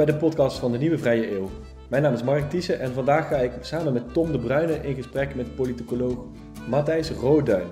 Bij 0.00 0.12
de 0.12 0.16
podcast 0.16 0.58
van 0.58 0.72
de 0.72 0.78
Nieuwe 0.78 0.98
Vrije 0.98 1.36
Eeuw. 1.36 1.50
Mijn 1.88 2.02
naam 2.02 2.12
is 2.12 2.22
Mark 2.22 2.50
Thiessen 2.50 2.80
en 2.80 2.92
vandaag 2.92 3.28
ga 3.28 3.36
ik 3.36 3.52
samen 3.60 3.92
met 3.92 4.12
Tom 4.12 4.32
de 4.32 4.38
Bruyne 4.38 4.72
in 4.82 4.94
gesprek 4.94 5.34
met 5.34 5.54
politicoloog 5.54 6.24
Matthijs 6.68 7.10
Rooduin. 7.10 7.66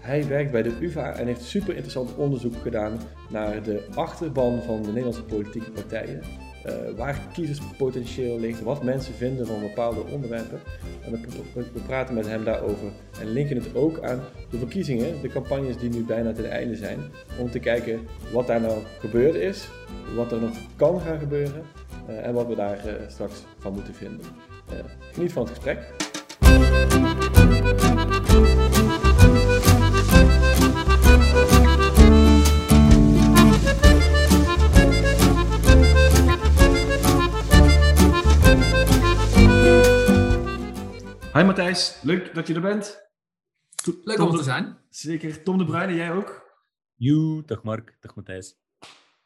Hij 0.00 0.28
werkt 0.28 0.50
bij 0.50 0.62
de 0.62 0.76
UvA 0.80 1.12
en 1.12 1.26
heeft 1.26 1.42
super 1.42 1.70
interessant 1.70 2.14
onderzoek 2.16 2.54
gedaan 2.62 2.98
naar 3.30 3.62
de 3.62 3.86
achterban 3.94 4.62
van 4.62 4.82
de 4.82 4.88
Nederlandse 4.88 5.24
politieke 5.24 5.70
partijen. 5.70 6.22
Uh, 6.66 6.72
waar 6.96 7.28
kiezerspotentieel 7.32 8.38
ligt, 8.38 8.62
wat 8.62 8.82
mensen 8.82 9.14
vinden 9.14 9.46
van 9.46 9.60
bepaalde 9.60 10.04
onderwerpen. 10.12 10.60
En 11.04 11.12
we, 11.54 11.80
praten 11.86 12.14
met 12.14 12.26
hem 12.26 12.44
daarover 12.44 12.92
en 13.20 13.32
linken 13.32 13.56
het 13.56 13.74
ook 13.74 14.02
aan 14.02 14.20
de 14.50 14.58
verkiezingen, 14.58 15.20
de 15.20 15.28
campagnes 15.28 15.78
die 15.78 15.90
nu 15.90 16.04
bijna 16.04 16.32
ten 16.32 16.50
einde 16.50 16.76
zijn, 16.76 16.98
om 17.38 17.50
te 17.50 17.58
kijken 17.58 18.00
wat 18.32 18.46
daar 18.46 18.60
nou 18.60 18.78
gebeurd 18.98 19.34
is, 19.34 19.68
wat 20.14 20.32
er 20.32 20.40
nog 20.40 20.56
kan 20.76 21.00
gaan 21.00 21.18
gebeuren 21.18 21.62
uh, 22.08 22.26
en 22.26 22.34
wat 22.34 22.46
we 22.46 22.54
daar 22.54 22.86
uh, 22.86 22.92
straks 23.08 23.42
van 23.58 23.72
moeten 23.72 23.94
vinden. 23.94 24.26
geniet 25.12 25.32
van 25.32 25.42
het 25.42 25.50
gesprek. 25.50 25.90
Hi 41.34 41.42
Matthijs, 41.42 42.02
leuk 42.02 42.34
dat 42.34 42.46
je 42.46 42.54
er 42.54 42.60
bent. 42.60 43.10
Leuk 44.04 44.20
om 44.20 44.36
te 44.36 44.42
zijn. 44.42 44.78
Zeker. 44.88 45.42
Tom 45.42 45.58
de 45.58 45.64
Bruyne, 45.64 45.94
jij 45.94 46.12
ook? 46.12 46.42
Joe, 46.94 47.42
dag 47.44 47.62
Mark, 47.62 47.96
dag 48.00 48.14
Matthijs. 48.14 48.54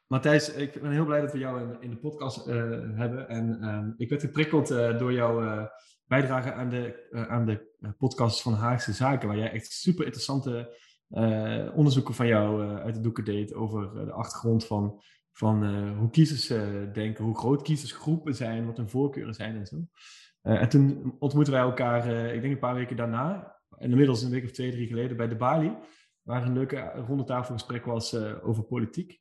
Matthijs, 0.07 0.55
ik 0.55 0.81
ben 0.81 0.91
heel 0.91 1.05
blij 1.05 1.21
dat 1.21 1.33
we 1.33 1.39
jou 1.39 1.61
in, 1.61 1.77
in 1.81 1.91
de 1.91 1.97
podcast 1.97 2.47
uh, 2.47 2.55
hebben. 2.95 3.29
En 3.29 3.59
uh, 3.61 3.95
ik 3.97 4.09
werd 4.09 4.23
geprikkeld 4.23 4.71
uh, 4.71 4.99
door 4.99 5.13
jouw 5.13 5.43
uh, 5.43 5.65
bijdrage 6.07 6.53
aan 6.53 6.69
de, 6.69 7.09
aan 7.29 7.47
de 7.47 7.75
podcast 7.99 8.43
van 8.43 8.55
Haagse 8.55 8.93
Zaken, 8.93 9.29
waar 9.29 9.39
jij 9.39 9.53
echt 9.53 9.73
super 9.73 10.05
interessante 10.05 10.85
onderzoeken 11.75 12.15
van 12.15 12.27
jou 12.27 12.77
uit 12.77 12.95
de 12.95 13.01
doeken 13.01 13.25
deed 13.25 13.55
over 13.55 14.05
de 14.05 14.13
achtergrond 14.13 14.67
van, 14.67 15.03
van 15.37 15.87
hoe 15.95 16.11
kiezers 16.11 16.47
denken, 16.93 17.25
hoe 17.25 17.39
groot 17.39 17.63
kiezersgroepen 17.63 18.35
zijn, 18.35 18.67
wat 18.67 18.77
hun 18.77 18.89
voorkeuren 18.89 19.35
zijn 19.35 19.57
en 19.57 19.67
zo. 19.67 19.77
Uh, 20.43 20.63
en 20.63 20.69
toen 20.69 21.15
ontmoetten 21.19 21.55
wij 21.55 21.63
elkaar, 21.63 22.07
ik 22.35 22.41
denk 22.41 22.53
een 22.53 22.59
paar 22.59 22.75
weken 22.75 22.97
daarna, 22.97 23.57
en 23.79 23.91
inmiddels 23.91 24.23
een 24.23 24.31
week 24.31 24.45
of 24.45 24.51
twee, 24.51 24.71
drie 24.71 24.87
geleden, 24.87 25.17
bij 25.17 25.29
de 25.29 25.37
Bali, 25.37 25.77
waar 26.23 26.47
een 26.47 26.53
leuke 26.53 26.93
rondetafelgesprek 27.07 27.85
was 27.85 28.15
over 28.43 28.63
politiek. 28.63 29.21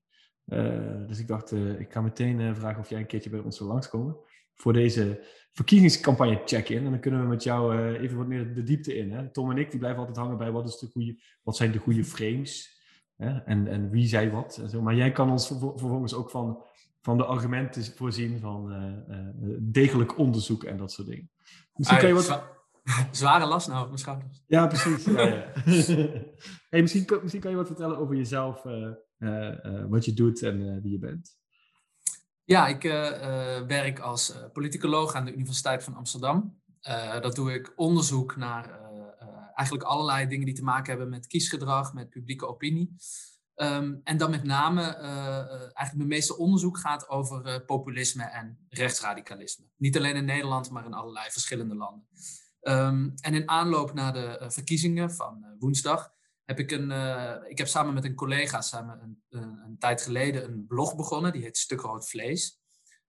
dus 1.08 1.20
ik 1.20 1.28
dacht, 1.28 1.52
ik 1.52 1.92
ga 1.92 2.02
meteen 2.02 2.56
vragen 2.56 2.80
of 2.80 2.90
jij 2.90 3.00
een 3.00 3.06
keertje 3.06 3.30
bij 3.30 3.40
ons 3.40 3.60
wil 3.60 3.68
langskomen 3.68 4.18
voor 4.54 4.74
deze 4.74 5.24
verkiezingscampagne 5.52 6.42
check-in. 6.46 6.86
En 6.86 6.92
dan 6.92 7.00
kunnen 7.00 7.22
we 7.22 7.28
met 7.28 7.44
jou 7.44 7.94
even 7.98 8.18
wat 8.18 8.28
meer 8.28 8.54
de 8.54 8.64
diepte 8.64 8.96
in. 8.96 9.12
Hè? 9.12 9.32
Tom 9.32 9.52
en 9.52 9.58
ik 9.58 9.70
die 9.70 9.80
blijven 9.80 10.00
altijd 10.00 10.18
hangen 10.18 10.38
bij 10.38 10.52
wat, 10.52 10.68
is 10.68 10.78
de 10.78 10.88
goede, 10.88 11.22
wat 11.44 11.56
zijn 11.56 11.72
de 11.72 11.78
goede 11.78 12.04
frames 12.04 12.75
hè? 13.18 13.38
En, 13.40 13.68
en 13.68 13.90
wie 13.90 14.08
zei 14.08 14.30
wat. 14.30 14.58
En 14.58 14.70
zo. 14.70 14.82
Maar 14.82 14.96
jij 14.96 15.12
kan 15.12 15.32
ons 15.32 15.48
vervolgens 15.48 16.14
ook 16.14 16.30
van 16.30 16.64
van 17.06 17.18
de 17.18 17.26
argumenten 17.26 17.96
voorzien 17.96 18.40
van 18.40 18.72
uh, 18.72 19.58
degelijk 19.60 20.18
onderzoek 20.18 20.64
en 20.64 20.78
dat 20.78 20.92
soort 20.92 21.08
dingen. 21.08 21.32
Misschien 21.74 22.00
kan 22.00 22.08
je 22.08 22.14
wat... 22.14 22.44
Zware 23.12 23.46
last 23.46 23.68
nou 23.68 23.82
op 23.82 23.88
mijn 23.88 24.00
schouders. 24.00 24.44
Ja, 24.48 24.68
precies. 24.68 25.06
ja, 25.06 25.22
ja. 25.22 25.52
hey, 26.70 26.82
misschien, 26.82 27.20
misschien 27.22 27.42
kan 27.42 27.52
je 27.52 27.58
wat 27.58 27.68
vertellen 27.68 27.98
over 27.98 28.16
jezelf, 28.16 28.66
uh, 28.66 29.90
wat 29.90 30.06
je 30.06 30.14
doet 30.14 30.42
en 30.42 30.82
wie 30.82 30.92
je 30.92 31.00
bent. 31.00 31.38
Ja, 32.44 32.68
ik 32.68 32.82
werk 33.68 34.00
als 34.00 34.36
politicoloog 34.54 35.14
aan 35.14 35.26
de 35.26 35.34
Universiteit 35.34 35.84
van 35.84 35.96
Amsterdam. 35.96 36.62
dat 37.22 37.36
doe 37.36 37.54
ik 37.54 37.74
onderzoek 37.76 38.36
naar 38.36 38.85
eigenlijk 39.56 39.88
allerlei 39.88 40.28
dingen 40.28 40.46
die 40.46 40.56
te 40.56 40.64
maken 40.64 40.90
hebben 40.90 41.10
met 41.10 41.28
kiesgedrag, 41.28 41.94
met 41.94 42.10
publieke 42.10 42.48
opinie. 42.48 42.96
Um, 43.56 44.02
en 44.04 44.18
dan 44.18 44.30
met 44.30 44.44
name, 44.44 44.82
uh, 44.82 45.60
eigenlijk 45.60 45.96
mijn 45.96 46.08
meeste 46.08 46.38
onderzoek 46.38 46.78
gaat 46.78 47.10
over 47.10 47.48
uh, 47.48 47.66
populisme 47.66 48.24
en 48.24 48.66
rechtsradicalisme. 48.70 49.66
Niet 49.76 49.98
alleen 49.98 50.16
in 50.16 50.26
Nederland, 50.26 50.70
maar 50.70 50.86
in 50.86 50.94
allerlei 50.94 51.32
verschillende 51.32 51.76
landen. 51.76 52.08
Um, 52.62 53.14
en 53.16 53.34
in 53.34 53.50
aanloop 53.50 53.94
naar 53.94 54.14
de 54.14 54.46
verkiezingen 54.48 55.12
van 55.12 55.56
woensdag 55.60 56.14
heb 56.46 56.60
ik 56.60 56.72
een, 56.72 56.92
ik 57.50 57.58
heb 57.58 57.68
samen 57.68 57.94
met 57.94 58.06
een 58.06 58.16
collega 58.16 58.62
samen 58.62 59.02
een, 59.02 59.24
een, 59.30 59.60
een, 59.66 59.78
tijd 59.80 60.02
geleden 60.02 60.44
een 60.44 60.66
blog 60.68 60.96
begonnen, 60.96 61.32
die 61.32 61.42
heet 61.42 61.58
Stuk 61.58 61.82
Rood 61.82 62.10
Vlees. 62.10 62.60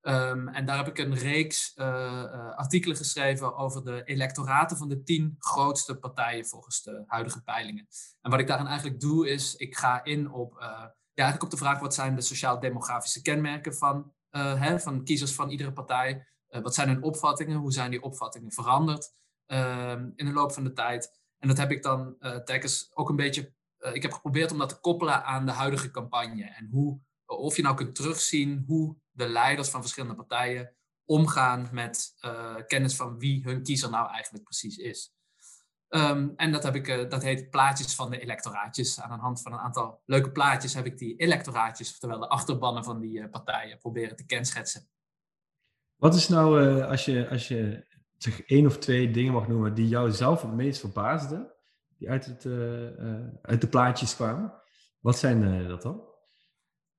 Um, 0.08 0.48
en 0.48 0.66
daar 0.66 0.76
heb 0.76 0.88
ik 0.88 0.98
een 0.98 1.14
reeks 1.14 1.72
uh, 1.76 1.86
uh, 1.86 2.56
artikelen 2.56 2.96
geschreven 2.96 3.56
over 3.56 3.84
de 3.84 4.02
electoraten 4.04 4.76
van 4.76 4.88
de 4.88 5.02
tien 5.02 5.34
grootste 5.38 5.98
partijen 5.98 6.46
volgens 6.46 6.82
de 6.82 7.04
huidige 7.06 7.42
peilingen. 7.42 7.86
En 8.20 8.30
wat 8.30 8.40
ik 8.40 8.46
daarin 8.46 8.66
eigenlijk 8.66 9.00
doe 9.00 9.28
is, 9.28 9.56
ik 9.56 9.76
ga 9.76 10.04
in 10.04 10.30
op, 10.30 10.52
uh, 10.52 10.60
ja, 10.60 11.22
eigenlijk 11.22 11.42
op 11.42 11.50
de 11.50 11.64
vraag 11.64 11.80
wat 11.80 11.94
zijn 11.94 12.14
de 12.14 12.20
sociaal-demografische 12.20 13.22
kenmerken 13.22 13.74
van, 13.74 14.12
hè, 14.30 14.80
van 14.80 15.04
kiezers 15.04 15.34
van 15.34 15.50
iedere 15.50 15.72
partij. 15.72 16.26
wat 16.46 16.74
zijn 16.74 16.88
hun 16.88 17.02
opvattingen? 17.02 17.58
Hoe 17.58 17.72
zijn 17.72 17.90
die 17.90 18.02
opvattingen 18.02 18.52
veranderd 18.52 19.12
ehm, 19.46 20.10
in 20.14 20.26
de 20.26 20.32
loop 20.32 20.52
van 20.52 20.64
de 20.64 20.72
tijd? 20.72 21.20
En 21.38 21.48
dat 21.48 21.56
heb 21.56 21.70
ik 21.70 21.82
dan 21.82 22.16
telkens 22.44 22.90
ook 22.94 23.08
een 23.08 23.16
beetje, 23.16 23.52
ik 23.92 24.02
heb 24.02 24.12
geprobeerd 24.12 24.52
om 24.52 24.58
dat 24.58 24.68
te 24.68 24.80
koppelen 24.80 25.24
aan 25.24 25.46
de 25.46 25.52
huidige 25.52 25.90
campagne. 25.90 26.44
En 26.44 26.68
hoe, 26.70 27.00
of 27.26 27.56
je 27.56 27.62
nou 27.62 27.76
kunt 27.76 27.94
terugzien 27.94 28.64
hoe 28.66 28.96
de 29.16 29.28
leiders 29.28 29.68
van 29.68 29.80
verschillende 29.80 30.14
partijen 30.14 30.74
omgaan 31.04 31.68
met 31.72 32.14
uh, 32.20 32.54
kennis 32.66 32.96
van 32.96 33.18
wie 33.18 33.42
hun 33.42 33.62
kiezer 33.62 33.90
nou 33.90 34.10
eigenlijk 34.10 34.44
precies 34.44 34.76
is. 34.76 35.14
Um, 35.88 36.32
en 36.36 36.52
dat, 36.52 36.62
heb 36.62 36.74
ik, 36.74 36.88
uh, 36.88 37.08
dat 37.08 37.22
heet 37.22 37.50
plaatjes 37.50 37.94
van 37.94 38.10
de 38.10 38.18
electoraatjes. 38.18 39.00
Aan 39.00 39.16
de 39.16 39.22
hand 39.22 39.42
van 39.42 39.52
een 39.52 39.58
aantal 39.58 40.02
leuke 40.04 40.30
plaatjes 40.30 40.74
heb 40.74 40.86
ik 40.86 40.98
die 40.98 41.16
electoraatjes, 41.16 41.90
oftewel 41.90 42.18
de 42.18 42.28
achterbannen 42.28 42.84
van 42.84 43.00
die 43.00 43.18
uh, 43.18 43.30
partijen, 43.30 43.78
proberen 43.78 44.16
te 44.16 44.26
kenschetsen. 44.26 44.88
Wat 45.96 46.14
is 46.14 46.28
nou, 46.28 46.82
als 46.82 47.04
je, 47.04 47.28
als 47.28 47.48
je 47.48 47.86
zeg 48.16 48.42
één 48.42 48.66
of 48.66 48.78
twee 48.78 49.10
dingen 49.10 49.32
mag 49.32 49.48
noemen 49.48 49.74
die 49.74 49.88
jou 49.88 50.10
zelf 50.10 50.42
het 50.42 50.52
meest 50.52 50.80
verbaasden, 50.80 51.52
die 51.98 52.10
uit, 52.10 52.26
het, 52.26 52.46
uit 53.42 53.60
de 53.60 53.68
plaatjes 53.68 54.14
kwamen, 54.14 54.54
wat 55.00 55.18
zijn 55.18 55.68
dat 55.68 55.82
dan? 55.82 56.05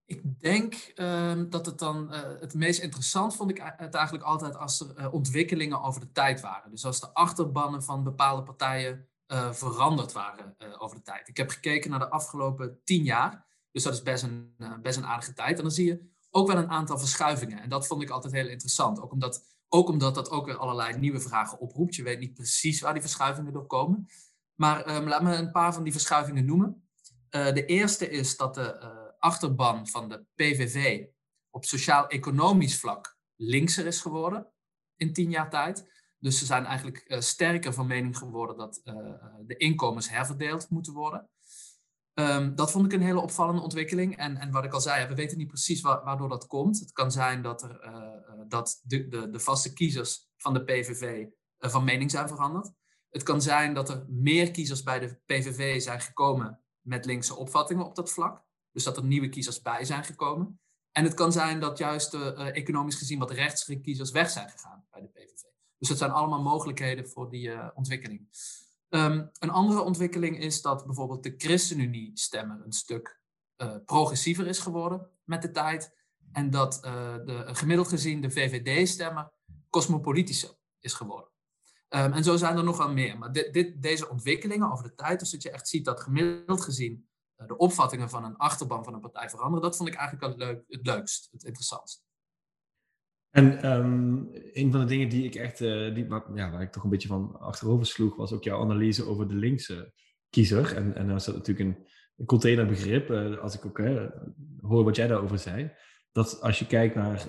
Ik 0.07 0.39
denk 0.39 0.91
um, 0.95 1.49
dat 1.49 1.65
het 1.65 1.79
dan 1.79 2.13
uh, 2.13 2.19
het 2.39 2.53
meest 2.53 2.81
interessant 2.81 3.35
vond 3.35 3.49
ik 3.49 3.73
het 3.77 3.93
eigenlijk 3.93 4.25
altijd 4.25 4.55
als 4.55 4.79
er 4.79 4.99
uh, 4.99 5.13
ontwikkelingen 5.13 5.81
over 5.81 6.01
de 6.01 6.11
tijd 6.11 6.41
waren. 6.41 6.71
Dus 6.71 6.85
als 6.85 6.99
de 6.99 7.13
achterbannen 7.13 7.83
van 7.83 8.03
bepaalde 8.03 8.43
partijen 8.43 9.07
uh, 9.27 9.51
veranderd 9.51 10.11
waren 10.11 10.55
over 10.79 10.97
de 10.97 11.03
tijd. 11.03 11.27
Ik 11.27 11.37
heb 11.37 11.49
gekeken 11.49 11.89
naar 11.89 11.99
de 11.99 12.09
afgelopen 12.09 12.79
tien 12.83 13.03
jaar. 13.03 13.45
Dus 13.71 13.83
dat 13.83 13.93
is 13.93 14.01
best 14.01 14.23
een, 14.23 14.55
best 14.81 14.97
een 14.97 15.05
aardige 15.05 15.33
tijd. 15.33 15.57
En 15.57 15.63
dan 15.63 15.71
zie 15.71 15.85
je 15.85 16.09
ook 16.29 16.47
wel 16.47 16.57
een 16.57 16.69
aantal 16.69 16.97
verschuivingen. 16.97 17.61
En 17.61 17.69
dat 17.69 17.87
vond 17.87 18.01
ik 18.01 18.09
altijd 18.09 18.33
heel 18.33 18.47
interessant. 18.47 19.01
Ook 19.01 19.11
omdat, 19.11 19.43
ook 19.69 19.89
omdat 19.89 20.15
dat 20.15 20.29
ook 20.29 20.45
weer 20.45 20.57
allerlei 20.57 20.97
nieuwe 20.97 21.19
vragen 21.19 21.59
oproept. 21.59 21.95
Je 21.95 22.03
weet 22.03 22.19
niet 22.19 22.33
precies 22.33 22.81
waar 22.81 22.93
die 22.93 23.01
verschuivingen 23.01 23.53
door 23.53 23.67
komen. 23.67 24.07
Maar 24.55 24.95
um, 24.95 25.07
laat 25.07 25.23
me 25.23 25.35
een 25.35 25.51
paar 25.51 25.73
van 25.73 25.83
die 25.83 25.91
verschuivingen 25.91 26.45
noemen. 26.45 26.87
de 27.29 27.65
eerste 27.65 28.09
is 28.09 28.37
dat 28.37 28.53
de 28.53 29.05
achterban 29.27 29.87
van 29.87 30.09
de 30.09 30.25
PVV 30.35 31.05
op 31.49 31.65
sociaal-economisch 31.65 32.79
vlak 32.79 33.17
linkser 33.35 33.85
is 33.85 34.01
geworden 34.01 34.51
in 34.95 35.13
tien 35.13 35.29
jaar 35.29 35.49
tijd. 35.49 35.95
Dus 36.19 36.39
ze 36.39 36.45
zijn 36.45 36.65
eigenlijk 36.65 37.03
uh, 37.07 37.19
sterker 37.19 37.73
van 37.73 37.87
mening 37.87 38.17
geworden 38.17 38.57
dat 38.57 38.81
uh, 38.83 38.93
de 39.45 39.57
inkomens 39.57 40.09
herverdeeld 40.09 40.69
moeten 40.69 40.93
worden. 40.93 41.29
Um, 42.13 42.55
dat 42.55 42.71
vond 42.71 42.85
ik 42.85 42.93
een 42.93 43.05
hele 43.05 43.19
opvallende 43.19 43.61
ontwikkeling. 43.61 44.17
En, 44.17 44.37
en 44.37 44.51
wat 44.51 44.63
ik 44.63 44.73
al 44.73 44.81
zei, 44.81 45.07
we 45.07 45.15
weten 45.15 45.37
niet 45.37 45.47
precies 45.47 45.81
wa 45.81 46.03
waardoor 46.03 46.29
dat 46.29 46.47
komt. 46.47 46.79
Het 46.79 46.91
kan 46.91 47.11
zijn 47.11 47.41
dat, 47.41 47.61
er, 47.61 47.79
dat 48.47 48.81
de, 48.83 49.07
de, 49.07 49.29
de, 49.29 49.39
vaste 49.39 49.73
kiezers 49.73 50.27
van 50.37 50.53
de 50.53 50.63
PVV 50.63 51.25
van 51.59 51.83
mening 51.83 52.11
zijn 52.11 52.27
veranderd. 52.27 52.71
Het 53.09 53.23
kan 53.23 53.41
zijn 53.41 53.73
dat 53.73 53.89
er 53.89 54.05
meer 54.09 54.51
kiezers 54.51 54.83
bij 54.83 54.99
de 54.99 55.19
PVV 55.25 55.81
zijn 55.81 56.01
gekomen 56.01 56.61
met 56.81 57.05
linkse 57.05 57.35
opvattingen 57.35 57.85
op 57.85 57.95
dat 57.95 58.11
vlak. 58.11 58.46
Dus 58.77 58.85
dat 58.85 58.97
er 58.97 59.03
nieuwe 59.03 59.29
kiezers 59.29 59.61
bij 59.61 59.85
zijn 59.85 60.03
gekomen. 60.03 60.59
En 60.91 61.03
het 61.03 61.13
kan 61.13 61.31
zijn 61.31 61.59
dat 61.59 61.77
juist 61.77 62.13
uh, 62.13 62.55
economisch 62.55 62.95
gezien 62.95 63.19
wat 63.19 63.31
rechtse 63.31 63.79
kiezers 63.79 64.11
weg 64.11 64.29
zijn 64.29 64.49
gegaan 64.49 64.85
bij 64.91 65.01
de 65.01 65.07
PVV. 65.07 65.41
Dus 65.77 65.87
dat 65.87 65.97
zijn 65.97 66.11
allemaal 66.11 66.41
mogelijkheden 66.41 67.07
voor 67.07 67.29
die 67.29 67.47
uh, 67.47 67.67
ontwikkeling. 67.73 68.27
Um, 68.89 69.29
een 69.39 69.49
andere 69.49 69.81
ontwikkeling 69.81 70.39
is 70.39 70.61
dat 70.61 70.85
bijvoorbeeld 70.85 71.23
de 71.23 71.33
ChristenUnie-stemmer 71.37 72.61
een 72.65 72.71
stuk 72.71 73.21
uh, 73.57 73.75
progressiever 73.85 74.47
is 74.47 74.59
geworden 74.59 75.09
met 75.23 75.41
de 75.41 75.51
tijd. 75.51 75.95
En 76.31 76.49
dat 76.49 76.79
de, 76.81 77.43
gemiddeld 77.45 77.87
gezien 77.87 78.21
de 78.21 78.31
VVD-stemmer 78.31 79.31
cosmopolitischer 79.69 80.57
is 80.79 80.93
geworden. 80.93 81.29
Um, 81.89 82.13
en 82.13 82.23
zo 82.23 82.35
zijn 82.35 82.57
er 82.57 82.63
nog 82.63 82.77
wel 82.77 82.93
meer. 82.93 83.17
Maar 83.17 83.31
dit, 83.31 83.81
deze 83.81 84.09
ontwikkelingen 84.09 84.71
over 84.71 84.83
de 84.83 84.95
tijd, 84.95 85.19
dus 85.19 85.31
dat 85.31 85.43
je 85.43 85.51
echt 85.51 85.67
ziet 85.67 85.85
dat 85.85 86.01
gemiddeld 86.01 86.61
gezien 86.61 87.06
eh, 87.06 87.06
de 87.45 87.57
opvattingen 87.57 88.09
van 88.09 88.23
een 88.23 88.37
achterban 88.37 88.83
van 88.83 88.93
een 88.93 88.99
partij 88.99 89.29
veranderen. 89.29 89.61
Dat 89.61 89.77
vond 89.77 89.89
ik 89.89 89.95
eigenlijk 89.95 90.27
het, 90.27 90.37
leuk, 90.37 90.63
het 90.67 90.85
leukst, 90.85 91.27
het 91.31 91.43
interessantst. 91.43 92.05
En 93.29 93.61
ehm, 93.61 94.23
een 94.53 94.71
van 94.71 94.79
de 94.79 94.85
dingen 94.85 95.09
die 95.09 95.25
ik 95.25 95.35
echt, 95.35 95.61
uh, 95.61 95.95
die, 95.95 96.07
waar, 96.07 96.23
ja, 96.33 96.51
waar 96.51 96.61
ik 96.61 96.71
toch 96.71 96.83
een 96.83 96.89
beetje 96.89 97.07
van 97.07 97.39
achterover 97.39 97.85
sloeg, 97.85 98.15
was 98.15 98.31
ook 98.31 98.43
jouw 98.43 98.61
analyse 98.61 99.05
over 99.05 99.27
de 99.27 99.35
linkse 99.35 99.93
kiezer. 100.29 100.75
En, 100.75 100.95
en 100.95 101.07
dan 101.07 101.15
is 101.15 101.23
dat 101.23 101.35
natuurlijk 101.35 101.69
een, 101.69 101.85
containerbegrip, 102.25 103.09
uh, 103.09 103.37
als 103.37 103.55
ik 103.55 103.65
ook 103.65 103.81
hoor 104.61 104.83
wat 104.83 104.95
jij 104.95 105.07
daarover 105.07 105.39
zei. 105.39 105.71
Dat 106.11 106.41
als 106.41 106.59
je 106.59 106.67
kijkt 106.67 106.95
naar 106.95 107.27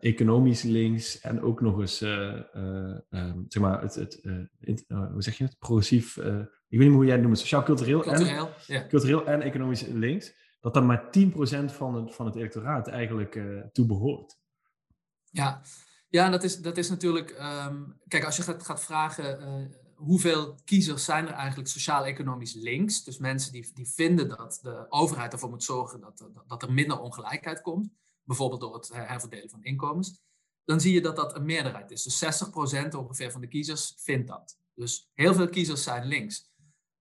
economisch 0.00 0.62
links 0.62 1.20
en 1.20 1.42
ook 1.42 1.60
nog 1.60 1.80
eens, 1.80 2.00
um, 2.00 3.44
zeg 3.48 3.62
maar, 3.62 3.82
het, 3.82 3.94
het 3.94 4.20
hoe 4.88 5.22
zeg 5.22 5.38
je 5.38 5.44
het, 5.44 5.58
progressief, 5.58 6.18
ik 6.74 6.80
weet 6.80 6.88
niet 6.88 6.98
meer 6.98 7.04
hoe 7.04 7.04
jij 7.04 7.14
het 7.14 7.24
noemt, 7.24 7.38
sociaal-cultureel 7.38 8.00
cultureel, 8.00 8.46
en, 8.46 8.74
ja. 8.74 8.86
cultureel 8.86 9.26
en 9.26 9.42
economisch 9.42 9.82
links 9.82 10.34
dat 10.60 10.74
dan 10.74 10.86
maar 10.86 11.04
10% 11.04 11.08
van 11.64 11.94
het, 11.94 12.14
van 12.14 12.26
het 12.26 12.36
electoraat 12.36 12.88
eigenlijk 12.88 13.34
uh, 13.34 13.62
toe 13.72 13.86
behoort. 13.86 14.38
Ja, 15.30 15.62
ja 16.08 16.30
dat, 16.30 16.44
is, 16.44 16.60
dat 16.60 16.76
is 16.76 16.88
natuurlijk. 16.88 17.30
Um, 17.30 18.00
kijk, 18.08 18.24
als 18.24 18.36
je 18.36 18.42
gaat, 18.42 18.64
gaat 18.64 18.84
vragen. 18.84 19.40
Uh, 19.40 19.76
hoeveel 19.94 20.58
kiezers 20.64 21.04
zijn 21.04 21.26
er 21.26 21.32
eigenlijk 21.32 21.68
sociaal-economisch 21.68 22.54
links? 22.54 23.04
Dus 23.04 23.18
mensen 23.18 23.52
die, 23.52 23.70
die 23.74 23.88
vinden 23.88 24.28
dat 24.28 24.58
de 24.62 24.86
overheid 24.88 25.32
ervoor 25.32 25.50
moet 25.50 25.64
zorgen 25.64 26.00
dat, 26.00 26.28
dat 26.46 26.62
er 26.62 26.72
minder 26.72 27.00
ongelijkheid 27.00 27.60
komt. 27.60 27.90
Bijvoorbeeld 28.22 28.60
door 28.60 28.74
het 28.74 28.90
herverdelen 28.92 29.50
van 29.50 29.62
inkomens. 29.62 30.22
Dan 30.64 30.80
zie 30.80 30.94
je 30.94 31.00
dat 31.00 31.16
dat 31.16 31.36
een 31.36 31.44
meerderheid 31.44 31.90
is. 31.90 32.02
Dus 32.02 32.44
60% 32.44 32.88
ongeveer 32.98 33.30
van 33.30 33.40
de 33.40 33.48
kiezers 33.48 33.94
vindt 33.96 34.28
dat. 34.28 34.58
Dus 34.74 35.10
heel 35.12 35.34
veel 35.34 35.48
kiezers 35.48 35.82
zijn 35.82 36.04
links. 36.04 36.52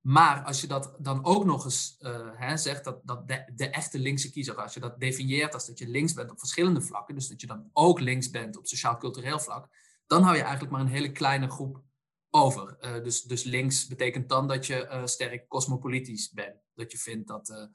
Maar 0.04 0.44
als 0.44 0.62
je 0.62 0.68
dat 0.68 0.96
dan 1.00 1.26
ook 1.26 1.46
nog 1.46 1.66
eens 1.66 1.98
uh, 2.00 2.30
hè, 2.34 2.58
zegt, 2.58 2.84
dat, 2.84 3.08
dat 3.08 3.28
de, 3.28 3.70
echte 3.70 4.00
linkse 4.00 4.32
kiezer, 4.32 4.56
als 4.56 4.74
je 4.74 4.80
dat 4.80 5.00
definieert 5.00 5.54
als 5.54 5.66
dat 5.66 5.80
je 5.80 5.88
links 5.88 6.14
bent 6.14 6.32
op 6.32 6.40
verschillende 6.40 6.82
vlakken, 6.82 7.16
dus 7.16 7.28
dat 7.28 7.42
je 7.42 7.48
dan 7.48 7.70
ook 7.74 8.00
links 8.00 8.30
bent 8.30 8.58
op 8.58 8.68
sociaal-cultureel 8.68 9.40
vlak, 9.40 9.68
dan 10.08 10.22
hou 10.22 10.36
je 10.36 10.42
eigenlijk 10.42 10.72
maar 10.72 10.82
een 10.82 10.88
hele 10.88 11.12
kleine 11.12 11.50
groep 11.50 11.84
over. 12.30 12.78
Uh, 12.82 13.04
dus, 13.04 13.22
dus 13.22 13.44
links 13.44 13.88
betekent 13.88 14.30
dan 14.30 14.48
dat 14.48 14.66
je 14.66 14.86
uh, 14.86 15.06
sterk 15.06 15.48
cosmopolitisch 15.48 16.32
bent. 16.32 16.56
Dat 16.74 16.92
je 16.92 16.98
vindt 16.98 17.28
dat, 17.28 17.70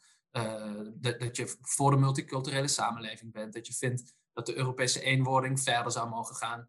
dat, 0.95 1.21
dat 1.21 1.37
je 1.37 1.57
voor 1.61 1.91
de 1.91 1.97
multiculturele 1.97 2.69
samenleving 2.69 3.33
bent. 3.33 3.53
Dat 3.53 3.67
je 3.67 3.75
vindt 3.75 4.15
dat 4.33 4.47
de 4.47 4.57
Europese 4.57 5.01
eenwording 5.01 5.61
verder 5.61 5.93
zou 5.93 6.09
mogen 6.09 6.35
gaan. 6.35 6.69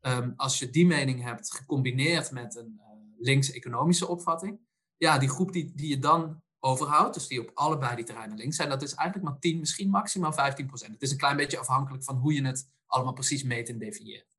Um, 0.00 0.32
als 0.36 0.58
je 0.58 0.70
die 0.70 0.86
mening 0.86 1.22
hebt 1.22 1.54
gecombineerd 1.54 2.30
met 2.30 2.56
een 2.56 2.80
links-economische 3.18 4.08
opvatting, 4.08 4.60
ja, 5.00 5.18
die 5.18 5.28
groep 5.28 5.52
die, 5.52 5.72
die 5.74 5.88
je 5.88 5.98
dan 5.98 6.42
overhoudt, 6.58 7.14
dus 7.14 7.26
die 7.26 7.40
op 7.40 7.50
allebei 7.54 7.96
die 7.96 8.04
terreinen 8.04 8.36
links 8.36 8.56
zijn, 8.56 8.68
dat 8.68 8.82
is 8.82 8.94
eigenlijk 8.94 9.30
maar 9.30 9.40
10, 9.40 9.58
misschien 9.58 9.90
maximaal 9.90 10.32
15 10.32 10.66
procent. 10.66 10.92
Het 10.92 11.02
is 11.02 11.10
een 11.10 11.18
klein 11.18 11.36
beetje 11.36 11.58
afhankelijk 11.58 12.04
van 12.04 12.16
hoe 12.16 12.34
je 12.34 12.46
het 12.46 12.70
allemaal 12.86 13.12
precies 13.12 13.42
meet 13.42 13.68
en 13.68 13.78
definieert. 13.78 14.38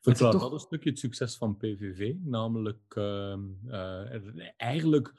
Verklaart 0.00 0.32
toch... 0.32 0.42
dat 0.42 0.52
een 0.52 0.58
stukje 0.58 0.90
het 0.90 0.98
succes 0.98 1.36
van 1.36 1.56
PVV? 1.56 2.14
Namelijk, 2.22 2.94
uh, 2.94 3.36
uh, 3.66 4.54
eigenlijk 4.56 5.12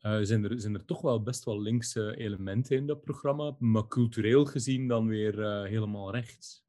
uh, 0.00 0.18
zijn, 0.22 0.44
er, 0.44 0.60
zijn 0.60 0.74
er 0.74 0.84
toch 0.84 1.00
wel 1.00 1.22
best 1.22 1.44
wel 1.44 1.60
linkse 1.60 2.16
elementen 2.16 2.76
in 2.76 2.86
dat 2.86 3.00
programma, 3.00 3.56
maar 3.58 3.86
cultureel 3.86 4.44
gezien 4.44 4.88
dan 4.88 5.06
weer 5.06 5.42
eh, 5.42 5.68
helemaal 5.68 6.10
rechts. 6.12 6.63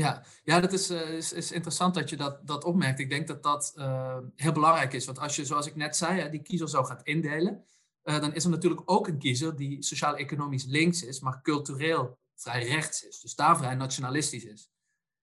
Ja, 0.00 0.24
ja 0.44 0.60
dat 0.60 0.72
is, 0.72 0.90
uh, 0.90 1.10
is, 1.10 1.32
is, 1.32 1.52
interessant 1.52 1.94
dat 1.94 2.10
je 2.10 2.16
dat, 2.16 2.46
dat 2.46 2.64
opmerkt. 2.64 2.98
Ik 2.98 3.10
denk 3.10 3.26
dat 3.26 3.42
dat 3.42 3.72
uh, 3.76 4.18
heel 4.36 4.52
belangrijk 4.52 4.92
is. 4.92 5.06
Want 5.06 5.18
als 5.18 5.36
je, 5.36 5.44
zoals 5.44 5.66
ik 5.66 5.76
net 5.76 5.96
zei, 5.96 6.30
die 6.30 6.42
kiezer 6.42 6.68
zo 6.68 6.84
gaat 6.84 7.02
indelen, 7.02 7.64
uh, 8.04 8.20
dan 8.20 8.34
is 8.34 8.44
er 8.44 8.50
natuurlijk 8.50 8.82
ook 8.84 9.08
een 9.08 9.18
kiezer 9.18 9.56
die 9.56 9.82
sociaal-economisch 9.82 10.64
links 10.64 11.02
is, 11.02 11.20
maar 11.20 11.42
cultureel 11.42 12.18
vrij 12.34 12.66
rechts 12.66 13.02
is. 13.02 13.20
Dus 13.20 13.34
daar 13.34 13.56
vrij 13.56 13.74
nationalistisch 13.74 14.44
is. 14.44 14.70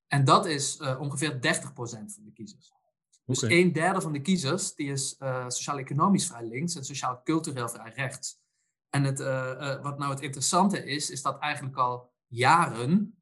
En 0.07 0.25
dat 0.25 0.45
is 0.45 0.79
ongeveer 0.99 1.33
30% 1.33 1.39
van 1.39 2.23
de 2.23 2.31
kiezers. 2.33 2.71
Dus 3.25 3.43
okay. 3.43 3.59
een 3.59 3.73
derde 3.73 4.01
van 4.01 4.13
de 4.13 4.21
kiezers 4.21 4.75
die 4.75 4.91
is 4.91 5.15
sociaal-economisch 5.47 6.27
vrij 6.27 6.43
links 6.43 6.75
en 6.75 6.85
sociaal-cultureel 6.85 7.69
vrij 7.69 7.91
rechts. 7.95 8.39
En 8.89 9.03
het, 9.03 9.19
wat 9.81 9.97
nou 9.97 10.11
het 10.11 10.21
interessante 10.21 10.85
is, 10.85 11.09
is 11.09 11.21
dat 11.21 11.39
eigenlijk 11.39 11.77
al 11.77 12.11
jaren 12.27 13.16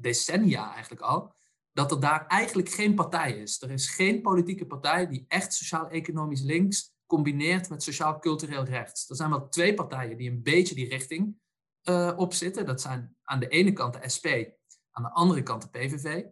decennia 0.00 0.72
eigenlijk 0.72 1.02
al, 1.02 1.34
dat 1.72 1.90
er 1.90 2.00
daar 2.00 2.26
eigenlijk 2.26 2.68
geen 2.68 2.94
partij 2.94 3.38
is. 3.38 3.62
Er 3.62 3.70
is 3.70 3.90
geen 3.90 4.22
politieke 4.22 4.66
partij 4.66 5.06
die 5.08 5.24
echt 5.28 5.54
sociaal-economisch 5.54 6.42
links 6.42 6.96
combineert 7.06 7.68
met 7.68 7.82
sociaal-cultureel 7.82 8.64
rechts. 8.64 9.10
Er 9.10 9.16
zijn 9.16 9.30
wel 9.30 9.48
twee 9.48 9.74
partijen 9.74 10.16
die 10.16 10.30
een 10.30 10.42
beetje 10.42 10.74
die 10.74 10.88
richting 10.88 11.36
uh, 11.84 12.12
opzitten. 12.16 12.66
Dat 12.66 12.80
zijn 12.80 13.16
aan 13.22 13.40
de 13.40 13.48
ene 13.48 13.72
kant 13.72 13.92
de 13.94 14.08
SP, 14.14 14.26
aan 14.90 15.02
de 15.02 15.10
andere 15.12 15.42
kant 15.42 15.62
de 15.62 15.68
PVV. 15.68 16.24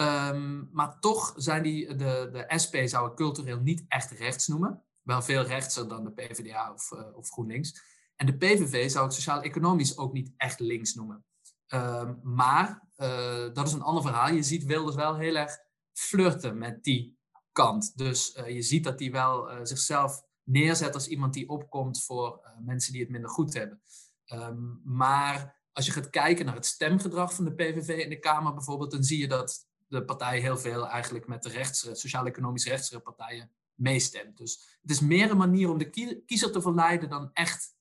Um, 0.00 0.68
maar 0.72 0.98
toch 1.00 1.32
zijn 1.36 1.62
die, 1.62 1.94
de, 1.94 2.28
de 2.32 2.58
SP 2.62 2.74
zou 2.84 3.10
ik 3.10 3.16
cultureel 3.16 3.60
niet 3.60 3.84
echt 3.88 4.10
rechts 4.10 4.46
noemen. 4.46 4.82
Wel 5.02 5.22
veel 5.22 5.42
rechtser 5.42 5.88
dan 5.88 6.04
de 6.04 6.12
PvdA 6.12 6.72
of, 6.72 6.90
uh, 6.92 7.16
of 7.16 7.30
GroenLinks. 7.30 7.82
En 8.16 8.26
de 8.26 8.36
PVV 8.36 8.90
zou 8.90 9.06
ik 9.06 9.12
sociaal-economisch 9.12 9.98
ook 9.98 10.12
niet 10.12 10.32
echt 10.36 10.60
links 10.60 10.94
noemen. 10.94 11.24
Ehm, 11.66 12.14
maar 12.22 12.82
uh, 12.96 13.52
dat 13.52 13.66
is 13.66 13.72
een 13.72 13.82
ander 13.82 14.02
verhaal. 14.02 14.32
Je 14.32 14.42
ziet 14.42 14.64
Wilders 14.64 14.96
wel 14.96 15.16
heel 15.16 15.36
erg 15.36 15.58
flirten 15.92 16.58
met 16.58 16.84
die 16.84 17.18
kant. 17.52 17.96
Dus 17.96 18.36
uh, 18.36 18.48
je 18.48 18.62
ziet 18.62 18.84
dat 18.84 19.00
hij 19.00 19.10
wel 19.10 19.50
uh, 19.50 19.58
zichzelf 19.62 20.22
neerzet 20.42 20.94
als 20.94 21.08
iemand 21.08 21.34
die 21.34 21.48
opkomt 21.48 22.04
voor 22.04 22.40
mensen 22.64 22.92
die 22.92 23.00
het 23.02 23.10
minder 23.10 23.30
goed 23.30 23.54
hebben. 23.54 23.80
Um, 24.26 24.80
maar 24.84 25.62
als 25.72 25.86
je 25.86 25.92
gaat 25.92 26.10
kijken 26.10 26.46
naar 26.46 26.54
het 26.54 26.66
stemgedrag 26.66 27.34
van 27.34 27.44
de 27.44 27.54
PVV 27.54 27.88
in 27.88 28.08
de 28.08 28.18
Kamer 28.18 28.54
bijvoorbeeld, 28.54 28.90
dan 28.90 29.02
zie 29.02 29.18
je 29.18 29.28
dat 29.28 29.66
de 29.86 30.04
partij 30.04 30.40
heel 30.40 30.58
veel 30.58 30.88
eigenlijk 30.88 31.26
met 31.26 31.42
de 31.42 31.48
rechts, 31.48 31.80
sociaal-economisch 31.92 32.66
rechtsere 32.66 33.00
partijen 33.00 33.50
meestemt. 33.74 34.36
Dus 34.36 34.78
het 34.80 34.90
is 34.90 35.00
meer 35.00 35.30
een 35.30 35.36
manier 35.36 35.70
om 35.70 35.78
de 35.78 36.20
kiezer 36.26 36.52
te 36.52 36.60
verleiden 36.60 37.08
dan 37.08 37.30
echt 37.32 37.74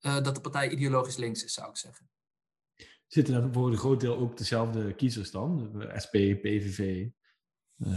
dat 0.00 0.34
de 0.34 0.40
partij 0.40 0.70
ideologisch 0.70 1.16
links 1.16 1.44
is, 1.44 1.52
zou 1.52 1.68
ik 1.68 1.76
zeggen. 1.76 2.08
Zitten 3.06 3.34
er 3.34 3.52
voor 3.52 3.70
een 3.70 3.76
groot 3.76 4.00
deel 4.00 4.16
ook 4.16 4.36
dezelfde 4.36 4.94
kiezers 4.94 5.30
dan? 5.30 5.72
SP, 6.04 6.14
PVV, 6.42 7.06
uh, 7.78 7.88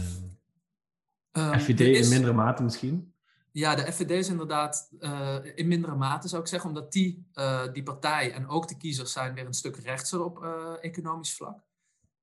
um, 1.32 1.60
FVD 1.60 1.80
in 1.80 2.08
mindere 2.08 2.32
mate 2.32 2.62
misschien? 2.62 3.12
Ja, 3.52 3.74
de 3.74 3.92
FVD 3.92 4.10
is 4.10 4.28
inderdaad 4.28 4.90
uh, 5.00 5.36
in 5.54 5.68
mindere 5.68 5.94
mate, 5.94 6.28
zou 6.28 6.42
ik 6.42 6.48
zeggen, 6.48 6.68
omdat 6.68 6.92
die, 6.92 7.26
uh, 7.34 7.72
die 7.72 7.82
partij 7.82 8.32
en 8.32 8.48
ook 8.48 8.68
de 8.68 8.76
kiezers 8.76 9.12
zijn 9.12 9.34
weer 9.34 9.46
een 9.46 9.54
stuk 9.54 9.76
rechtser 9.76 10.24
op 10.24 10.44
economisch 10.80 11.34
vlak. 11.34 11.66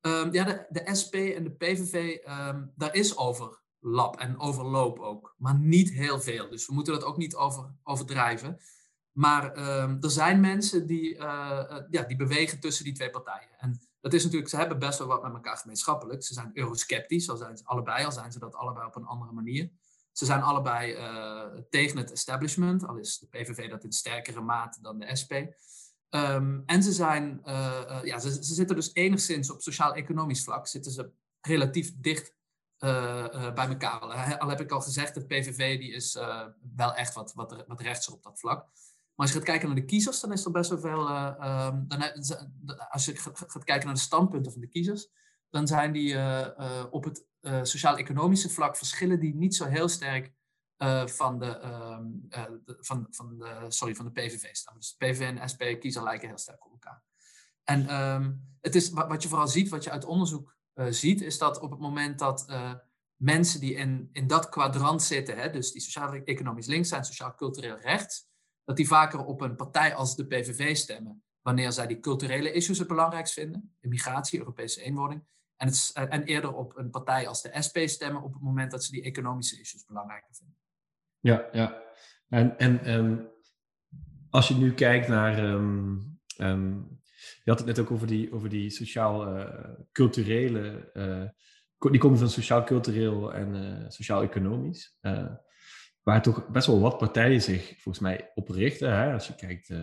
Um, 0.06 0.34
ja, 0.34 0.44
de, 0.44 0.66
de, 0.70 0.96
SP 1.02 1.14
en 1.14 1.44
de 1.44 1.52
PVV, 1.52 2.18
um, 2.28 2.72
daar 2.76 2.96
is 2.96 3.18
overlap 3.18 4.20
en 4.20 4.40
overloop 4.40 5.00
ook, 5.00 5.36
maar 5.38 5.60
niet 5.60 5.92
heel 5.92 6.20
veel. 6.20 6.50
Dus 6.50 6.68
we 6.68 6.74
moeten 6.74 6.94
dat 6.94 7.04
ook 7.04 7.18
niet 7.18 7.36
over, 7.36 7.76
overdrijven. 7.84 8.60
Maar 9.16 9.58
um, 9.82 9.98
er 10.02 10.12
zijn 10.12 10.40
mensen 10.40 10.86
die, 10.86 11.16
uh, 11.16 11.82
ja, 11.90 12.04
die 12.04 12.16
bewegen 12.16 12.60
tussen 12.60 12.84
die 12.84 12.94
twee 12.94 13.10
partijen. 13.10 13.50
En 13.58 13.80
dat 14.02 14.14
is 14.14 14.24
natuurlijk, 14.24 14.50
ze 14.50 14.58
hebben 14.58 14.80
best 14.80 14.98
wel 14.98 15.08
wat 15.08 15.24
met 15.24 15.34
elkaar 15.34 15.58
gemeenschappelijk. 15.58 16.24
Ze 16.24 16.34
zijn 16.34 16.52
eurosceptisch, 16.54 17.30
al 17.30 17.38
zijn 17.38 17.58
ze 17.58 17.66
allebei, 17.66 18.06
al 18.06 18.12
zijn 18.12 18.32
ze 18.32 18.40
dat 18.40 18.56
allebei 18.56 18.86
op 18.86 18.96
een 18.96 19.06
andere 19.06 19.32
manier. 19.32 19.70
Ze 20.12 20.26
zijn 20.26 20.42
allebei 20.42 20.96
uh, 20.96 21.62
tegen 21.70 21.98
het 21.98 22.12
establishment, 22.12 22.88
al 22.88 22.98
is 22.98 23.20
de 23.20 23.28
PVV 23.28 23.70
dat 23.70 23.84
in 23.84 23.92
sterkere 23.92 24.42
mate 24.42 24.82
dan 24.82 25.00
de 25.00 25.16
SP. 25.22 25.34
Um, 26.10 26.64
en 26.66 26.84
ze, 26.84 26.92
zijn, 26.92 27.42
ja, 28.04 28.20
ze, 28.20 28.44
zitten 28.44 28.76
dus 28.76 28.94
enigszins 28.94 29.52
op 29.52 29.62
sociaal-economisch 29.62 30.44
vlak, 30.44 30.68
zitten 30.68 30.92
ze 30.92 31.12
relatief 31.42 31.92
dicht 31.98 32.36
bij 32.78 33.68
elkaar. 33.68 34.00
Al 34.40 34.50
heb 34.50 34.62
ik 34.62 34.72
al 34.72 34.82
gezegd, 34.82 35.14
de 35.14 35.26
PVV 35.26 35.80
die 35.80 35.92
is 35.92 36.14
wel 36.76 36.94
echt 36.94 37.14
wat, 37.14 37.34
wat, 37.34 37.66
wat 37.68 38.10
op 38.12 38.24
dat 38.24 38.40
vlak. 38.40 38.68
Maar 39.16 39.26
als 39.26 39.36
je 39.36 39.42
gaat 39.42 39.48
kijken 39.48 39.68
naar 39.68 39.78
de 39.78 39.86
kiezers, 39.86 40.20
dan 40.20 40.32
is 40.32 40.46
er 40.46 40.52
best 40.52 40.70
wel 40.70 40.80
veel. 40.80 41.10
Uh, 41.10 41.68
um, 41.72 41.88
dan, 41.88 42.02
als 42.90 43.06
je 43.06 43.16
gaat 43.16 43.64
kijken 43.64 43.86
naar 43.86 43.96
de 43.96 44.02
standpunten 44.02 44.52
van 44.52 44.62
de 44.62 44.68
kiezers, 44.68 45.08
dan 45.50 45.68
zijn 45.68 45.92
die 45.92 46.14
uh, 46.14 46.86
op 46.90 47.04
het 47.04 47.26
sociaal-economische 47.62 48.50
vlak 48.50 48.78
verschillen 48.78 49.20
die 49.20 49.36
niet 49.36 49.56
zo 49.56 49.66
heel 49.66 49.88
sterk 49.88 50.34
van, 51.06 51.40
de, 51.40 51.46
ehm, 51.46 52.04
de, 52.66 52.78
van, 52.80 53.08
van, 53.10 53.38
de, 53.38 53.66
sorry, 53.68 53.96
van 53.96 54.06
de 54.06 54.12
PVV 54.12 54.56
staan. 54.56 54.76
Dus 54.76 54.96
PVV 54.98 55.20
en 55.20 55.50
SP 55.52 55.62
kiezer 55.80 56.04
lijken 56.04 56.28
heel 56.28 56.38
sterk 56.38 56.66
op 56.66 56.72
elkaar. 56.72 57.04
En 57.64 58.02
um, 58.02 58.56
het 58.62 58.76
is, 58.76 58.90
wat, 58.90 59.08
wat, 59.08 59.24
je 59.24 59.30
vooral 59.30 59.48
ziet, 59.48 59.70
wat 59.70 59.84
je 59.84 59.92
uit 59.92 60.06
onderzoek 60.06 60.56
ziet, 60.90 61.22
is 61.22 61.38
dat 61.38 61.60
op 61.60 61.72
het 61.72 61.80
moment 61.80 62.20
dat 62.20 62.46
mensen 63.16 63.60
die 63.60 63.74
in, 63.74 64.10
in 64.12 64.28
dat 64.28 64.50
kwadrant 64.50 65.04
zitten, 65.04 65.38
hè, 65.38 65.50
dus 65.50 65.72
die 65.72 65.82
sociaal-economisch 65.82 66.68
links 66.68 66.90
zijn, 66.90 67.06
sociaal-cultureel 67.06 67.80
rechts, 67.80 68.28
dat 68.66 68.76
die 68.76 68.88
vaker 68.88 69.26
op 69.26 69.42
een 69.42 69.56
partij 69.56 69.96
als 69.96 70.16
de 70.16 70.26
PVV 70.26 70.76
stemmen, 70.76 71.24
wanneer 71.42 71.72
zij 71.72 71.88
die 71.88 72.00
culturele 72.00 72.52
issues 72.52 72.80
het 72.80 72.88
belangrijkst 72.88 73.34
vinden, 73.34 73.76
immigratie, 73.80 74.40
Europese 74.40 74.82
eenwording, 74.82 75.24
en, 75.58 75.68
het, 75.68 75.92
en 75.94 76.24
eerder 76.24 76.54
op 76.54 76.78
een 76.78 76.90
partij 76.90 77.28
als 77.28 77.42
de 77.42 77.62
SP 77.68 77.78
stemmen 77.78 78.22
op 78.22 78.34
het 78.34 78.42
moment 78.42 78.72
dat 78.72 78.84
ze 78.84 78.92
die 78.92 79.04
economische 79.04 79.60
issues 79.60 79.86
belangrijker 79.86 80.36
vinden. 80.36 80.58
Ja, 81.20 81.48
ja. 81.52 81.84
En, 82.30 82.58
en 82.58 82.94
um, 82.94 83.28
als 84.30 84.48
je 84.48 84.56
nu 84.56 84.74
kijkt 84.74 85.08
naar. 85.08 85.44
Um, 85.44 86.20
um, 86.38 87.00
Je 87.44 87.52
had 87.52 87.60
het 87.60 87.68
net 87.68 87.80
ook 87.80 87.92
over 87.92 88.08
die, 88.08 88.34
over 88.34 88.50
die 88.50 88.70
sociaal-culturele, 88.70 90.92
die 91.78 92.00
komen 92.00 92.18
van 92.18 92.30
sociaal-cultureel 92.30 93.34
en 93.34 93.86
sociaal-economisch. 93.92 94.98
Waar 96.06 96.22
toch 96.22 96.48
best 96.48 96.68
wel 96.68 96.80
wat 96.80 96.98
partijen 96.98 97.42
zich 97.42 97.68
volgens 97.68 98.00
mij 98.00 98.32
op 98.36 98.50
richten. 98.50 98.94
Hè? 98.98 99.14
Als 99.14 99.28
je 99.28 99.36
kijkt, 99.36 99.74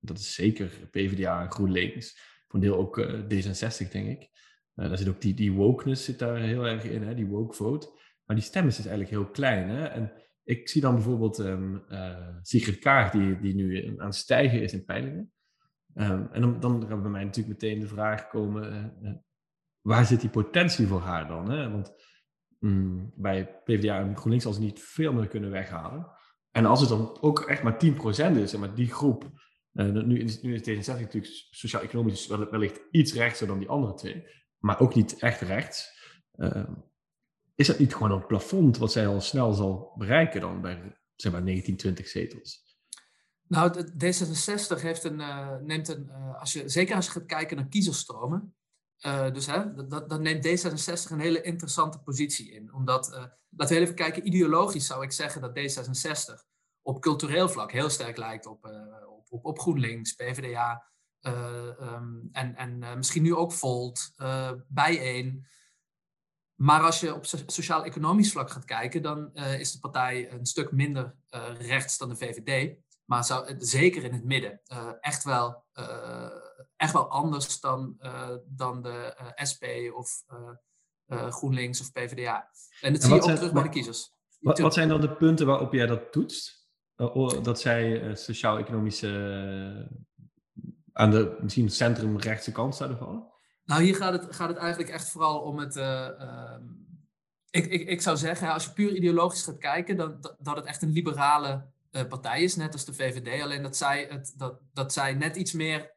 dat 0.00 0.18
is 0.18 0.34
zeker 0.34 0.88
PvdA 0.90 1.42
en 1.42 1.50
GroenLinks. 1.50 2.18
Voor 2.46 2.60
een 2.60 2.66
deel 2.66 2.76
ook 2.76 3.06
D66, 3.22 3.90
denk 3.90 4.08
ik. 4.08 4.30
daar 4.74 4.98
zit 4.98 5.08
ook 5.08 5.20
die, 5.20 5.34
die 5.34 5.52
wokeness 5.52 6.04
zit 6.04 6.18
daar 6.18 6.36
heel 6.36 6.66
erg 6.66 6.84
in, 6.84 7.02
hè? 7.02 7.14
die 7.14 7.26
woke 7.26 7.54
vote. 7.54 8.00
Maar 8.24 8.36
die 8.36 8.44
stem 8.44 8.66
is 8.66 8.76
dus 8.76 8.86
eigenlijk 8.86 9.14
heel 9.14 9.30
klein. 9.30 9.68
Hè? 9.68 9.84
En 9.84 10.12
ik 10.44 10.68
zie 10.68 10.80
dan 10.80 10.94
bijvoorbeeld 10.94 11.38
um, 11.38 11.84
uh, 11.88 12.28
Sigrid 12.42 12.78
Kaag, 12.78 13.10
die, 13.10 13.40
die 13.40 13.54
nu 13.54 13.88
aan 13.98 14.06
het 14.06 14.14
stijgen 14.14 14.62
is 14.62 14.72
in 14.72 14.84
peilingen. 14.84 15.32
Um, 15.94 16.28
en 16.32 16.40
dan, 16.40 16.60
dan 16.60 16.86
gaan 16.88 17.02
bij 17.02 17.10
mij 17.10 17.24
natuurlijk 17.24 17.60
meteen 17.60 17.80
de 17.80 17.86
vraag 17.86 18.28
komen, 18.28 18.94
uh, 19.02 19.12
waar 19.80 20.06
zit 20.06 20.20
die 20.20 20.30
potentie 20.30 20.86
voor 20.86 21.00
haar 21.00 21.28
dan? 21.28 21.50
Hè? 21.50 21.70
Want 21.70 21.92
um, 22.62 23.12
bij 23.16 23.60
PvdA 23.64 23.98
en 23.98 24.16
GroenLinks 24.16 24.44
ze 24.44 24.60
niet 24.60 24.80
veel 24.82 25.12
meer 25.12 25.28
kunnen 25.28 25.50
weghalen. 25.50 26.06
En 26.50 26.66
als 26.66 26.80
het 26.80 26.88
dan 26.88 27.18
ook 27.20 27.40
echt 27.40 27.62
maar 27.62 27.76
10% 28.32 28.36
is, 28.36 28.56
maar 28.56 28.74
die 28.74 28.92
groep, 28.92 29.30
uh, 29.72 30.04
nu, 30.04 30.18
is, 30.20 30.42
nu 30.42 30.54
is 30.54 30.60
D66 30.60 31.00
natuurlijk 31.00 31.32
sociaal-economisch 31.50 32.26
wellicht 32.26 32.80
iets 32.90 33.14
rechtser 33.14 33.46
dan 33.46 33.58
die 33.58 33.68
andere 33.68 33.94
twee, 33.94 34.26
maar 34.58 34.80
ook 34.80 34.94
niet 34.94 35.18
echt 35.18 35.40
rechts. 35.40 36.00
Is 37.54 37.66
dat 37.66 37.78
niet 37.78 37.94
gewoon 37.94 38.10
een 38.10 38.26
plafond 38.26 38.78
wat 38.78 38.92
zij 38.92 39.06
al 39.06 39.20
snel 39.20 39.52
zal 39.52 39.94
bereiken 39.96 40.40
dan 40.40 40.60
bij 40.60 40.96
zeg 41.16 41.32
maar 41.32 41.42
19, 41.42 41.76
20 41.76 42.08
zetels? 42.08 42.76
Nou, 43.46 43.86
D66 43.92 44.80
heeft 44.80 45.04
een, 45.04 45.20
uh, 45.20 45.56
neemt 45.60 45.88
een, 45.88 46.10
als 46.38 46.52
je, 46.52 46.68
zeker 46.68 46.94
als 46.94 47.06
je 47.06 47.12
gaat 47.12 47.26
kijken 47.26 47.56
naar 47.56 47.68
kiezerstromen, 47.68 48.54
uh, 49.06 49.30
dus 49.32 49.46
hè, 49.46 49.74
dat, 49.74 50.08
dat 50.08 50.20
neemt 50.20 50.46
D66 50.46 51.10
een 51.10 51.20
hele 51.20 51.40
interessante 51.40 51.98
positie 51.98 52.52
in. 52.52 52.74
Omdat, 52.74 53.10
laten 53.56 53.76
we 53.76 53.82
even 53.82 53.94
kijken, 53.94 54.26
ideologisch 54.26 54.86
zou 54.86 55.02
ik 55.02 55.12
zeggen 55.12 55.40
dat 55.40 55.58
D66 55.58 56.44
op 56.82 57.00
cultureel 57.00 57.48
vlak 57.48 57.72
heel 57.72 57.90
sterk 57.90 58.16
lijkt 58.16 58.46
op, 58.46 58.64
op, 59.06 59.26
op, 59.30 59.44
op, 59.44 59.58
GroenLinks, 59.58 60.12
PvdA 60.12 60.84
um, 61.20 62.28
en, 62.32 62.56
en 62.56 62.78
misschien 62.78 63.22
nu 63.22 63.34
ook 63.34 63.52
Volt, 63.52 64.12
Bijeen. 64.68 65.46
Maar 66.54 66.80
als 66.80 67.00
je 67.00 67.14
op 67.14 67.24
sociaal-economisch 67.46 68.32
vlak 68.32 68.50
gaat 68.50 68.64
kijken, 68.64 69.02
dan 69.02 69.34
is 69.34 69.72
de 69.72 69.78
partij 69.78 70.32
een 70.32 70.46
stuk 70.46 70.72
minder 70.72 71.16
rechts 71.58 71.98
dan 71.98 72.08
de 72.08 72.16
VVD. 72.16 72.76
Maar 73.04 73.24
zou, 73.24 73.54
zeker 73.58 74.04
in 74.04 74.12
het 74.12 74.24
midden. 74.24 74.60
Echt, 75.00 75.24
wel, 75.24 75.64
echt 76.82 76.92
wel 76.92 77.10
anders 77.10 77.60
dan, 77.60 77.96
dan 78.44 78.82
de 78.82 79.14
SP 79.50 79.64
of 79.94 80.24
GroenLinks 81.08 81.80
of 81.80 81.92
PvdA. 81.92 82.50
En 82.80 82.92
dat 82.92 83.02
zie 83.02 83.14
je 83.14 83.22
ook 83.22 83.30
terug 83.30 83.52
bij 83.52 83.62
de 83.62 83.68
kiezers. 83.68 84.12
Wat, 84.40 84.58
wat, 84.58 84.74
zijn 84.74 84.88
dan 84.88 85.00
de 85.00 85.16
punten 85.16 85.46
waarop 85.46 85.72
jij 85.72 85.86
dat 85.86 86.12
toetst? 86.12 86.60
dat 87.42 87.60
zij 87.60 88.14
sociaal-economische 88.14 89.08
aan 90.92 91.10
de 91.10 91.36
misschien 91.40 91.70
centrum-rechtse 91.70 92.52
kant 92.52 92.76
zouden 92.76 92.98
vallen? 92.98 93.32
Nou, 93.64 93.82
hier 93.82 93.96
gaat 93.96 94.12
het, 94.12 94.34
gaat 94.34 94.48
het 94.48 94.58
eigenlijk 94.58 94.90
echt 94.90 95.10
vooral 95.10 95.40
om 95.40 95.58
het. 95.58 95.76
Uh, 95.76 96.08
ik, 97.50 97.66
ik, 97.66 97.88
ik 97.88 98.00
zou 98.00 98.16
zeggen, 98.16 98.52
als 98.52 98.64
je 98.64 98.72
puur 98.72 98.94
ideologisch 98.94 99.42
gaat 99.42 99.58
kijken, 99.58 99.96
dan, 99.96 100.20
dat, 100.38 100.56
het 100.56 100.64
echt 100.64 100.82
een 100.82 100.92
liberale 100.92 101.66
uh, 101.90 102.04
partij 102.04 102.42
is, 102.42 102.56
net 102.56 102.72
als 102.72 102.84
de 102.84 102.94
VVD. 102.94 103.42
Alleen 103.42 103.62
dat 103.62 103.76
zij, 103.76 104.06
het, 104.10 104.34
dat, 104.36 104.60
dat 104.72 104.92
zij 104.92 105.14
net 105.14 105.36
iets 105.36 105.52
meer 105.52 105.90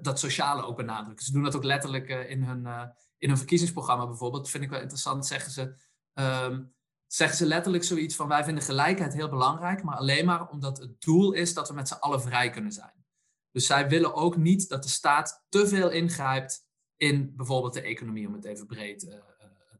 dat 0.00 0.18
sociale 0.18 0.62
ook 0.62 0.76
benadrukken. 0.76 1.24
Ze 1.24 1.32
doen 1.32 1.42
dat 1.42 1.56
ook 1.56 1.64
letterlijk 1.64 2.08
in, 2.08 2.42
hun, 2.42 2.92
in 3.18 3.28
hun 3.28 3.38
verkiezingsprogramma 3.38 4.06
bijvoorbeeld. 4.06 4.42
Dat 4.42 4.50
vind 4.50 4.64
ik 4.64 4.70
wel 4.70 4.80
interessant. 4.80 5.26
Zeggen 5.26 5.52
ze, 5.52 5.74
um, 6.14 6.74
zeggen 7.06 7.36
ze 7.36 7.46
letterlijk 7.46 7.84
zoiets 7.84 8.16
van: 8.16 8.28
wij 8.28 8.44
vinden 8.44 8.64
gelijkheid 8.64 9.14
heel 9.14 9.28
belangrijk, 9.28 9.82
maar 9.82 9.96
alleen 9.96 10.24
maar 10.24 10.48
omdat 10.48 10.78
het 10.78 11.00
doel 11.00 11.32
is 11.32 11.54
dat 11.54 11.68
we 11.68 11.74
met 11.74 11.88
z'n 11.88 11.94
allen 11.94 12.20
vrij 12.20 12.50
kunnen 12.50 12.72
zijn. 12.72 13.04
Dus 13.50 13.66
zij 13.66 13.88
willen 13.88 14.14
ook 14.14 14.36
niet 14.36 14.68
dat 14.68 14.82
de 14.82 14.88
staat 14.88 15.44
te 15.48 15.68
veel 15.68 15.90
ingrijpt 15.90 16.66
in 16.96 17.36
bijvoorbeeld 17.36 17.74
de 17.74 17.82
economie, 17.82 18.26
om 18.26 18.34
het 18.34 18.44
even 18.44 18.66
breed 18.66 19.04
uh, 19.04 19.14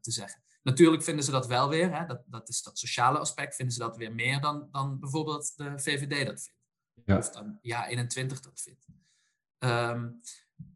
te 0.01 0.11
zeggen. 0.11 0.43
Natuurlijk 0.63 1.03
vinden 1.03 1.25
ze 1.25 1.31
dat 1.31 1.47
wel 1.47 1.69
weer, 1.69 1.95
hè, 1.97 2.05
dat, 2.05 2.23
dat 2.25 2.49
is 2.49 2.61
dat 2.61 2.79
sociale 2.79 3.17
aspect, 3.17 3.55
vinden 3.55 3.73
ze 3.73 3.79
dat 3.79 3.97
weer 3.97 4.13
meer 4.13 4.41
dan, 4.41 4.67
dan 4.71 4.99
bijvoorbeeld 4.99 5.53
de 5.55 5.79
VVD 5.79 6.25
dat 6.25 6.41
vindt. 6.43 6.59
Ja. 7.05 7.17
Of 7.17 7.29
dan 7.29 7.57
ja 7.61 7.87
21 7.87 8.39
dat 8.39 8.61
vindt. 8.61 8.85
Um, 9.59 10.21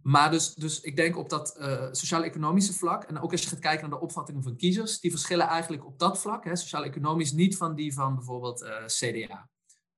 maar 0.02 0.32
dus, 0.32 0.54
dus 0.54 0.82
ik 0.82 0.96
denk 0.96 1.18
op 1.18 1.30
dat 1.30 1.56
uh, 1.60 1.88
sociaal-economische 1.92 2.74
vlak, 2.74 3.04
en 3.04 3.20
ook 3.20 3.32
als 3.32 3.44
je 3.44 3.50
gaat 3.50 3.60
kijken 3.60 3.90
naar 3.90 4.00
de 4.00 4.06
opvattingen 4.06 4.44
van 4.44 4.56
kiezers, 4.56 5.00
die 5.00 5.12
verschillen 5.12 5.48
eigenlijk 5.48 5.86
op 5.86 6.00
dat 6.00 6.20
vlak, 6.20 6.46
sociaal-economisch, 6.46 7.32
niet 7.32 7.58
van 7.58 7.76
die 7.76 7.94
van 7.94 8.16
bijvoorbeeld 8.16 8.64
uh, 8.64 8.86
CDA. 8.86 9.50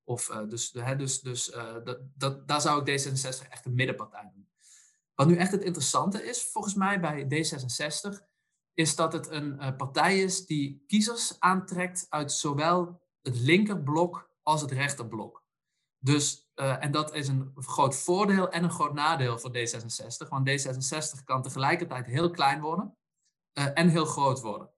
Of, 0.03 0.29
uh, 0.29 0.49
dus 0.49 0.71
hè, 0.73 0.95
dus, 0.95 1.21
dus 1.21 1.45
dat, 1.83 1.99
dat, 2.15 2.47
daar 2.47 2.61
zou 2.61 2.83
ik 2.83 3.01
D66 3.01 3.49
echt 3.49 3.65
een 3.65 3.73
middenpartij 3.73 4.31
doen. 4.33 4.49
Wat 5.15 5.27
nu 5.27 5.35
echt 5.35 5.51
het 5.51 5.63
interessante 5.63 6.23
is, 6.23 6.43
volgens 6.51 6.73
mij 6.73 6.99
bij 6.99 7.23
D66, 7.23 8.23
is 8.73 8.95
dat 8.95 9.13
het 9.13 9.29
een 9.29 9.75
partij 9.77 10.19
is 10.19 10.45
die 10.45 10.83
kiezers 10.87 11.39
aantrekt 11.39 12.05
uit 12.09 12.31
zowel 12.31 13.01
het 13.21 13.37
linkerblok 13.39 14.29
als 14.43 14.61
het 14.61 14.71
rechterblok. 14.71 15.43
Dus, 15.99 16.44
uh, 16.55 16.83
en 16.83 16.91
dat 16.91 17.13
is 17.13 17.27
een 17.27 17.51
groot 17.55 17.95
voordeel 17.95 18.49
en 18.49 18.63
een 18.63 18.71
groot 18.71 18.93
nadeel 18.93 19.39
voor 19.39 19.51
D66. 19.51 20.27
Want 20.29 20.49
D66 20.49 21.23
kan 21.23 21.41
tegelijkertijd 21.41 22.05
heel 22.05 22.29
klein 22.29 22.61
worden 22.61 22.97
uh, 23.53 23.67
en 23.73 23.89
heel 23.89 24.05
groot 24.05 24.41
worden. 24.41 24.69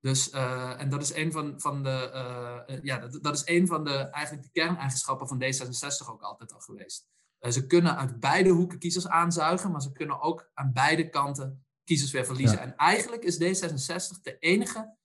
Dus, 0.00 0.30
en 0.30 0.90
dat 0.90 1.02
is 1.02 1.14
een 1.14 1.32
van, 1.32 1.60
van 1.60 1.82
de, 1.82 2.80
ja, 2.82 2.98
dat, 2.98 3.22
dat, 3.22 3.34
is 3.34 3.42
een 3.44 3.66
van 3.66 3.84
de, 3.84 3.96
eigenlijk 3.96 4.44
de 4.44 4.60
kerneigenschappen 4.60 5.28
van 5.28 5.42
D66 5.42 6.08
ook 6.08 6.22
altijd 6.22 6.52
al 6.52 6.60
geweest. 6.60 7.06
Eh, 7.42 7.50
ze 7.50 7.66
kunnen 7.66 7.96
uit 7.96 8.20
beide 8.20 8.48
hoeken 8.48 8.78
kiezers 8.78 9.08
aanzuigen, 9.08 9.70
maar 9.70 9.82
ze 9.82 9.92
kunnen 9.92 10.20
ook 10.20 10.50
aan 10.54 10.72
beide 10.72 11.08
kanten 11.08 11.64
kiezers 11.84 12.10
weer 12.10 12.24
verliezen. 12.24 12.60
En 12.60 12.76
eigenlijk 12.76 13.22
is 13.22 13.36
D66 13.36 14.20
de 14.22 14.38
enige 14.38 14.96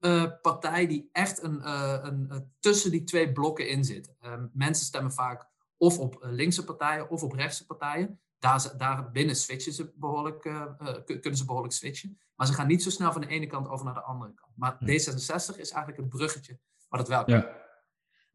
uh, 0.00 0.26
partij 0.42 0.86
die 0.86 1.08
echt 1.12 1.42
een, 1.42 1.58
uh, 1.58 1.98
een, 2.02 2.52
tussen 2.60 2.90
die 2.90 3.04
twee 3.04 3.32
blokken 3.32 3.68
in 3.68 3.84
zit. 3.84 4.14
mensen 4.52 4.86
stemmen 4.86 5.12
vaak 5.12 5.48
of 5.76 5.98
op 5.98 6.18
linkse 6.20 6.64
partijen 6.64 7.10
of 7.10 7.22
op 7.22 7.32
rechtse 7.32 7.66
partijen. 7.66 8.20
Daar, 8.38 8.74
daar 8.76 9.10
binnen 9.10 9.36
switchen 9.36 9.72
ze 9.72 9.92
behoorlijk, 9.94 10.40
kunnen 11.04 11.36
ze 11.36 11.44
behoorlijk 11.44 11.74
switchen. 11.74 12.18
Maar 12.34 12.46
ze 12.46 12.52
gaan 12.52 12.66
niet 12.66 12.82
zo 12.82 12.90
snel 12.90 13.12
van 13.12 13.20
de 13.20 13.26
ene 13.26 13.46
kant 13.46 13.68
over 13.68 13.84
naar 13.84 13.94
de 13.94 14.02
andere 14.02 14.34
kant. 14.34 14.52
Maar 14.56 14.74
D66 14.74 15.58
is 15.58 15.70
eigenlijk 15.70 15.96
het 15.96 16.08
bruggetje 16.08 16.58
wat 16.88 17.00
het 17.00 17.08
wel 17.08 17.24
kan. 17.24 17.34
Ja. 17.34 17.64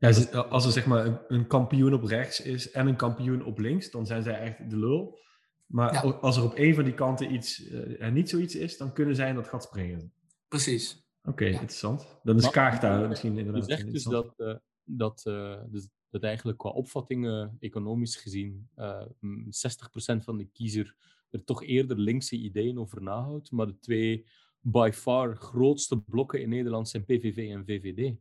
Ja, 0.01 0.39
als 0.39 0.65
er 0.65 0.71
zeg 0.71 0.85
maar 0.85 1.25
een, 1.27 1.47
kampioen 1.47 1.93
op 1.93 2.03
rechts 2.03 2.41
is 2.41 2.71
en 2.71 2.87
een 2.87 2.95
kampioen 2.95 3.45
op 3.45 3.59
links, 3.59 3.91
dan 3.91 4.05
zijn 4.05 4.23
zij 4.23 4.39
echt 4.39 4.69
de 4.69 4.77
lul. 4.77 5.19
Maar 5.65 6.05
als 6.05 6.37
er 6.37 6.43
op 6.43 6.53
een 6.55 6.75
van 6.75 6.83
die 6.83 6.93
kanten 6.93 7.33
iets, 7.33 7.59
uh, 7.59 8.11
niet 8.11 8.29
zoiets 8.29 8.55
is, 8.55 8.77
dan 8.77 8.93
kunnen 8.93 9.15
zij 9.15 9.29
in 9.29 9.35
dat 9.35 9.47
gat 9.47 9.63
springen. 9.63 10.13
Precies. 10.47 11.05
Oké, 11.23 11.45
interessant. 11.45 12.19
Dan 12.23 12.37
is 12.37 12.49
Kaag 12.49 12.79
daar 12.79 13.07
misschien 13.07 13.37
inderdaad. 13.37 13.67
Je 13.67 13.75
zegt 13.75 13.91
dus 13.91 14.03
dat, 14.03 14.33
uh, 14.37 14.55
dat, 14.83 15.23
uh, 15.27 15.57
dus 15.67 15.87
dat 16.11 16.23
eigenlijk 16.23 16.57
qua 16.57 16.69
opvattingen, 16.69 17.57
economisch 17.59 18.15
gezien, 18.15 18.69
60% 18.75 20.23
van 20.23 20.37
de 20.37 20.47
kiezer 20.53 20.95
er 21.31 21.43
toch 21.43 21.63
eerder 21.63 21.99
linkse 21.99 22.35
ideeën 22.35 22.79
over 22.79 23.01
nahoudt. 23.01 23.51
Maar 23.51 23.67
de 23.67 23.79
twee 23.79 24.25
by 24.59 24.89
far 24.93 25.35
grootste 25.35 26.01
blokken 26.01 26.41
in 26.41 26.49
Nederland 26.49 26.89
zijn 26.89 27.05
PVV 27.05 27.49
en 27.49 27.65
VVD. 27.65 28.15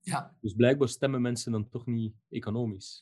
Ja. 0.00 0.36
Dus 0.40 0.52
blijkbaar 0.52 0.88
stemmen 0.88 1.22
mensen 1.22 1.52
dan 1.52 1.68
toch 1.68 1.86
niet 1.86 2.14
economisch. 2.28 3.00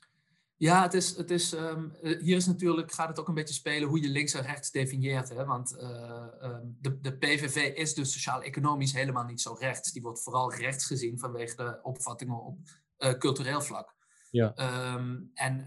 Ja, 0.57 0.83
het 0.83 0.95
is, 0.95 1.17
het 1.17 1.31
is, 1.31 1.53
um, 1.53 1.93
hier 2.01 2.37
is 2.37 2.47
natuurlijk, 2.47 2.93
gaat 2.93 3.09
het 3.09 3.19
ook 3.21 3.29
een 3.29 3.35
beetje 3.35 3.55
spelen 3.55 3.89
hoe 3.89 4.03
je 4.03 4.09
links 4.09 4.35
en 4.35 4.43
rechts 4.43 4.71
definieert. 4.71 5.29
Hè? 5.29 5.45
Want 5.45 5.77
uh, 5.81 6.27
um, 6.43 6.77
de, 6.81 7.01
de 7.01 7.17
PVV 7.17 7.77
is 7.77 7.95
dus 7.95 8.13
sociaal-economisch 8.13 8.93
helemaal 8.93 9.25
niet 9.25 9.41
zo 9.41 9.57
rechts. 9.59 9.93
Die 9.93 10.03
wordt 10.03 10.23
vooral 10.23 10.55
rechts 10.55 10.87
gezien 10.87 11.19
vanwege 11.19 11.57
de 11.57 11.79
opvattingen 11.83 12.43
op 12.43 12.59
uh, 12.99 13.13
cultureel 13.13 13.61
vlak. 13.61 13.95
Ja. 14.35 14.95
Um, 14.95 15.31
en, 15.35 15.65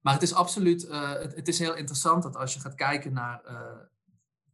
maar 0.00 0.12
het 0.12 0.22
is 0.22 0.34
absoluut, 0.34 0.84
uh, 0.84 1.12
het, 1.12 1.34
het, 1.34 1.48
is 1.48 1.58
heel 1.58 1.74
interessant 1.74 2.22
dat 2.22 2.36
als 2.36 2.54
je 2.54 2.60
gaat 2.60 2.74
kijken 2.74 3.12
naar 3.12 3.42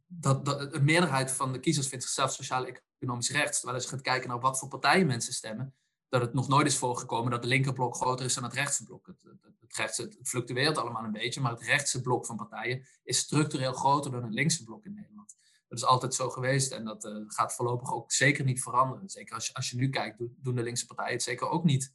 dat, 0.07 0.45
dat 0.45 0.73
een 0.73 0.83
meerderheid 0.83 1.31
van 1.31 1.53
de 1.53 1.59
kiezers 1.59 1.87
vindt 1.87 2.03
zichzelf 2.03 2.31
sociaal-economisch 2.31 3.31
rechts. 3.31 3.57
Terwijl 3.57 3.77
als 3.77 3.89
je 3.89 3.95
gaat 3.95 4.05
kijken 4.05 4.29
naar 4.29 4.39
wat 4.39 4.59
voor 4.59 4.67
partijen 4.67 5.07
mensen 5.07 5.33
stemmen, 5.33 5.75
dat 6.09 6.21
het 6.21 6.33
nog 6.33 6.47
nooit 6.47 6.67
is 6.67 6.77
voorgekomen 6.77 7.31
dat 7.31 7.39
het 7.39 7.49
linkerblok 7.49 7.95
groter 7.95 8.25
is 8.25 8.33
dan 8.33 8.43
het 8.43 8.53
rechtse 8.53 8.83
blok. 8.83 9.07
Het, 9.07 9.23
het, 9.67 9.97
het, 9.97 10.17
fluctueert 10.23 10.77
allemaal 10.77 11.03
een 11.03 11.11
beetje, 11.11 11.41
maar 11.41 11.51
het 11.51 11.63
rechtse 11.63 12.01
blok 12.01 12.25
van 12.25 12.35
partijen 12.35 12.87
is 13.03 13.17
structureel 13.17 13.73
groter 13.73 14.11
dan 14.11 14.23
het 14.23 14.33
linkse 14.33 14.63
blok 14.63 14.85
in 14.85 14.93
Nederland. 14.93 15.35
Dat 15.67 15.77
is 15.77 15.85
altijd 15.85 16.13
zo 16.13 16.29
geweest 16.29 16.71
en 16.71 16.85
dat 16.85 17.05
uh, 17.05 17.23
gaat 17.27 17.53
voorlopig 17.53 17.93
ook 17.93 18.11
zeker 18.11 18.43
niet 18.45 18.61
veranderen. 18.61 19.09
Zeker 19.09 19.35
als 19.35 19.47
je, 19.47 19.53
als 19.53 19.69
je 19.69 19.77
nu 19.77 19.89
kijkt, 19.89 20.17
doen 20.17 20.55
de 20.55 20.63
linkse 20.63 20.85
partijen 20.85 21.13
het 21.13 21.23
zeker 21.23 21.49
ook 21.49 21.63
niet 21.63 21.93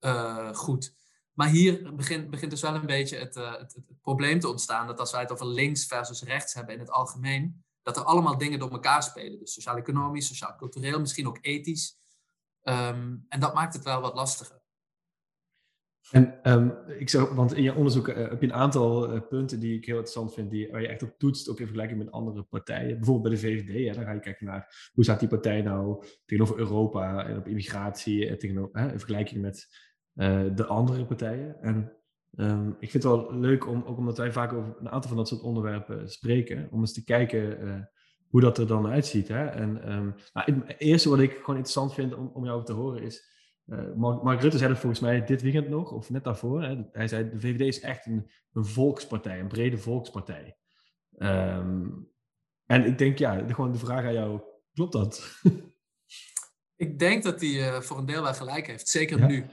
uh, 0.00 0.52
goed. 0.52 0.94
Maar 1.32 1.48
hier 1.48 1.94
begint, 1.94 2.30
begint 2.30 2.50
dus 2.50 2.60
wel 2.60 2.74
een 2.74 2.86
beetje 2.86 3.18
het, 3.18 3.34
het, 3.34 3.74
het, 3.74 4.00
probleem 4.00 4.40
te 4.40 4.48
ontstaan 4.48 4.86
dat 4.86 5.00
als 5.00 5.12
wij 5.12 5.20
het 5.20 5.32
over 5.32 5.46
links 5.46 5.86
versus 5.86 6.22
rechts 6.22 6.54
hebben 6.54 6.74
in 6.74 6.80
het 6.80 6.90
algemeen, 6.90 7.64
dat 7.82 7.96
er 7.96 8.02
allemaal 8.02 8.38
dingen 8.38 8.58
door 8.58 8.70
elkaar 8.70 9.02
spelen. 9.02 9.38
Dus 9.38 9.52
sociaal-economisch, 9.52 10.26
sociaal-cultureel, 10.26 11.00
misschien 11.00 11.26
ook 11.26 11.38
ethisch. 11.40 11.96
Ehm, 12.62 13.16
en 13.28 13.40
dat 13.40 13.54
maakt 13.54 13.74
het 13.74 13.84
wel 13.84 14.00
wat 14.00 14.14
lastiger. 14.14 14.58
En 16.10 16.52
um, 16.52 16.72
ik 16.98 17.08
zou, 17.08 17.34
want 17.34 17.54
in 17.54 17.62
je 17.62 17.74
onderzoek 17.74 18.08
uh, 18.08 18.16
heb 18.16 18.40
je 18.40 18.46
een 18.46 18.52
aantal 18.52 19.20
punten 19.20 19.60
die 19.60 19.76
ik 19.76 19.84
heel 19.84 19.94
interessant 19.94 20.34
vind, 20.34 20.50
die, 20.50 20.70
waar 20.70 20.80
je 20.80 20.88
echt 20.88 21.02
op 21.02 21.14
toetst, 21.18 21.48
ook 21.48 21.58
in 21.58 21.66
vergelijking 21.66 21.98
met 21.98 22.12
andere 22.12 22.42
partijen. 22.42 22.96
Bijvoorbeeld 22.96 23.22
bij 23.22 23.32
de 23.32 23.38
VVD, 23.38 23.86
hè, 23.88 23.94
dan 23.94 24.04
ga 24.04 24.12
je 24.12 24.20
kijken 24.20 24.46
naar 24.46 24.90
hoe 24.92 25.04
staat 25.04 25.20
die 25.20 25.28
partij 25.28 25.62
nou 25.62 26.04
tegenover 26.24 26.58
Europa 26.58 27.26
en 27.26 27.36
op 27.36 27.48
immigratie, 27.48 28.28
en 28.28 28.38
tegenover, 28.38 28.80
hè, 28.80 28.92
in 28.92 28.98
vergelijking 28.98 29.40
met 29.40 29.68
de 30.54 30.66
andere 30.66 31.06
partijen. 31.06 31.62
En 31.62 31.92
um, 32.36 32.76
ik 32.78 32.90
vind 32.90 33.02
het 33.02 33.12
wel 33.12 33.34
leuk, 33.34 33.66
om, 33.66 33.82
ook 33.86 33.98
omdat 33.98 34.18
wij 34.18 34.32
vaak 34.32 34.52
over 34.52 34.76
een 34.78 34.90
aantal 34.90 35.08
van 35.08 35.18
dat 35.18 35.28
soort 35.28 35.42
onderwerpen 35.42 36.10
spreken, 36.10 36.68
om 36.70 36.80
eens 36.80 36.92
te 36.92 37.04
kijken 37.04 37.88
hoe 38.30 38.40
dat 38.40 38.58
er 38.58 38.66
dan 38.66 38.86
uitziet. 38.86 39.28
Hè? 39.28 39.44
En 39.46 39.92
um, 39.92 40.14
nou, 40.32 40.62
het 40.66 40.80
eerste 40.80 41.08
wat 41.08 41.18
ik 41.18 41.30
gewoon 41.30 41.56
interessant 41.56 41.94
vind 41.94 42.14
om, 42.14 42.30
om 42.34 42.44
jou 42.44 42.64
te 42.64 42.72
horen 42.72 43.02
is, 43.02 43.30
uh, 43.66 43.94
Mark, 43.94 44.40
Rutte 44.40 44.58
zei 44.58 44.70
dat 44.70 44.80
volgens 44.80 45.00
mij 45.00 45.24
dit 45.24 45.42
weekend 45.42 45.68
nog, 45.68 45.92
of 45.92 46.10
net 46.10 46.24
daarvoor. 46.24 46.62
Hè? 46.62 46.82
Hij 46.92 47.08
zei, 47.08 47.30
de 47.30 47.40
VVD 47.40 47.60
is 47.60 47.80
echt 47.80 48.06
een, 48.06 48.30
een 48.52 48.64
volkspartij, 48.64 49.40
een 49.40 49.48
brede 49.48 49.78
volkspartij. 49.78 50.56
Um, 51.18 52.08
en 52.66 52.84
ik 52.84 52.98
denk, 52.98 53.18
ja, 53.18 53.42
de, 53.42 53.54
gewoon 53.54 53.72
de 53.72 53.78
vraag 53.78 54.04
aan 54.04 54.12
jou, 54.12 54.40
klopt 54.72 54.92
dat? 54.92 55.40
ik 56.76 56.98
denk 56.98 57.22
dat 57.22 57.40
hij 57.40 57.50
uh, 57.50 57.80
voor 57.80 57.98
een 57.98 58.06
deel 58.06 58.22
wel 58.22 58.34
gelijk 58.34 58.66
heeft, 58.66 58.88
zeker 58.88 59.26
nu. 59.26 59.46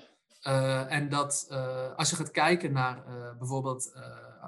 Uh, 0.47 0.91
en 0.91 1.09
dat 1.09 1.47
als 1.95 2.09
je 2.09 2.15
gaat 2.15 2.31
kijken 2.31 2.71
naar 2.71 3.03
bijvoorbeeld, 3.37 3.93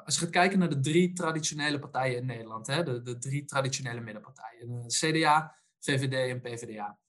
als 0.05 0.15
je 0.15 0.21
gaat 0.21 0.29
kijken 0.29 0.59
naar 0.59 0.69
de 0.69 0.79
drie 0.79 1.13
traditionele 1.13 1.79
partijen 1.79 2.17
in 2.17 2.25
Nederland, 2.25 2.67
hè, 2.67 2.83
de, 2.83 3.01
de 3.01 3.17
drie 3.17 3.45
traditionele 3.45 4.01
middenpartijen, 4.01 4.85
CDA, 4.87 5.55
VVD 5.79 6.13
en 6.13 6.41
PvdA 6.41 6.99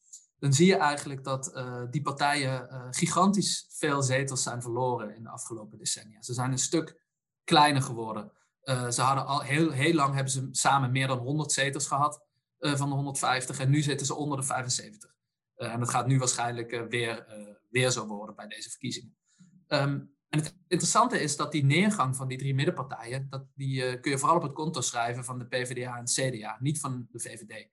dan 0.41 0.53
zie 0.53 0.67
je 0.67 0.77
eigenlijk 0.77 1.25
dat 1.25 1.53
die 1.91 2.03
partijen 2.03 2.69
gigantisch 2.91 3.67
veel 3.69 4.03
zetels 4.03 4.43
zijn 4.43 4.63
verloren 4.63 5.15
in 5.15 5.23
de 5.23 5.29
afgelopen 5.29 5.79
decennia. 5.79 6.23
Ze 6.23 6.35
zijn 6.35 6.53
een 6.53 6.59
stuk 6.59 7.01
kleiner 7.45 7.83
geworden. 7.83 8.33
Ze 8.91 9.01
hadden 9.03 9.27
al 9.27 9.41
heel, 9.41 9.71
heel 9.71 9.95
lang 9.95 10.15
hebben 10.15 10.33
ze 10.33 10.49
samen 10.51 10.91
meer 10.91 11.07
dan 11.07 11.19
100 11.19 11.53
zetels 11.53 11.87
gehad 11.87 12.25
van 12.59 12.89
de 12.89 12.95
150 12.95 13.59
en 13.59 13.71
nu 13.71 13.83
zitten 13.83 14.07
ze 14.07 14.15
onder 14.15 14.39
de 14.39 14.45
75. 14.45 15.15
en 15.55 15.81
dat 15.81 15.91
gaat 15.91 16.07
nu 16.07 16.19
waarschijnlijk 16.19 16.87
weer, 16.89 17.27
weer 17.71 17.91
zo 17.91 18.07
worden 18.07 18.37
bij 18.37 18.47
deze 18.47 18.71
verkiezingen. 18.71 19.17
Um, 19.69 20.19
en 20.29 20.39
het 20.39 20.57
interessante 20.69 21.21
is 21.21 21.37
dat 21.37 21.53
die 21.53 21.65
neergang 21.65 22.17
van 22.17 22.29
die 22.29 22.39
drie 22.39 22.55
middenpartijen, 22.55 23.27
dat 23.29 23.47
die 23.55 24.01
kun 24.01 24.11
je 24.11 24.19
vooral 24.19 24.37
op 24.37 24.43
het 24.43 24.53
konto 24.53 24.81
schrijven 24.81 25.25
van 25.25 25.39
de 25.39 25.47
PvdA 25.47 25.97
en 25.97 26.05
CDA, 26.05 26.57
niet 26.61 26.81
van 26.81 27.09
de 27.11 27.21
VVD 27.21 27.69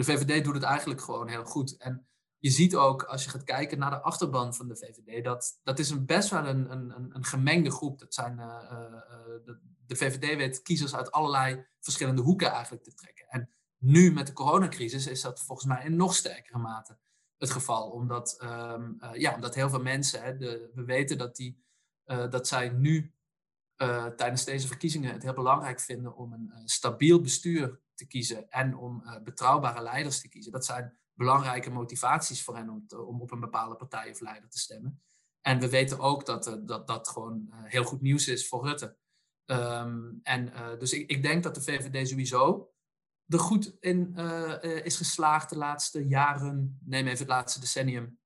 de 0.00 0.04
VVD 0.04 0.44
doet 0.44 0.54
het 0.54 0.62
eigenlijk 0.62 1.00
gewoon 1.00 1.28
heel 1.28 1.44
goed. 1.44 1.76
En 1.76 2.06
je 2.38 2.50
ziet 2.50 2.76
ook, 2.76 3.02
als 3.02 3.24
je 3.24 3.30
gaat 3.30 3.44
kijken 3.44 3.78
naar 3.78 3.90
de 3.90 4.00
achterban 4.00 4.54
van 4.54 4.68
de 4.68 4.76
VVD, 4.76 5.24
dat, 5.24 5.60
dat 5.62 5.78
is 5.78 6.04
best 6.04 6.30
wel 6.30 6.46
een, 6.46 6.72
een, 6.72 7.14
een 7.14 7.24
gemengde 7.24 7.70
groep. 7.70 7.98
Dat 7.98 8.14
zijn, 8.14 8.38
uh, 8.38 8.60
de, 9.44 9.58
de, 9.86 9.96
VVD 9.96 10.36
weet 10.36 10.62
kiezers 10.62 10.94
uit 10.94 11.10
allerlei 11.10 11.66
verschillende 11.80 12.22
hoeken 12.22 12.50
eigenlijk 12.50 12.84
te 12.84 12.94
trekken. 12.94 13.26
En 13.28 13.50
nu 13.78 14.12
met 14.12 14.26
de 14.26 14.32
coronacrisis 14.32 15.06
is 15.06 15.20
dat 15.20 15.42
volgens 15.42 15.68
mij 15.68 15.84
in 15.84 15.96
nog 15.96 16.14
sterkere 16.14 16.58
mate 16.58 16.98
het 17.40 17.50
geval. 17.50 17.90
Omdat, 17.90 18.40
um, 18.42 18.98
uh, 19.00 19.10
ja, 19.14 19.34
omdat 19.34 19.54
heel 19.54 19.70
veel 19.70 19.82
mensen, 19.82 20.22
hè, 20.22 20.36
de, 20.36 20.70
we 20.74 20.84
weten 20.84 21.18
dat, 21.18 21.36
die, 21.36 21.64
dat 22.04 22.48
zij 22.48 22.68
nu 22.68 23.14
tijdens 24.16 24.44
deze 24.44 24.66
verkiezingen 24.66 25.12
het 25.12 25.22
heel 25.22 25.32
belangrijk 25.32 25.80
vinden 25.80 26.16
om 26.16 26.32
een 26.32 26.52
stabiel 26.64 27.20
bestuur 27.20 27.80
te 27.94 28.06
kiezen 28.06 28.50
en 28.50 28.76
om 28.76 29.04
betrouwbare 29.24 29.82
leiders 29.82 30.20
te 30.20 30.28
kiezen. 30.28 30.52
Dat 30.52 30.64
zijn 30.64 30.98
belangrijke 31.12 31.70
motivaties 31.70 32.42
voor 32.42 32.56
hen 32.56 32.68
om, 32.68 32.86
om 33.06 33.20
op 33.20 33.30
een 33.30 33.40
bepaalde 33.40 33.76
partij 33.76 34.10
of 34.10 34.20
leider 34.20 34.48
te 34.50 34.58
stemmen. 34.58 35.02
En 35.40 35.60
we 35.60 35.68
weten 35.68 35.98
ook 35.98 36.26
dat 36.26 36.60
dat, 36.64 36.86
dat 36.86 37.08
gewoon 37.08 37.48
heel 37.52 37.84
goed 37.84 38.00
nieuws 38.00 38.28
is 38.28 38.48
voor 38.48 38.66
Rutte. 38.66 38.96
Um, 39.46 40.20
en 40.22 40.52
dus 40.78 40.92
ik, 40.92 41.10
ik, 41.10 41.22
denk 41.22 41.42
dat 41.42 41.54
de 41.54 41.62
VVD 41.62 42.08
sowieso 42.08 42.69
er 43.32 43.38
goed 43.38 43.76
in 43.80 44.16
is 44.82 44.96
geslaagd 44.96 45.50
de 45.50 45.56
laatste 45.56 46.06
jaren, 46.06 46.78
neem 46.84 47.06
even 47.06 47.18
het 47.18 47.28
laatste 47.28 47.60
decennium, 47.60 48.18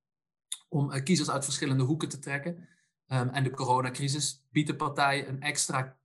om 0.68 1.02
kiezers 1.02 1.30
uit 1.30 1.44
verschillende 1.44 1.84
hoeken 1.84 2.08
te 2.08 2.18
trekken. 2.18 2.68
Um, 3.06 3.28
en 3.28 3.42
de 3.42 3.50
coronacrisis 3.50 4.46
biedt 4.50 4.68
de 4.68 4.76
partij 4.76 5.28
een 5.28 5.40
extra 5.40 5.98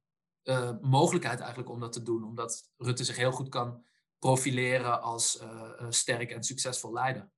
uh, 0.43 0.71
mogelijkheid 0.81 1.39
eigenlijk 1.39 1.69
om 1.69 1.79
dat 1.79 1.93
te 1.93 2.03
doen. 2.03 2.23
Omdat 2.23 2.71
Rutte 2.77 3.03
zich 3.03 3.17
heel 3.17 3.31
goed 3.31 3.49
kan 3.49 3.85
profileren 4.19 5.01
als 5.01 5.41
uh, 5.41 5.85
sterk 5.89 6.31
en 6.31 6.43
succesvol 6.43 6.93
leider. 6.93 7.29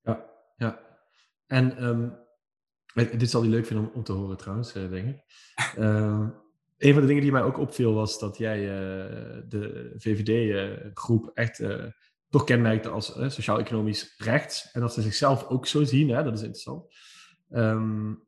Ja, 0.00 0.24
ja. 0.56 0.80
En 1.46 1.84
um, 1.84 2.18
dit 2.94 3.30
zal 3.30 3.40
hij 3.40 3.50
leuk 3.50 3.66
vinden 3.66 3.86
om, 3.86 3.94
om 3.94 4.04
te 4.04 4.12
horen 4.12 4.36
trouwens, 4.36 4.72
denk 4.72 5.08
ik. 5.08 5.24
um, 5.78 6.34
een 6.78 6.92
van 6.92 7.00
de 7.00 7.08
dingen 7.08 7.22
die 7.22 7.32
mij 7.32 7.42
ook 7.42 7.58
opviel 7.58 7.94
was 7.94 8.18
dat 8.18 8.38
jij 8.38 8.58
de 9.48 9.92
VVD-groep 9.96 11.30
echt 11.34 11.62
toch 12.28 12.44
kenmerkte 12.44 12.88
als 12.88 13.06
sociaal-economisch 13.06 14.14
rechts. 14.16 14.70
En 14.72 14.80
dat 14.80 14.94
ze 14.94 15.02
zichzelf 15.02 15.46
ook 15.48 15.66
zo 15.66 15.84
zien, 15.84 16.08
hè? 16.08 16.22
dat 16.22 16.34
is 16.34 16.42
interessant. 16.42 16.94
Um, 17.50 18.26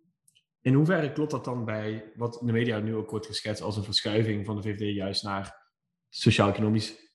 in 0.60 0.74
hoeverre 0.74 1.12
klopt 1.12 1.30
dat 1.30 1.44
dan 1.44 1.64
bij 1.64 2.12
wat 2.14 2.42
de 2.44 2.52
media 2.52 2.78
nu 2.78 2.94
ook 2.94 3.10
wordt 3.10 3.26
geschetst 3.26 3.62
als 3.62 3.76
een 3.76 3.84
verschuiving 3.84 4.46
van 4.46 4.56
de 4.56 4.62
VVD 4.62 4.94
juist 4.94 5.22
naar 5.22 5.68
sociaal-economisch, 6.08 7.12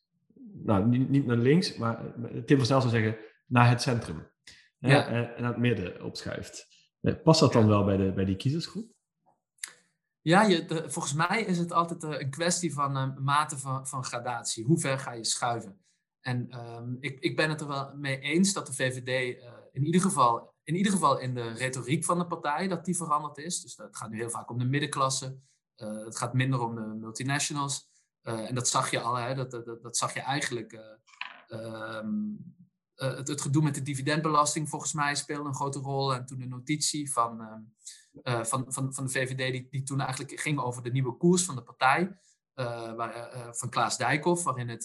nou 0.63 0.87
niet, 0.87 1.09
niet, 1.09 1.25
naar 1.25 1.37
links, 1.37 1.77
maar 1.77 2.13
Tim 2.45 2.57
van 2.57 2.65
Snel 2.65 2.81
zou 2.81 2.89
zeggen 2.93 3.17
naar 3.45 3.69
het 3.69 3.81
centrum 3.81 4.31
ja. 4.77 5.07
en, 5.07 5.41
naar 5.41 5.51
het 5.51 5.61
midden 5.61 6.03
opschuift. 6.03 6.67
Eh, 7.01 7.13
past 7.23 7.39
dat 7.39 7.53
dan 7.53 7.67
wel 7.67 7.83
bij, 7.83 7.97
de, 7.97 8.11
bij 8.11 8.25
die 8.25 8.35
kiezersgroep? 8.35 8.94
Ja, 10.27 10.41
je, 10.41 10.83
volgens 10.87 11.13
mij 11.13 11.41
is 11.41 11.57
het 11.57 11.71
altijd 11.71 12.03
eh, 12.03 12.19
een 12.19 12.29
kwestie 12.29 12.73
van 12.73 12.97
uh, 12.97 13.17
mate 13.17 13.57
van, 13.57 13.87
van 13.87 14.03
gradatie. 14.03 14.65
Hoe 14.65 14.79
ver 14.79 14.99
ga 14.99 15.11
je 15.11 15.23
schuiven? 15.23 15.85
En 16.21 16.59
um, 16.59 16.97
ik, 16.99 17.19
ik 17.19 17.35
ben 17.35 17.49
het 17.49 17.61
er 17.61 17.67
wel 17.67 17.95
mee 17.95 18.19
eens 18.19 18.53
dat 18.53 18.67
de 18.67 18.73
VVD 18.73 19.37
uh, 19.37 19.49
in 19.71 19.85
ieder 19.85 20.01
geval 20.01 20.53
in 20.63 20.75
ieder 20.75 20.91
geval 20.91 21.19
in 21.19 21.33
de 21.33 21.53
retoriek 21.53 22.03
van 22.03 22.17
de 22.17 22.27
partij 22.27 22.67
dat 22.67 22.85
die 22.85 22.95
veranderd 22.95 23.37
is. 23.37 23.61
Dus 23.61 23.77
het 23.77 23.97
gaat 23.97 24.09
nu 24.09 24.17
heel 24.17 24.29
vaak 24.29 24.49
om 24.49 24.57
de 24.57 24.65
middenklasse. 24.65 25.37
Het 25.75 26.17
gaat 26.17 26.33
minder 26.33 26.59
om 26.59 26.75
de 26.75 26.81
multinationals. 26.99 27.89
En 28.21 28.55
dat 28.55 28.67
zag 28.67 28.91
je 28.91 29.01
al, 29.01 29.15
hè, 29.15 29.35
dat, 29.35 29.51
dat, 29.51 29.81
dat 29.81 29.97
zag 29.97 30.13
je 30.13 30.19
eigenlijk. 30.19 30.79
Um, 31.49 32.55
het, 32.95 33.27
het, 33.27 33.41
gedoe 33.41 33.63
met 33.63 33.75
de 33.75 33.81
dividendbelasting 33.81 34.69
volgens 34.69 34.93
mij 34.93 35.15
speelde 35.15 35.47
een 35.47 35.55
grote 35.55 35.79
rol. 35.79 36.13
En 36.13 36.25
toen 36.25 36.39
de 36.39 36.47
notitie 36.47 37.11
van, 37.11 37.41
ehm, 38.21 38.43
van, 38.45 38.65
van, 38.67 38.93
van 38.93 39.05
de 39.05 39.11
VVD, 39.11 39.51
die, 39.51 39.67
die 39.69 39.83
toen 39.83 39.99
eigenlijk 39.99 40.39
ging 40.39 40.59
over 40.59 40.83
de 40.83 40.91
nieuwe 40.91 41.17
koers 41.17 41.43
van 41.43 41.55
de 41.55 41.63
partij. 41.63 42.19
Waar, 42.95 43.29
van 43.51 43.69
Klaas 43.69 43.97
Dijkhoff, 43.97 44.43
waarin, 44.43 44.69
het, 44.69 44.83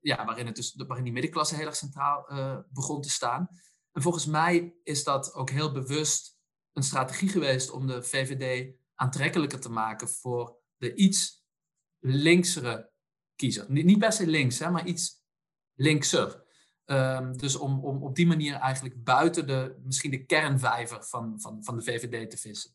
ja, 0.00 0.24
waarin, 0.24 0.46
het 0.46 0.56
dus, 0.56 0.74
waarin 0.76 1.04
die 1.04 1.12
middenklasse 1.12 1.54
heel 1.54 1.66
erg 1.66 1.76
centraal 1.76 2.26
begon 2.72 3.02
te 3.02 3.10
staan. 3.10 3.48
En 3.92 4.02
volgens 4.02 4.26
mij 4.26 4.74
is 4.82 5.04
dat 5.04 5.34
ook 5.34 5.50
heel 5.50 5.72
bewust 5.72 6.38
een 6.72 6.82
strategie 6.82 7.28
geweest 7.28 7.70
om 7.70 7.86
de 7.86 8.02
VVD 8.02 8.74
aantrekkelijker 8.94 9.60
te 9.60 9.70
maken 9.70 10.08
voor 10.08 10.58
de 10.76 10.94
iets 10.94 11.44
linksere 11.98 12.92
kiezer. 13.34 13.64
Niet 13.68 13.98
per 13.98 14.12
se 14.12 14.26
links, 14.26 14.58
hè, 14.58 14.70
maar 14.70 14.86
iets 14.86 15.24
linkser. 15.74 16.44
Um, 16.86 17.36
dus 17.36 17.56
om, 17.56 17.84
om 17.84 18.02
op 18.02 18.14
die 18.14 18.26
manier 18.26 18.54
eigenlijk 18.54 19.04
buiten 19.04 19.46
de, 19.46 19.76
misschien 19.84 20.10
de 20.10 20.24
kernvijver 20.24 21.04
van, 21.04 21.40
van, 21.40 21.64
van 21.64 21.76
de 21.76 21.82
VVD 21.82 22.30
te 22.30 22.36
vissen. 22.36 22.70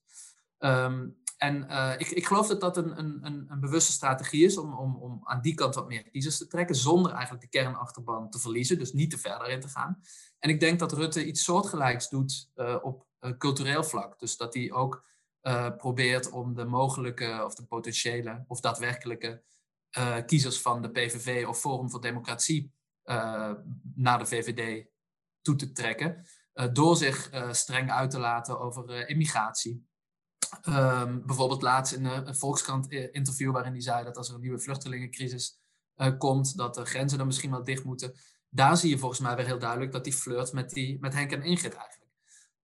Um, 0.60 1.20
en 1.38 1.66
uh, 1.70 1.94
ik, 1.98 2.08
ik 2.08 2.26
geloof 2.26 2.48
dat 2.48 2.62
dat 2.62 2.78
een, 2.78 3.00
een, 3.00 3.46
een 3.50 3.60
bewuste 3.60 3.92
strategie 3.92 4.46
is 4.46 4.58
om, 4.58 4.74
om, 4.74 4.96
om 4.96 5.22
aan 5.24 5.42
die 5.42 5.54
kant 5.54 5.76
wat 5.76 5.88
meer 5.88 6.10
kiezers 6.10 6.38
te 6.38 6.48
trekken, 6.48 6.76
zonder 6.76 7.12
eigenlijk 7.12 7.42
de 7.44 7.60
kernachterban 7.60 8.30
te 8.30 8.40
verliezen, 8.40 8.78
dus 8.78 8.94
niet 8.94 9.10
te 9.10 9.18
verder 9.18 9.50
in 9.50 9.60
te 9.60 9.68
gaan. 9.68 10.02
En 10.40 10.50
ik 10.50 10.60
denk 10.60 10.80
dat 10.80 10.94
Rutte 10.94 11.26
iets 11.26 11.44
soortgelijks 11.44 12.10
doet 12.10 12.50
uh, 12.56 12.78
op 12.82 13.06
uh, 13.22 13.32
cultureel 13.38 13.84
vlak. 13.84 14.20
Dus 14.20 14.38
dat 14.38 14.54
hij 14.54 14.72
ook 14.72 15.10
probeert 15.78 16.30
om 16.30 16.56
de 16.56 16.66
mogelijke 16.66 17.42
of 17.46 17.56
de 17.56 17.66
potentiële 17.66 18.44
of 18.48 18.60
daadwerkelijke 18.60 19.44
kiezers 20.26 20.62
van 20.62 20.82
de 20.82 20.90
PVV 20.90 21.46
of 21.48 21.60
Forum 21.60 21.90
voor 21.90 22.02
Democratie 22.02 22.72
naar 23.96 24.20
de 24.20 24.26
VVD 24.26 24.88
toe 25.42 25.56
te 25.56 25.72
trekken. 25.72 26.26
door 26.74 26.96
zich 26.96 27.30
streng 27.52 27.92
uit 27.92 28.12
te 28.12 28.20
laten 28.20 28.60
over 28.60 29.10
immigratie. 29.10 29.90
Um, 30.70 31.26
bijvoorbeeld 31.26 31.62
laatst 31.62 31.94
in 31.94 32.06
een 32.06 32.36
Volkskrant-interview 32.36 33.52
waarin 33.52 33.72
hij 33.72 33.82
zei 33.82 34.04
dat 34.04 34.18
als 34.18 34.30
er 34.30 34.36
een 34.36 34.42
nieuwe 34.42 34.60
vluchtelingencrisis 34.60 35.60
komt, 36.18 36.58
dat 36.58 36.76
de 36.76 36.86
grenzen 36.86 37.18
dan 37.18 37.28
misschien 37.28 37.52
wel 37.52 37.64
dicht 37.64 37.84
moeten. 37.84 38.14
Daar 38.50 38.78
zie 38.78 38.90
je 38.90 38.98
volgens 38.98 39.20
mij 39.20 39.36
weer 39.36 39.46
heel 39.46 39.60
duidelijk 39.60 39.92
dat 39.92 40.06
hij 40.06 40.14
flirt 40.14 40.54
met, 40.54 40.70
die, 40.70 41.00
met 41.00 41.14
Henk 41.14 41.32
en 41.32 41.44
Ingrid 41.44 41.74
eigenlijk. 41.74 42.12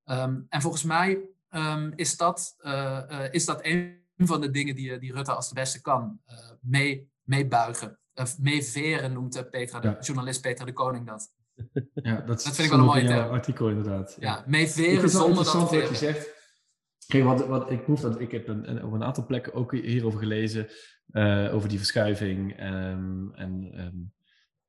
Um, 0.05 0.45
en 0.49 0.61
volgens 0.61 0.83
mij 0.83 1.29
ehm, 1.49 1.91
is, 1.95 2.17
dat, 2.17 2.55
is 3.31 3.45
dat 3.45 3.59
een 3.61 4.05
van 4.17 4.41
de 4.41 4.49
dingen 4.49 4.75
die, 4.75 4.97
die 4.99 5.13
Rutte 5.13 5.33
als 5.33 5.47
de 5.47 5.53
beste 5.53 5.81
kan. 5.81 6.21
mee, 6.61 7.11
meebuigen. 7.23 7.99
Of 8.19 8.39
meeveren 8.39 9.13
noemt 9.13 9.49
Petra 9.49 9.79
de, 9.79 9.97
journalist 9.99 10.41
Petra 10.41 10.65
de 10.65 10.73
Koning 10.73 11.07
dat. 11.07 11.31
Ja, 11.93 12.21
dat, 12.21 12.43
vind 12.43 12.59
ik 12.59 12.69
wel 12.69 12.79
een 12.79 12.85
mooie 12.85 13.23
artikel 13.23 13.69
inderdaad. 13.69 14.17
Ja, 14.19 14.43
meeveren 14.47 15.09
zonder 15.09 15.43
dat 15.43 15.53
wat 15.53 15.89
je 15.89 15.95
zegt. 15.95 16.35
Kijk, 17.07 17.23
wat, 17.23 17.47
wat 17.47 17.71
ik 17.71 17.83
proef 17.83 18.01
dat 18.01 18.19
ik 18.19 18.31
heb 18.31 18.47
een, 18.47 18.83
op 18.83 18.91
een 18.91 19.03
aantal 19.03 19.25
plekken 19.25 19.53
ook 19.53 19.71
hierover 19.71 20.19
gelezen 20.19 20.67
uh, 21.11 21.53
over 21.53 21.69
die 21.69 21.77
verschuiving. 21.77 22.63
Um, 22.63 23.33
en, 23.35 23.79
um, 23.79 24.13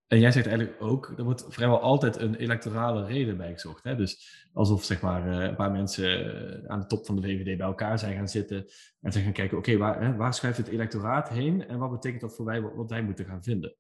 en 0.09 0.21
jij 0.21 0.33
zegt 0.33 0.47
eigenlijk 0.47 0.83
ook, 0.83 1.13
er 1.17 1.25
wordt 1.25 1.45
vrijwel 1.49 1.81
altijd 1.81 2.17
een 2.17 2.35
electorale 2.35 3.07
reden 3.07 3.37
bij 3.37 3.53
gezocht. 3.53 3.85
Hè? 3.85 3.97
Dus 3.97 4.47
alsof 4.53 4.85
zeg 4.85 5.01
maar, 5.01 5.29
uh, 5.29 5.43
een 5.45 5.57
paar 5.57 5.71
mensen 5.71 6.27
uh, 6.27 6.71
aan 6.71 6.81
de 6.81 6.87
top 6.87 7.07
van 7.07 7.17
de 7.17 7.23
VVD 7.23 7.57
bij 7.57 7.67
elkaar 7.67 7.99
zijn 7.99 8.17
gaan 8.17 8.29
zitten 8.29 8.67
en 9.01 9.13
zijn 9.13 9.25
gaan 9.25 9.33
kijken, 9.33 9.59
oké, 9.59 9.77
waar, 9.77 10.17
waar 10.17 10.35
schuift 10.35 10.57
het 10.59 10.69
electoraat 10.69 11.29
heen 11.29 11.67
en 11.69 11.79
wat 11.79 11.91
betekent 11.91 12.21
dat 12.21 12.35
voor 12.35 12.45
wij, 12.45 12.61
wat, 12.63 12.91
wij 12.91 13.03
moeten 13.03 13.25
gaan 13.25 13.43
vinden? 13.43 13.77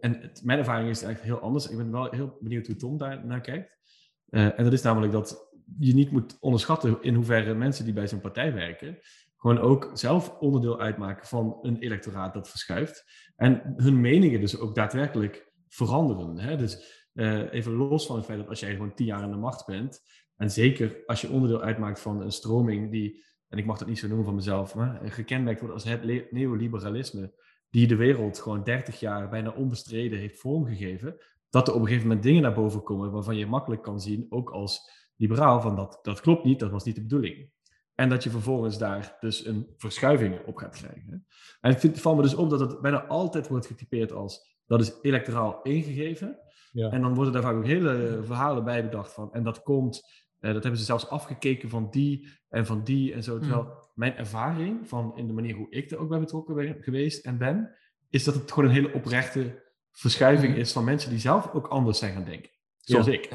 En 0.00 0.20
het, 0.20 0.40
mijn 0.44 0.58
ervaring 0.58 0.88
is 0.88 1.02
eigenlijk 1.02 1.34
heel 1.34 1.46
anders. 1.46 1.68
Ik 1.68 1.76
ben 1.76 1.90
wel 1.90 2.10
heel 2.10 2.38
benieuwd 2.40 2.66
hoe 2.66 2.76
Tom 2.76 2.98
daar 2.98 3.26
naar 3.26 3.40
kijkt. 3.40 3.78
En 4.28 4.64
dat 4.64 4.72
is 4.72 4.82
namelijk 4.82 5.12
dat 5.12 5.50
je 5.78 5.94
niet 5.94 6.10
moet 6.10 6.36
onderschatten 6.40 6.98
in 7.00 7.14
hoeverre 7.14 7.54
mensen 7.54 7.84
die 7.84 7.94
bij 7.94 8.08
zo'n 8.08 8.20
partij 8.20 8.54
werken, 8.54 8.98
gewoon 9.36 9.58
ook 9.58 9.90
zelf 9.92 10.38
onderdeel 10.38 10.80
uitmaken 10.80 11.26
van 11.26 11.58
een 11.62 11.78
electoraat 11.78 12.34
dat 12.34 12.50
verschuift. 12.50 13.04
En 13.36 13.74
hun 13.76 14.00
meningen 14.00 14.40
dus 14.40 14.58
ook 14.58 14.74
daadwerkelijk 14.74 15.51
veranderen. 15.74 16.38
Hè? 16.38 16.56
Dus 16.56 17.06
uh, 17.12 17.52
even 17.52 17.72
los 17.72 18.06
van 18.06 18.16
het 18.16 18.24
feit 18.24 18.38
dat 18.38 18.48
als 18.48 18.60
jij 18.60 18.72
gewoon 18.72 18.94
tien 18.94 19.06
jaar 19.06 19.22
aan 19.22 19.30
de 19.30 19.36
macht 19.36 19.66
bent, 19.66 20.02
en 20.36 20.50
zeker 20.50 21.02
als 21.06 21.20
je 21.20 21.30
onderdeel 21.30 21.62
uitmaakt 21.62 22.00
van 22.00 22.20
een 22.20 22.32
stroming 22.32 22.90
die, 22.90 23.24
en 23.48 23.58
ik 23.58 23.66
mag 23.66 23.78
dat 23.78 23.88
niet 23.88 23.98
zo 23.98 24.06
noemen 24.06 24.24
van 24.24 24.34
mezelf, 24.34 24.74
maar 24.74 25.00
gekenmerkt 25.04 25.60
wordt 25.60 25.74
als 25.74 25.84
het 25.84 26.30
neoliberalisme, 26.32 27.34
die 27.70 27.86
de 27.86 27.96
wereld 27.96 28.40
gewoon 28.40 28.64
30 28.64 29.00
jaar 29.00 29.28
bijna 29.28 29.50
onbestreden 29.50 30.18
heeft 30.18 30.40
vormgegeven, 30.40 31.16
dat 31.48 31.68
er 31.68 31.74
op 31.74 31.80
een 31.80 31.86
gegeven 31.86 32.06
moment 32.06 32.24
dingen 32.24 32.42
naar 32.42 32.54
boven 32.54 32.82
komen 32.82 33.10
waarvan 33.10 33.36
je 33.36 33.46
makkelijk 33.46 33.82
kan 33.82 34.00
zien, 34.00 34.26
ook 34.28 34.50
als 34.50 34.90
liberaal, 35.16 35.60
van 35.60 35.76
dat, 35.76 35.98
dat 36.02 36.20
klopt 36.20 36.44
niet, 36.44 36.58
dat 36.58 36.70
was 36.70 36.84
niet 36.84 36.94
de 36.94 37.02
bedoeling. 37.02 37.50
En 37.94 38.08
dat 38.08 38.24
je 38.24 38.30
vervolgens 38.30 38.78
daar 38.78 39.16
dus 39.20 39.46
een 39.46 39.74
verschuiving 39.76 40.46
op 40.46 40.56
gaat 40.56 40.76
krijgen. 40.76 41.26
En 41.60 41.78
vind, 41.78 42.00
valt 42.00 42.16
me 42.16 42.22
dus 42.22 42.34
op 42.34 42.50
dat 42.50 42.60
het 42.60 42.80
bijna 42.80 43.06
altijd 43.06 43.48
wordt 43.48 43.66
getypeerd 43.66 44.12
als 44.12 44.51
dat 44.66 44.80
is 44.80 44.98
electoraal 45.02 45.62
ingegeven. 45.62 46.38
Ja. 46.72 46.90
En 46.90 47.00
dan 47.00 47.14
worden 47.14 47.32
daar 47.32 47.42
vaak 47.42 47.54
ook 47.54 47.66
hele 47.66 48.20
verhalen 48.24 48.64
bij 48.64 48.84
bedacht 48.84 49.12
van. 49.12 49.32
En 49.32 49.42
dat 49.42 49.62
komt, 49.62 50.00
eh, 50.38 50.52
dat 50.52 50.62
hebben 50.62 50.80
ze 50.80 50.86
zelfs 50.86 51.08
afgekeken 51.08 51.68
van 51.68 51.90
die 51.90 52.28
en 52.48 52.66
van 52.66 52.84
die 52.84 53.12
en 53.12 53.22
zo. 53.22 53.38
Terwijl 53.38 53.62
mm. 53.62 53.70
mijn 53.94 54.16
ervaring 54.16 54.88
van 54.88 55.16
in 55.16 55.26
de 55.26 55.32
manier 55.32 55.54
hoe 55.54 55.70
ik 55.70 55.90
er 55.90 55.98
ook 55.98 56.08
bij 56.08 56.18
betrokken 56.18 56.54
ben 56.54 56.82
geweest 56.82 57.24
en 57.24 57.38
ben, 57.38 57.76
is 58.10 58.24
dat 58.24 58.34
het 58.34 58.52
gewoon 58.52 58.68
een 58.68 58.74
hele 58.74 58.92
oprechte 58.92 59.62
verschuiving 59.90 60.54
mm. 60.54 60.60
is 60.60 60.72
van 60.72 60.84
mensen 60.84 61.10
die 61.10 61.18
zelf 61.18 61.52
ook 61.52 61.66
anders 61.66 61.98
zijn 61.98 62.12
gaan 62.12 62.24
denken. 62.24 62.50
Zoals 62.78 63.06
ik. 63.06 63.28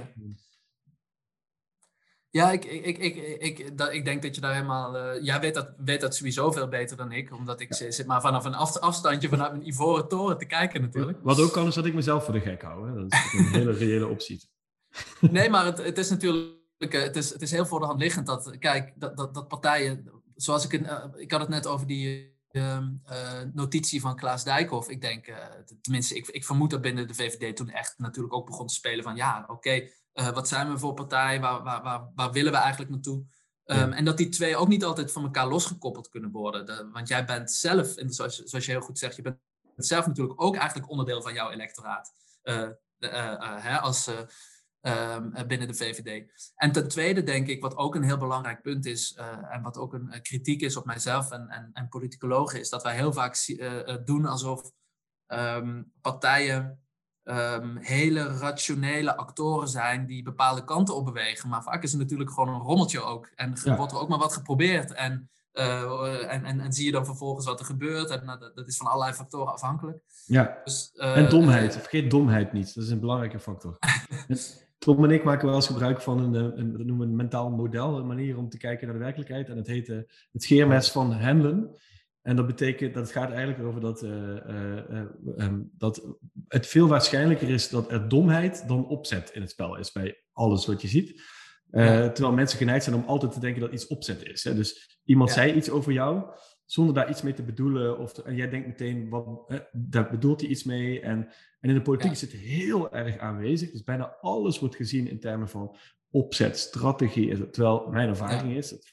Ja, 2.37 2.51
ik, 2.51 2.65
ik, 2.65 2.97
ik, 2.97 3.15
ik, 3.39 3.77
dat, 3.77 3.93
ik 3.93 4.05
denk 4.05 4.21
dat 4.21 4.35
je 4.35 4.41
daar 4.41 4.53
helemaal. 4.53 4.95
Uh, 4.95 5.23
jij 5.23 5.39
weet 5.39 5.53
dat, 5.53 5.73
weet 5.77 6.01
dat 6.01 6.15
sowieso 6.15 6.51
veel 6.51 6.67
beter 6.67 6.97
dan 6.97 7.11
ik, 7.11 7.33
omdat 7.33 7.59
ik 7.59 7.73
zit 7.73 8.05
maar 8.05 8.21
vanaf 8.21 8.45
een 8.45 8.55
afstandje 8.79 9.29
vanuit 9.29 9.51
mijn 9.51 9.67
ivoren 9.67 10.07
toren 10.07 10.37
te 10.37 10.45
kijken, 10.45 10.81
natuurlijk. 10.81 11.17
Wat 11.21 11.39
ook 11.39 11.51
kan, 11.51 11.67
is 11.67 11.75
dat 11.75 11.85
ik 11.85 11.93
mezelf 11.93 12.23
voor 12.23 12.33
de 12.33 12.39
gek 12.39 12.61
hou. 12.61 12.87
Hè? 12.87 12.93
Dat 12.95 13.11
is 13.11 13.33
een 13.33 13.53
hele 13.53 13.71
reële 13.71 14.07
optie. 14.07 14.49
nee, 15.19 15.49
maar 15.49 15.65
het, 15.65 15.77
het 15.77 15.97
is 15.97 16.09
natuurlijk. 16.09 16.55
Eh, 16.77 17.01
het 17.01 17.15
is, 17.15 17.29
het 17.29 17.41
is 17.41 17.51
heel 17.51 17.65
voor 17.65 17.79
de 17.79 17.85
hand 17.85 17.99
liggend 17.99 18.25
dat, 18.25 18.57
kijk, 18.59 18.93
dat, 18.95 19.17
dat, 19.17 19.33
dat 19.33 19.47
partijen, 19.47 20.11
zoals 20.35 20.67
ik, 20.67 20.81
uh, 20.81 21.05
ik 21.15 21.31
had 21.31 21.39
het 21.39 21.49
net 21.49 21.67
over 21.67 21.87
die 21.87 22.35
uh, 22.51 22.77
notitie 23.53 24.01
van 24.01 24.15
Klaas 24.15 24.43
Dijkhoff. 24.43 24.89
Ik 24.89 25.01
denk, 25.01 25.33
tenminste, 25.81 26.15
ik, 26.15 26.27
ik 26.27 26.45
vermoed 26.45 26.69
dat 26.69 26.81
binnen 26.81 27.07
de 27.07 27.13
VVD 27.13 27.55
toen 27.55 27.69
echt 27.69 27.93
natuurlijk 27.97 28.33
ook 28.33 28.45
begon 28.45 28.67
te 28.67 28.73
spelen 28.73 29.03
van, 29.03 29.15
ja, 29.15 29.43
oké, 29.47 29.89
uh, 30.19 30.29
wat 30.29 30.47
zijn 30.47 30.71
we 30.71 30.77
voor 30.77 30.93
partij? 30.93 31.41
Waar, 31.41 31.63
waar, 31.63 31.83
waar, 31.83 32.11
waar 32.15 32.31
willen 32.31 32.51
we 32.51 32.57
eigenlijk 32.57 32.91
naartoe? 32.91 33.25
Um, 33.65 33.93
En 33.93 34.05
dat 34.05 34.17
die 34.17 34.29
twee 34.29 34.55
ook 34.55 34.67
niet 34.67 34.83
altijd 34.83 35.11
van 35.11 35.23
elkaar 35.23 35.47
losgekoppeld 35.47 36.09
kunnen 36.09 36.31
worden. 36.31 36.65
De, 36.65 36.89
want 36.91 37.07
jij 37.07 37.25
bent 37.25 37.51
zelf, 37.51 37.95
en 37.95 38.13
zoals, 38.13 38.35
zoals 38.43 38.65
je 38.65 38.71
heel 38.71 38.81
goed 38.81 38.99
zegt, 38.99 39.15
je 39.15 39.21
bent 39.21 39.39
zelf 39.75 40.07
natuurlijk 40.07 40.41
ook 40.41 40.55
eigenlijk 40.55 40.89
onderdeel 40.89 41.21
van 41.21 41.33
jouw 41.33 41.51
electoraat. 41.51 42.13
Uh, 42.43 42.69
uh, 42.99 43.63
hè, 43.63 43.79
als, 43.79 44.07
um, 44.81 45.47
binnen 45.47 45.67
de 45.67 45.73
VVD. 45.73 46.31
En 46.55 46.71
ten 46.71 46.87
tweede 46.87 47.23
denk 47.23 47.47
ik, 47.47 47.61
wat 47.61 47.75
ook 47.75 47.95
een 47.95 48.03
heel 48.03 48.17
belangrijk 48.17 48.61
punt 48.61 48.85
is, 48.85 49.13
en 49.49 49.61
wat 49.61 49.77
ook 49.77 49.93
een 49.93 50.21
kritiek 50.21 50.61
is 50.61 50.77
op 50.77 50.85
mijzelf 50.85 51.31
en, 51.31 51.47
en, 51.49 51.69
en 51.73 51.87
politicologen, 51.87 52.59
is 52.59 52.69
dat 52.69 52.83
wij 52.83 52.95
heel 52.95 53.13
vaak 53.13 53.35
doen 54.05 54.25
alsof 54.25 54.71
um, 55.27 55.91
partijen 56.01 56.86
um, 57.27 57.77
hele 57.77 58.23
rationele 58.23 59.17
actoren 59.17 59.67
zijn 59.67 60.05
die 60.05 60.23
bepaalde 60.23 60.63
kanten 60.63 60.95
op 60.95 61.05
bewegen. 61.05 61.49
Maar 61.49 61.63
vaak 61.63 61.83
is 61.83 61.91
het 61.91 62.01
natuurlijk 62.01 62.29
gewoon 62.29 62.53
een 62.53 62.61
rommeltje 62.61 63.01
ook. 63.01 63.29
En 63.35 63.55
wordt 63.75 63.91
er 63.91 63.99
ook 63.99 64.09
maar 64.09 64.17
wat 64.17 64.33
geprobeerd. 64.33 64.93
En, 64.93 65.29
uh, 65.53 66.33
en, 66.33 66.45
en, 66.45 66.59
en, 66.59 66.73
zie 66.73 66.85
je 66.85 66.91
dan 66.91 67.05
vervolgens 67.05 67.45
wat 67.45 67.59
er 67.59 67.65
gebeurt. 67.65 68.09
En 68.09 68.23
uh, 68.23 68.33
dat 68.55 68.67
is 68.67 68.77
van 68.77 68.87
allerlei 68.87 69.13
factoren 69.13 69.53
afhankelijk. 69.53 69.97
Ja, 70.25 70.57
dus, 70.63 70.91
uh, 70.95 71.17
en 71.17 71.29
domheid. 71.29 71.73
Vergeet 71.73 72.11
domheid 72.11 72.53
niet. 72.53 72.75
Dat 72.75 72.83
is 72.83 72.89
een 72.89 72.99
belangrijke 72.99 73.39
factor. 73.39 73.77
Tom 74.77 75.03
en 75.03 75.11
ik 75.11 75.23
maken 75.23 75.45
wel 75.45 75.55
eens 75.55 75.67
gebruik 75.67 76.01
van 76.01 76.19
een, 76.19 76.59
een, 76.59 76.71
dat 76.77 76.85
noemen 76.85 77.07
een 77.07 77.15
mentaal 77.15 77.49
model, 77.49 77.97
een 77.97 78.07
manier 78.07 78.37
om 78.37 78.49
te 78.49 78.57
kijken 78.57 78.87
naar 78.87 78.95
de 78.95 79.03
werkelijkheid. 79.03 79.49
En 79.49 79.57
het 79.57 79.67
heet 79.67 79.87
het 79.87 80.43
scheermes 80.43 80.91
van 80.91 81.11
Handelen. 81.11 81.75
En 82.27 82.35
dat 82.35 82.47
betekent, 82.47 82.93
dat 82.93 83.03
het 83.03 83.11
gaat 83.11 83.31
eigenlijk 83.31 83.63
over 83.63 83.81
dat, 83.81 84.03
uh, 84.03 84.11
um, 85.37 85.71
dat 85.77 86.15
het 86.47 86.67
veel 86.67 86.87
waarschijnlijker 86.87 87.49
is 87.49 87.69
dat 87.69 87.91
er 87.91 88.09
domheid 88.09 88.67
dan 88.67 88.87
opzet 88.87 89.29
in 89.33 89.41
het 89.41 89.49
spel 89.49 89.77
is 89.77 89.91
bij 89.91 90.23
alles 90.31 90.65
wat 90.65 90.81
je 90.81 90.87
ziet. 90.87 91.21
Terwijl 91.71 92.31
mensen 92.31 92.57
geneigd 92.57 92.83
zijn 92.83 92.95
om 92.95 93.03
altijd 93.05 93.31
te 93.31 93.39
denken 93.39 93.61
dat 93.61 93.73
iets 93.73 93.87
opzet 93.87 94.23
is. 94.23 94.43
Hè? 94.43 94.55
Dus 94.55 94.99
iemand 95.03 95.31
zei 95.31 95.53
iets 95.53 95.69
over 95.69 95.91
jou, 95.91 96.23
zonder 96.65 96.93
daar 96.95 97.09
iets 97.09 97.21
mee 97.21 97.33
te 97.33 97.43
bedoelen. 97.43 97.99
Of 97.99 98.17
en 98.17 98.35
jij 98.35 98.49
denkt 98.49 98.67
meteen, 98.67 99.09
wat, 99.09 99.51
daar 99.71 100.09
bedoelt 100.09 100.41
hij 100.41 100.49
iets 100.49 100.63
mee. 100.63 101.01
En, 101.01 101.27
en 101.59 101.69
in 101.69 101.75
de 101.75 101.81
politiek 101.81 102.11
is 102.11 102.21
het 102.21 102.31
heel 102.31 102.93
erg 102.93 103.17
aanwezig. 103.17 103.71
Dus 103.71 103.83
bijna 103.83 104.15
alles 104.21 104.59
wordt 104.59 104.75
gezien 104.75 105.07
in 105.07 105.19
termen 105.19 105.49
van 105.49 105.75
opzet, 106.11 106.57
strategie. 106.57 107.49
Terwijl 107.49 107.87
mijn 107.89 108.09
ervaring 108.09 108.55
is, 108.55 108.69
dat 108.69 108.91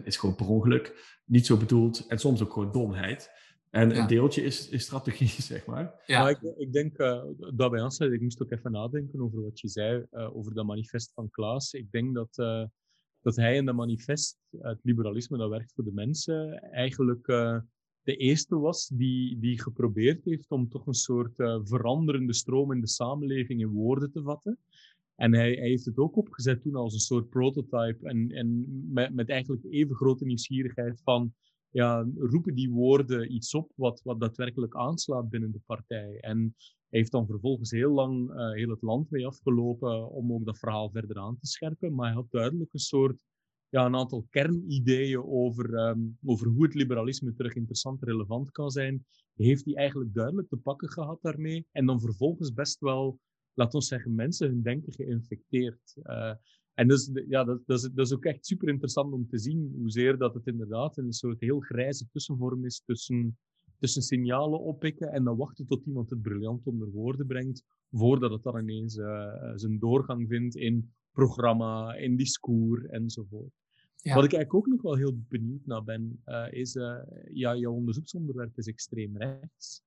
75% 0.00 0.02
is 0.04 0.16
gewoon 0.16 0.34
per 0.34 0.48
ongeluk, 0.48 1.18
niet 1.24 1.46
zo 1.46 1.56
bedoeld 1.56 2.06
en 2.06 2.18
soms 2.18 2.42
ook 2.42 2.52
gewoon 2.52 2.72
domheid. 2.72 3.30
En 3.70 3.98
een 3.98 4.06
deeltje 4.06 4.42
is, 4.42 4.68
is 4.68 4.82
strategie, 4.82 5.28
zeg 5.52 5.66
maar. 5.66 6.02
Ja, 6.06 6.28
ik, 6.28 6.40
ik, 6.56 6.72
denk 6.72 6.98
uh, 6.98 7.22
daarbij 7.54 7.80
aansluit, 7.82 8.12
ik 8.12 8.20
moest 8.20 8.42
ook 8.42 8.50
even 8.50 8.72
nadenken 8.72 9.20
over 9.20 9.42
wat 9.42 9.60
je 9.60 9.68
zei, 9.68 10.06
uh, 10.12 10.36
over 10.36 10.54
dat 10.54 10.66
manifest 10.66 11.12
van 11.14 11.30
Klaas. 11.30 11.72
Ik 11.72 11.90
denk 11.90 12.14
dat, 12.14 12.38
uh, 12.38 12.64
dat 13.20 13.36
hij 13.36 13.56
in 13.56 13.64
dat 13.64 13.74
manifest, 13.74 14.38
het 14.58 14.78
liberalisme 14.82 15.38
dat 15.38 15.50
werkt 15.50 15.72
voor 15.72 15.84
de 15.84 15.92
mensen, 15.92 16.60
eigenlijk 16.72 17.26
de 18.02 18.16
eerste 18.16 18.58
was 18.58 18.88
die, 18.88 19.38
die 19.38 19.62
geprobeerd 19.62 20.24
heeft 20.24 20.50
om 20.50 20.68
toch 20.68 20.86
een 20.86 20.94
soort 20.94 21.34
veranderende 21.64 22.34
stroom 22.34 22.72
in 22.72 22.80
de 22.80 22.88
samenleving 22.88 23.60
in 23.60 23.68
woorden 23.68 24.12
te 24.12 24.22
vatten. 24.22 24.58
En 25.20 25.34
hij, 25.34 25.52
heeft 25.52 25.84
het 25.84 25.98
ook 25.98 26.16
opgezet 26.16 26.62
toen 26.62 26.74
als 26.74 26.94
een 26.94 27.00
soort 27.00 27.28
prototype. 27.28 27.98
En, 28.02 28.30
en 28.30 28.66
met, 29.14 29.28
eigenlijk 29.28 29.64
even 29.64 29.96
grote 29.96 30.24
nieuwsgierigheid 30.24 31.00
van, 31.02 31.34
ja, 31.70 32.08
roepen 32.16 32.54
die 32.54 32.70
woorden 32.70 33.34
iets 33.34 33.54
op 33.54 33.72
wat, 33.74 34.00
wat 34.04 34.20
daadwerkelijk 34.20 34.76
aanslaat 34.76 35.30
binnen 35.30 35.52
de 35.52 35.60
partij. 35.66 36.18
En 36.20 36.54
hij 36.88 36.98
heeft 36.98 37.10
dan 37.10 37.26
vervolgens 37.26 37.70
heel 37.70 37.90
lang 37.90 38.30
uh, 38.30 38.52
heel 38.52 38.70
het 38.70 38.82
land 38.82 39.10
mee 39.10 39.26
afgelopen 39.26 40.10
om 40.10 40.32
ook 40.32 40.44
dat 40.44 40.58
verhaal 40.58 40.90
verder 40.90 41.16
aan 41.16 41.38
te 41.38 41.46
scherpen. 41.46 41.94
Maar 41.94 42.06
hij 42.06 42.14
had 42.14 42.30
duidelijk 42.30 42.72
een 42.72 42.78
soort, 42.78 43.24
ja, 43.68 43.86
een 43.86 43.96
aantal 43.96 44.26
kernideeën 44.30 45.24
over, 45.24 45.88
um, 45.88 46.18
over 46.24 46.46
hoe 46.46 46.64
het 46.64 46.74
liberalisme 46.74 47.34
terug 47.34 47.54
interessant 47.54 48.02
en 48.02 48.08
relevant 48.08 48.50
kan 48.50 48.70
zijn. 48.70 49.06
Heeft 49.34 49.64
hij 49.64 49.74
eigenlijk 49.74 50.14
duidelijk 50.14 50.48
te 50.48 50.56
pakken 50.56 50.88
gehad 50.88 51.18
daarmee. 51.22 51.66
En 51.72 51.86
dan 51.86 52.00
vervolgens 52.00 52.52
best 52.52 52.80
wel 52.80 53.18
laat 53.60 53.74
ons 53.74 53.88
zeggen, 53.88 54.14
mensen 54.14 54.48
hun 54.48 54.62
denken 54.62 54.92
geïnfecteerd. 54.92 55.96
Uh, 56.02 56.34
en 56.74 56.88
dus, 56.88 57.10
ja, 57.28 57.44
dat, 57.44 57.60
dat, 57.66 57.78
is, 57.78 57.90
dat 57.94 58.06
is 58.06 58.12
ook 58.12 58.24
echt 58.24 58.46
super 58.46 58.68
interessant 58.68 59.12
om 59.12 59.28
te 59.28 59.38
zien 59.38 59.74
hoezeer 59.76 60.18
dat 60.18 60.34
het 60.34 60.46
inderdaad 60.46 60.96
een 60.96 61.12
soort 61.12 61.40
heel 61.40 61.60
grijze 61.60 62.08
tussenvorm 62.12 62.64
is 62.64 62.82
tussen, 62.84 63.38
tussen 63.78 64.02
signalen 64.02 64.60
oppikken 64.60 65.12
en 65.12 65.24
dan 65.24 65.36
wachten 65.36 65.66
tot 65.66 65.86
iemand 65.86 66.10
het 66.10 66.22
briljant 66.22 66.66
onder 66.66 66.90
woorden 66.90 67.26
brengt, 67.26 67.64
voordat 67.90 68.30
het 68.30 68.42
dan 68.42 68.58
ineens 68.58 68.96
uh, 68.96 69.52
zijn 69.54 69.78
doorgang 69.78 70.28
vindt 70.28 70.56
in 70.56 70.92
programma, 71.12 71.94
in 71.94 72.16
discours 72.16 72.84
enzovoort. 72.84 73.52
Ja. 73.96 74.14
Wat 74.14 74.24
ik 74.24 74.32
eigenlijk 74.32 74.54
ook 74.54 74.72
nog 74.72 74.82
wel 74.82 74.96
heel 74.96 75.18
benieuwd 75.28 75.66
naar 75.66 75.84
ben, 75.84 76.22
uh, 76.26 76.46
is, 76.50 76.72
ja, 77.32 77.56
jouw 77.56 77.72
onderzoeksonderwerp 77.72 78.58
is 78.58 78.66
extreem 78.66 79.16
rechts. 79.16 79.82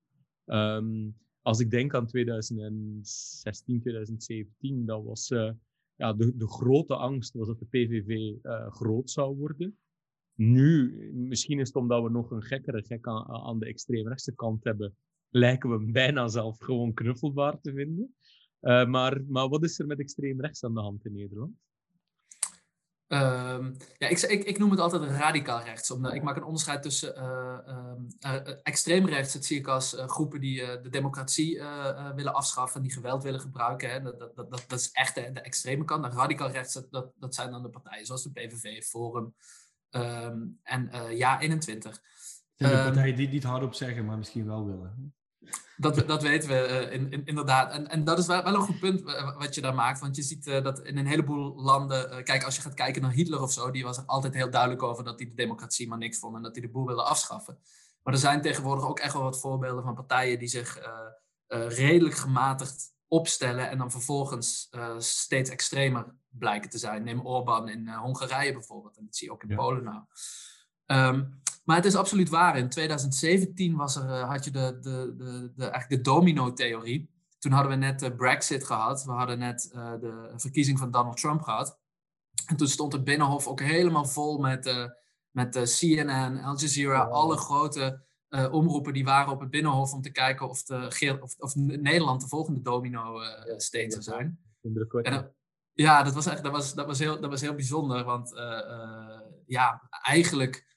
Um, 0.46 1.14
als 1.44 1.60
ik 1.60 1.70
denk 1.70 1.94
aan 1.94 2.06
2016, 2.06 3.80
2017, 3.80 4.86
dat 4.86 5.04
was, 5.04 5.30
uh, 5.30 5.50
ja, 5.94 6.12
de, 6.12 6.36
de 6.36 6.48
grote 6.48 6.96
angst 6.96 7.34
was 7.34 7.46
dat 7.46 7.58
de 7.58 7.66
PVV 7.66 8.34
groot 8.68 9.10
zou 9.10 9.36
worden. 9.36 9.78
Nu, 10.34 10.94
misschien 11.14 11.58
is 11.58 11.66
het 11.66 11.76
omdat 11.76 12.02
we 12.02 12.10
nog 12.10 12.30
een 12.30 12.42
gekkere 12.42 12.82
gek 12.82 13.06
aan, 13.06 13.58
de 13.58 13.66
extreemrechtse 13.66 14.34
kant 14.34 14.64
hebben, 14.64 14.96
lijken 15.28 15.70
we 15.70 15.92
bijna 15.92 16.28
zelf 16.28 16.58
gewoon 16.58 16.94
knuffelbaar 16.94 17.60
te 17.60 17.72
vinden. 17.72 18.14
Uh, 18.60 18.86
maar, 18.86 19.24
maar 19.24 19.48
wat 19.48 19.64
is 19.64 19.78
er 19.78 19.86
met 19.86 19.98
extreem 19.98 20.40
rechts 20.40 20.64
aan 20.64 20.74
de 20.74 20.80
hand 20.80 21.04
in 21.04 21.12
Nederland? 21.12 21.52
Um, 23.08 23.76
ja, 23.98 24.08
ik, 24.08 24.20
ik, 24.20 24.44
ik, 24.44 24.58
noem 24.58 24.70
het 24.70 24.80
altijd 24.80 25.10
radicaal 25.10 25.62
rechts. 25.62 25.90
Omdat 25.90 26.14
ik 26.14 26.22
maak 26.22 26.36
een 26.36 26.44
onderscheid 26.44 26.82
tussen 26.82 27.14
uh, 28.24 28.38
extreem 28.62 29.06
rechts. 29.06 29.32
Dat 29.32 29.44
zie 29.44 29.58
ik 29.58 29.66
als 29.66 29.96
groepen 29.96 30.40
die 30.40 30.80
de 30.80 30.88
democratie 30.88 31.62
willen 32.14 32.34
afschaffen, 32.34 32.82
die 32.82 32.92
geweld 32.92 33.22
willen 33.22 33.40
gebruiken. 33.40 33.90
Hè. 33.90 34.02
Dat, 34.02 34.18
dat, 34.18 34.36
dat, 34.36 34.64
dat, 34.68 34.78
is 34.78 34.90
echt 34.90 35.14
de, 35.14 35.32
de 35.32 35.40
extreme 35.40 35.84
kant. 35.84 36.04
En 36.04 36.12
radicaal 36.12 36.50
rechts, 36.50 36.72
dat, 36.90 37.12
dat, 37.18 37.34
zijn 37.34 37.50
dan 37.50 37.62
de 37.62 37.70
partijen 37.70 38.06
zoals 38.06 38.22
de 38.22 38.32
PVV, 38.32 38.84
Forum 38.84 39.34
um, 39.90 40.60
en 40.62 40.90
Ja 41.16 41.40
21. 41.40 42.00
de 42.56 42.68
partijen 42.68 43.16
die 43.16 43.28
niet 43.28 43.44
hardop 43.44 43.74
zeggen, 43.74 44.04
maar 44.04 44.18
misschien 44.18 44.46
wel 44.46 44.66
willen. 44.66 45.14
Dat, 45.76 46.08
dat 46.08 46.22
weten 46.22 46.48
we 46.48 46.68
uh, 46.68 46.92
in, 46.92 47.10
in, 47.10 47.24
inderdaad. 47.24 47.72
En, 47.72 47.88
en 47.88 48.04
dat 48.04 48.18
is 48.18 48.26
wel, 48.26 48.42
wel, 48.42 48.54
een 48.54 48.60
goed 48.60 48.78
punt 48.78 49.04
eh, 49.04 49.38
wat 49.38 49.54
je 49.54 49.60
daar 49.60 49.74
maakt. 49.74 50.00
Want 50.00 50.16
je 50.16 50.22
ziet 50.22 50.46
uh, 50.46 50.62
dat 50.62 50.80
in 50.80 50.98
een 50.98 51.06
heleboel 51.06 51.54
landen. 51.62 52.10
Uh, 52.10 52.22
kijk, 52.22 52.44
als 52.44 52.56
je 52.56 52.62
gaat 52.62 52.74
kijken 52.74 53.02
naar 53.02 53.12
Hitler 53.12 53.42
of 53.42 53.52
zo. 53.52 53.70
Die 53.70 53.84
was 53.84 53.96
er 53.96 54.04
altijd 54.06 54.34
heel 54.34 54.50
duidelijk 54.50 54.82
over 54.82 55.04
dat 55.04 55.18
hij 55.18 55.28
de 55.28 55.34
democratie 55.34 55.88
maar 55.88 55.98
niks 55.98 56.18
vond. 56.18 56.36
En 56.36 56.42
dat 56.42 56.54
hij 56.54 56.66
de 56.66 56.70
boel 56.70 56.86
wilde 56.86 57.02
afschaffen. 57.02 57.58
Maar 58.02 58.14
er 58.14 58.20
zijn 58.20 58.40
tegenwoordig 58.40 58.86
ook 58.86 58.98
echt 58.98 59.12
wel 59.12 59.22
wat 59.22 59.40
voorbeelden 59.40 59.84
van 59.84 59.94
partijen 59.94 60.38
die 60.38 60.48
zich 60.48 60.78
redelijk 61.46 62.14
gematigd 62.14 62.92
opstellen. 63.08 63.70
En 63.70 63.78
dan 63.78 63.90
vervolgens 63.90 64.70
steeds 64.98 65.50
extremer 65.50 66.14
blijken 66.28 66.70
te 66.70 66.78
zijn. 66.78 67.04
Neem 67.04 67.26
Orbán 67.26 67.68
in 67.68 67.88
Hongarije 67.88 68.52
bijvoorbeeld. 68.52 68.96
En 68.96 69.04
dat 69.04 69.16
zie 69.16 69.26
je 69.26 69.32
ook 69.32 69.42
in 69.42 69.48
ja. 69.48 69.56
Polen 69.56 69.84
nou. 69.84 70.02
Um, 70.86 71.42
maar 71.64 71.76
het 71.76 71.84
is 71.84 71.94
absoluut 71.94 72.28
waar. 72.28 72.58
In 72.58 72.68
2017 72.68 73.76
was 73.76 73.96
er, 73.96 74.04
uh, 74.04 74.28
had 74.28 74.44
je 74.44 74.50
de, 74.50 74.78
de, 74.80 75.14
de, 75.16 75.52
de, 75.56 75.66
eigenlijk 75.66 76.04
de 76.04 76.10
domino-theorie. 76.10 77.12
Toen 77.38 77.52
hadden 77.52 77.70
we 77.70 77.76
net 77.76 78.00
de 78.00 78.14
Brexit 78.14 78.64
gehad. 78.64 79.04
We 79.04 79.12
hadden 79.12 79.38
net 79.38 79.70
uh, 79.74 79.92
de 80.00 80.32
verkiezing 80.36 80.78
van 80.78 80.90
Donald 80.90 81.16
Trump 81.16 81.42
gehad. 81.42 81.78
En 82.46 82.56
toen 82.56 82.68
stond 82.68 82.92
het 82.92 83.04
Binnenhof 83.04 83.46
ook 83.46 83.60
helemaal 83.60 84.04
vol 84.04 84.38
met, 84.38 84.66
uh, 84.66 84.86
met 85.30 85.78
CNN, 85.78 86.42
Al 86.42 86.58
Jazeera, 86.58 87.02
alle 87.02 87.36
grote 87.36 88.02
omroepen 88.50 88.92
die 88.92 89.04
waren 89.04 89.32
op 89.32 89.40
het 89.40 89.50
Binnenhof 89.50 89.92
om 89.92 90.02
te 90.02 90.10
kijken 90.10 90.48
of, 90.48 90.62
de, 90.62 91.18
of, 91.20 91.34
of 91.38 91.54
Nederland 91.54 92.20
de 92.20 92.28
volgende 92.28 92.62
domino-state 92.62 93.90
zou 93.90 94.02
zijn. 94.02 94.38
En, 95.02 95.34
ja, 95.72 96.02
dat 96.02 96.14
was, 96.14 96.26
echt, 96.26 96.42
dat, 96.42 96.52
was, 96.52 96.74
dat, 96.74 96.86
was 96.86 96.98
heel, 96.98 97.20
dat 97.20 97.30
was 97.30 97.40
heel 97.40 97.54
bijzonder, 97.54 98.04
want 98.04 98.32
ja, 99.46 99.88
eigenlijk 100.02 100.73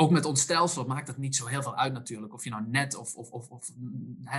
ook 0.00 0.10
met 0.10 0.24
ons 0.24 0.40
stelsel 0.40 0.84
maakt 0.84 1.08
het 1.08 1.16
niet 1.16 1.36
zo 1.36 1.46
heel 1.46 1.62
veel 1.62 1.76
uit 1.76 1.92
natuurlijk. 1.92 2.32
Of 2.32 2.44
je 2.44 2.50
nou 2.50 2.66
net 2.66 2.94
of, 2.94 3.14
of, 3.14 3.30
of, 3.30 3.70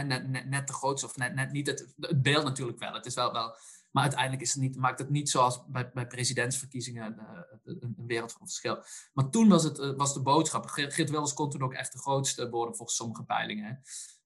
net, 0.05 0.45
net, 0.49 0.69
grootste 0.69 1.05
of 1.07 1.17
net, 1.17 1.35
net 1.35 1.51
niet. 1.51 1.67
Het, 1.67 1.93
beeld 2.21 2.43
natuurlijk 2.43 2.79
wel. 2.79 2.93
Het 2.93 3.05
is 3.05 3.13
wel, 3.13 3.31
wel 3.31 3.55
maar 3.91 4.03
uiteindelijk 4.03 4.41
is 4.41 4.53
het 4.53 4.61
niet, 4.61 4.75
maakt 4.75 4.99
het 4.99 5.09
niet 5.09 5.29
zoals 5.29 5.65
bij, 5.67 5.91
bij 5.93 6.07
presidentsverkiezingen 6.07 7.15
uh, 7.19 7.39
een, 7.63 7.95
een, 7.97 8.07
wereld 8.07 8.31
van 8.31 8.47
verschil. 8.47 8.83
Maar 9.13 9.29
toen 9.29 9.49
was, 9.49 9.63
het, 9.63 9.79
uh, 9.79 9.95
was 9.95 10.13
de 10.13 10.21
boodschap. 10.21 10.65
Geert 10.65 11.09
Wilders 11.09 11.33
kon 11.33 11.49
toen 11.49 11.63
ook 11.63 11.73
echt 11.73 11.91
de 11.91 11.99
grootste 11.99 12.49
worden 12.49 12.75
volgens 12.75 12.97
sommige 12.97 13.23
peilingen. 13.23 13.81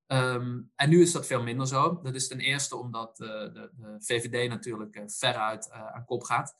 Um, 0.07 0.71
en 0.75 0.89
nu 0.89 1.01
is 1.01 1.11
dat 1.11 1.25
veel 1.25 1.43
minder 1.43 1.67
zo. 1.67 1.99
Dat 2.03 2.15
is 2.15 2.27
ten 2.27 2.39
eerste 2.39 2.75
omdat 2.75 3.19
uh, 3.19 3.27
de, 3.27 3.71
de, 3.75 3.95
VVD 3.99 4.49
natuurlijk 4.49 5.03
veruit 5.05 5.71
aan 5.71 6.05
kop 6.05 6.23
gaat. 6.23 6.55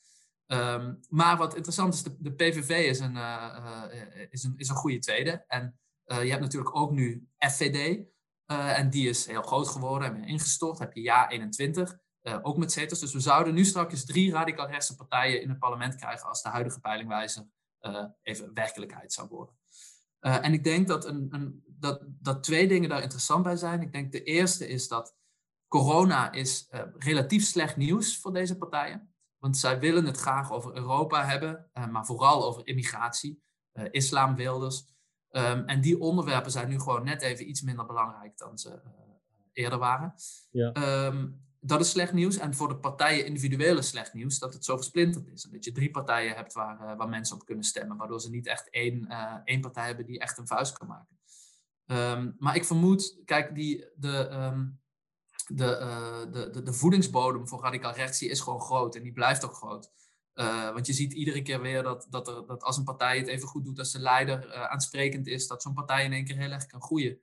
Um, 0.48 1.00
maar 1.10 1.38
wat 1.38 1.56
interessant 1.56 1.94
is, 1.94 2.04
de, 2.04 2.16
de 2.20 2.34
PVV 2.34 2.70
is 2.70 3.00
een, 3.00 3.16
uh, 3.16 3.58
uh, 3.94 4.28
is, 4.30 4.44
een, 4.44 4.54
is 4.58 4.70
een 4.70 4.76
goede 4.76 5.00
tweede. 5.00 5.44
En 5.48 5.80
je 6.06 6.30
hebt 6.30 6.42
natuurlijk 6.42 6.76
ook 6.76 6.92
nu 6.92 7.28
FVD. 7.38 8.06
en 8.46 8.90
die 8.90 9.10
is 9.10 9.26
heel 9.26 9.42
groot 9.42 9.68
geworden 9.68 10.16
en 10.16 10.24
ingestort. 10.24 10.80
Heb 10.80 10.94
je 10.94 11.02
Ja 11.02 11.30
21, 11.30 11.98
ook 12.42 12.58
met 12.58 12.72
zetels. 12.72 13.00
Dus 13.00 13.14
we 13.14 13.20
zouden 13.20 13.54
nu 13.54 13.66
straks 13.66 14.06
drie 14.06 14.32
radicaal 14.32 14.68
rechtse 14.68 14.96
partijen 14.96 15.42
in 15.42 15.50
het 15.50 15.60
parlement 15.60 15.96
krijgen 15.96 16.30
als 16.30 16.42
de 16.42 16.50
huidige 16.50 16.80
peilingwijzer 16.80 17.48
even 18.22 18.54
werkelijkheid 18.54 19.14
zou 19.14 19.28
worden. 19.28 19.56
en 20.20 20.54
ik 20.54 20.64
denk 20.64 20.88
dat, 20.88 21.06
een, 21.06 21.28
een, 21.30 21.64
dat, 21.68 22.02
dat 22.06 22.44
twee 22.44 22.68
dingen 22.68 22.90
daar 22.90 23.02
interessant 23.02 23.44
bij 23.44 23.56
zijn. 23.56 23.82
Ik 23.82 23.92
denk 23.92 24.12
de 24.12 24.24
eerste 24.24 24.68
is 24.68 24.88
dat 24.88 25.16
corona 25.68 26.32
is 26.32 26.68
relatief 26.98 27.44
slecht 27.46 27.78
nieuws 27.78 28.18
voor 28.20 28.34
deze 28.34 28.58
partijen. 28.58 29.13
Want 29.44 29.58
zij 29.58 29.80
willen 29.80 30.06
het 30.06 30.18
graag 30.18 30.52
over 30.52 30.76
Europa 30.76 31.26
hebben, 31.26 31.70
uh, 31.74 31.88
maar 31.88 32.06
vooral 32.06 32.46
over 32.46 32.68
immigratie, 32.68 33.44
uh, 33.74 33.86
islam, 33.92 34.36
wilders. 34.36 34.86
Um, 35.32 35.66
en 35.66 35.82
die 35.82 36.00
onderwerpen 36.00 36.52
zijn 36.52 36.70
nu 36.70 36.80
gewoon 36.80 37.04
net 37.04 37.22
even 37.22 37.50
iets 37.50 37.62
minder 37.62 37.86
belangrijk 37.86 38.38
dan 38.38 38.58
ze 38.58 38.70
uh, 38.70 38.92
eerder 39.54 39.80
waren. 39.80 40.14
Ja. 40.52 41.06
Um, 41.06 41.46
dat 41.60 41.80
is 41.80 41.90
slecht 41.90 42.14
nieuws. 42.14 42.38
En 42.38 42.56
voor 42.56 42.68
de 42.68 42.78
partijen 42.78 43.26
individuele 43.26 43.82
slecht 43.82 44.14
nieuws 44.14 44.40
dat 44.40 44.54
het 44.54 44.66
zo 44.66 44.76
versplinterd 44.76 45.28
is. 45.28 45.46
En 45.46 45.52
dat 45.52 45.66
je 45.66 45.72
drie 45.72 45.92
partijen 45.92 46.36
hebt 46.36 46.54
waar, 46.54 46.98
waar 46.98 47.10
mensen 47.10 47.36
op 47.36 47.46
kunnen 47.46 47.64
stemmen, 47.64 47.98
waardoor 47.98 48.22
ze 48.22 48.30
niet 48.30 48.48
echt 48.48 48.70
één, 48.70 49.08
één 49.44 49.62
partij 49.62 49.86
hebben 49.86 50.06
die 50.06 50.20
echt 50.20 50.38
een 50.38 50.48
vuist 50.48 50.78
kan 50.78 50.88
maken. 50.88 51.18
Um, 51.86 52.36
maar 52.38 52.56
ik 52.56 52.66
vermoed, 52.66 53.22
kijk, 53.26 53.56
die, 53.56 53.86
de, 53.96 54.30
de, 55.48 55.80
uh, 55.82 56.34
de, 56.34 56.50
de, 56.50 56.64
de, 56.64 56.74
voedingsbodem 56.74 57.48
voor 57.48 57.62
radicaal 57.62 57.94
rechts 57.94 58.22
is 58.22 58.40
gewoon 58.40 58.62
groot 58.62 58.96
en 58.96 59.04
die 59.04 59.12
blijft 59.12 59.46
ook 59.46 59.54
groot. 59.54 59.92
Uh, 60.36 60.72
want 60.72 60.88
je 60.88 60.94
ziet 60.94 61.14
iedere 61.14 61.42
keer 61.42 61.62
weer 61.62 61.84
dat, 61.84 62.08
dat, 62.10 62.28
er, 62.28 62.46
dat 62.46 62.64
als 62.64 62.78
een 62.78 62.84
partij 62.84 63.18
het 63.18 63.28
even 63.28 63.48
goed 63.48 63.66
doet 63.66 63.80
als 63.80 63.92
de 63.92 64.00
leider 64.00 64.48
uh, 64.48 64.64
aansprekend 64.64 65.28
is, 65.28 65.48
dat 65.48 65.62
zo'n 65.62 65.74
partij 65.74 66.04
in 66.04 66.14
één 66.14 66.26
keer 66.26 66.38
heel 66.38 66.52
erg 66.52 66.66
kan 66.66 66.82
groeien. 66.82 67.20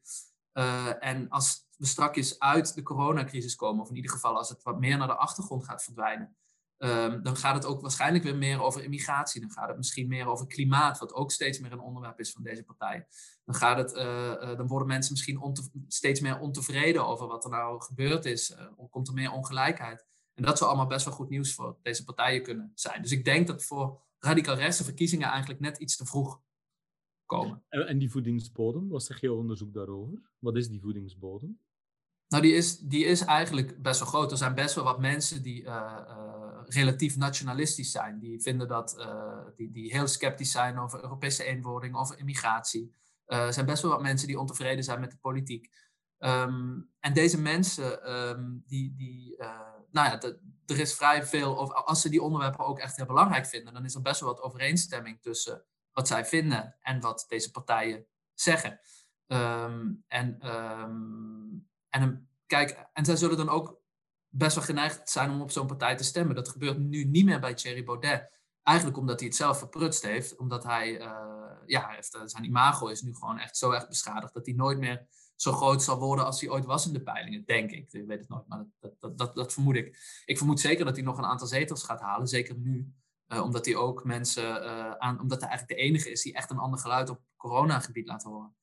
en 1.00 1.28
als 1.28 1.68
we 1.76 1.86
strakjes 1.86 2.38
uit 2.38 2.74
de 2.74 2.82
coronacrisis 2.82 3.56
komen, 3.56 3.82
of 3.82 3.88
in 3.90 3.96
ieder 3.96 4.10
geval 4.10 4.36
als 4.36 4.48
het 4.48 4.62
wat 4.62 4.78
meer 4.78 4.96
naar 4.98 5.06
de 5.06 5.16
achtergrond 5.16 5.64
gaat 5.64 5.84
verdwijnen, 5.84 6.36
Um, 6.82 7.22
dan 7.22 7.36
gaat 7.36 7.54
het 7.54 7.64
ook 7.64 7.80
waarschijnlijk 7.80 8.24
weer 8.24 8.36
meer 8.36 8.62
over 8.62 8.84
immigratie. 8.84 9.40
Dan 9.40 9.50
gaat 9.50 9.68
het 9.68 9.76
misschien 9.76 10.08
meer 10.08 10.26
over 10.26 10.46
klimaat, 10.46 10.98
wat 10.98 11.14
ook 11.14 11.30
steeds 11.30 11.58
meer 11.58 11.72
een 11.72 11.80
onderwerp 11.80 12.20
is 12.20 12.32
van 12.32 12.42
deze 12.42 12.64
partij. 12.64 13.06
Dan, 13.44 13.54
gaat 13.54 13.76
het, 13.76 13.96
uh, 13.96 14.02
uh, 14.02 14.56
dan 14.56 14.66
worden 14.66 14.88
mensen 14.88 15.12
misschien 15.12 15.56
steeds 15.88 16.20
meer 16.20 16.38
ontevreden 16.38 17.06
over 17.06 17.26
wat 17.26 17.44
er 17.44 17.50
nou 17.50 17.82
gebeurd 17.82 18.24
is. 18.24 18.50
Uh, 18.50 18.88
komt 18.90 19.08
er 19.08 19.14
meer 19.14 19.30
ongelijkheid. 19.30 20.06
En 20.34 20.42
dat 20.42 20.58
zou 20.58 20.70
allemaal 20.70 20.88
best 20.88 21.04
wel 21.04 21.14
goed 21.14 21.28
nieuws 21.28 21.54
voor 21.54 21.78
deze 21.82 22.04
partijen 22.04 22.42
kunnen 22.42 22.72
zijn. 22.74 23.02
Dus 23.02 23.12
ik 23.12 23.24
denk 23.24 23.46
dat 23.46 23.64
voor 23.64 24.02
radicaal 24.18 24.56
rechtse 24.56 24.84
verkiezingen 24.84 25.28
eigenlijk 25.28 25.60
net 25.60 25.78
iets 25.78 25.96
te 25.96 26.06
vroeg 26.06 26.40
komen. 27.26 27.62
En, 27.68 27.86
en 27.86 27.98
die 27.98 28.10
voedingsbodem, 28.10 28.88
wat 28.88 29.04
zeg 29.04 29.20
je 29.20 29.32
onderzoek 29.32 29.72
daarover? 29.72 30.20
Wat 30.38 30.56
is 30.56 30.68
die 30.68 30.80
voedingsbodem? 30.80 31.60
Nou, 32.30 32.42
die 32.42 32.54
is, 32.54 32.78
die 32.78 33.04
is 33.04 33.20
eigenlijk 33.20 33.82
best 33.82 34.00
wel 34.00 34.08
groot. 34.08 34.30
Er 34.30 34.36
zijn 34.36 34.54
best 34.54 34.74
wel 34.74 34.84
wat 34.84 35.00
mensen 35.00 35.42
die 35.42 35.68
relatief 36.66 37.16
nationalistisch 37.16 37.90
zijn. 37.90 38.18
Die 38.18 38.40
vinden 38.42 38.68
dat, 38.68 38.94
uh, 38.98 39.38
die, 39.56 39.70
die 39.70 39.92
heel 39.92 40.06
sceptisch 40.06 40.50
zijn 40.50 40.78
over 40.78 41.02
Europese 41.02 41.44
eenwording, 41.44 41.96
over 41.96 42.18
immigratie. 42.18 42.94
Er 43.26 43.52
zijn 43.52 43.66
best 43.66 43.82
wel 43.82 43.90
wat 43.90 44.02
mensen 44.02 44.26
die 44.26 44.38
ontevreden 44.38 44.84
zijn 44.84 45.00
met 45.00 45.10
de 45.10 45.16
politiek. 45.20 45.70
Um, 46.18 46.90
en 47.00 47.12
deze 47.12 47.40
mensen, 47.40 48.18
um, 48.18 48.62
die, 48.66 48.94
die 48.94 49.36
nou 49.90 50.08
ja, 50.08 50.20
er 50.66 50.78
is 50.78 50.94
vrij 50.94 51.24
veel, 51.24 51.58
over, 51.58 51.74
als 51.74 52.00
ze 52.00 52.08
die 52.08 52.22
onderwerpen 52.22 52.64
ook 52.64 52.78
echt 52.78 52.96
heel 52.96 53.06
belangrijk 53.06 53.46
vinden, 53.46 53.72
dan 53.72 53.84
is 53.84 53.94
er 53.94 54.02
best 54.02 54.20
wel 54.20 54.28
wat 54.28 54.42
overeenstemming 54.42 55.20
tussen 55.20 55.64
wat 55.92 56.08
zij 56.08 56.24
vinden 56.24 56.76
en 56.80 57.00
wat 57.00 57.24
deze 57.28 57.50
partijen 57.50 58.06
zeggen. 58.34 58.80
Um, 59.26 60.04
en, 60.08 60.38
en, 61.90 62.28
kijk, 62.46 62.88
en 62.92 63.04
zij 63.04 63.16
zullen 63.16 63.36
dan 63.36 63.48
ook 63.48 63.80
best 64.28 64.54
wel 64.54 64.64
geneigd 64.64 65.10
zijn 65.10 65.30
om 65.30 65.40
op 65.40 65.50
zo'n 65.50 65.66
partij 65.66 65.96
te 65.96 66.04
stemmen. 66.04 66.34
Dat 66.34 66.48
gebeurt 66.48 66.78
nu 66.78 67.04
niet 67.04 67.24
meer 67.24 67.40
bij 67.40 67.54
Thierry 67.54 67.84
Baudet. 67.84 68.38
Eigenlijk 68.62 68.98
omdat 68.98 69.18
hij 69.18 69.28
het 69.28 69.36
zelf 69.36 69.58
verprutst 69.58 70.02
heeft. 70.02 70.36
Omdat 70.36 70.64
hij, 70.64 71.00
uh, 71.00 71.56
ja, 71.66 71.96
uh, 71.96 72.22
zijn 72.24 72.44
imago 72.44 72.86
is 72.86 73.02
nu 73.02 73.14
gewoon 73.14 73.38
echt 73.38 73.56
zo 73.56 73.70
erg 73.70 73.88
beschadigd 73.88 74.34
dat 74.34 74.46
hij 74.46 74.54
nooit 74.54 74.78
meer 74.78 75.06
zo 75.36 75.52
groot 75.52 75.82
zal 75.82 75.98
worden 75.98 76.24
als 76.24 76.40
hij 76.40 76.50
ooit 76.50 76.64
was 76.64 76.86
in 76.86 76.92
de 76.92 77.02
peilingen, 77.02 77.44
denk 77.44 77.70
ik. 77.70 77.92
Ik 77.92 78.06
weet 78.06 78.18
het 78.18 78.28
nooit, 78.28 78.48
maar 78.48 78.64
dat, 78.80 79.18
dat, 79.18 79.34
dat, 79.34 79.52
vermoed 79.52 79.76
ik. 79.76 79.98
Ik 80.24 80.38
vermoed 80.38 80.60
zeker 80.60 80.84
dat 80.84 80.96
hij 80.96 81.04
nog 81.04 81.18
een 81.18 81.24
aantal 81.24 81.46
zetels 81.46 81.82
gaat 81.82 82.00
halen, 82.00 82.26
zeker 82.26 82.56
nu. 82.56 82.92
Uh, 83.28 83.42
omdat 83.42 83.64
hij 83.64 83.76
ook 83.76 84.04
mensen 84.04 84.62
aan, 85.00 85.20
omdat 85.20 85.40
hij 85.40 85.48
eigenlijk 85.48 85.80
de 85.80 85.86
enige 85.86 86.10
is 86.10 86.22
die 86.22 86.34
echt 86.34 86.50
een 86.50 86.58
ander 86.58 86.78
geluid 86.78 87.10
op 87.10 87.20
coronagebied 87.36 88.06
laat 88.06 88.22
horen. 88.22 88.54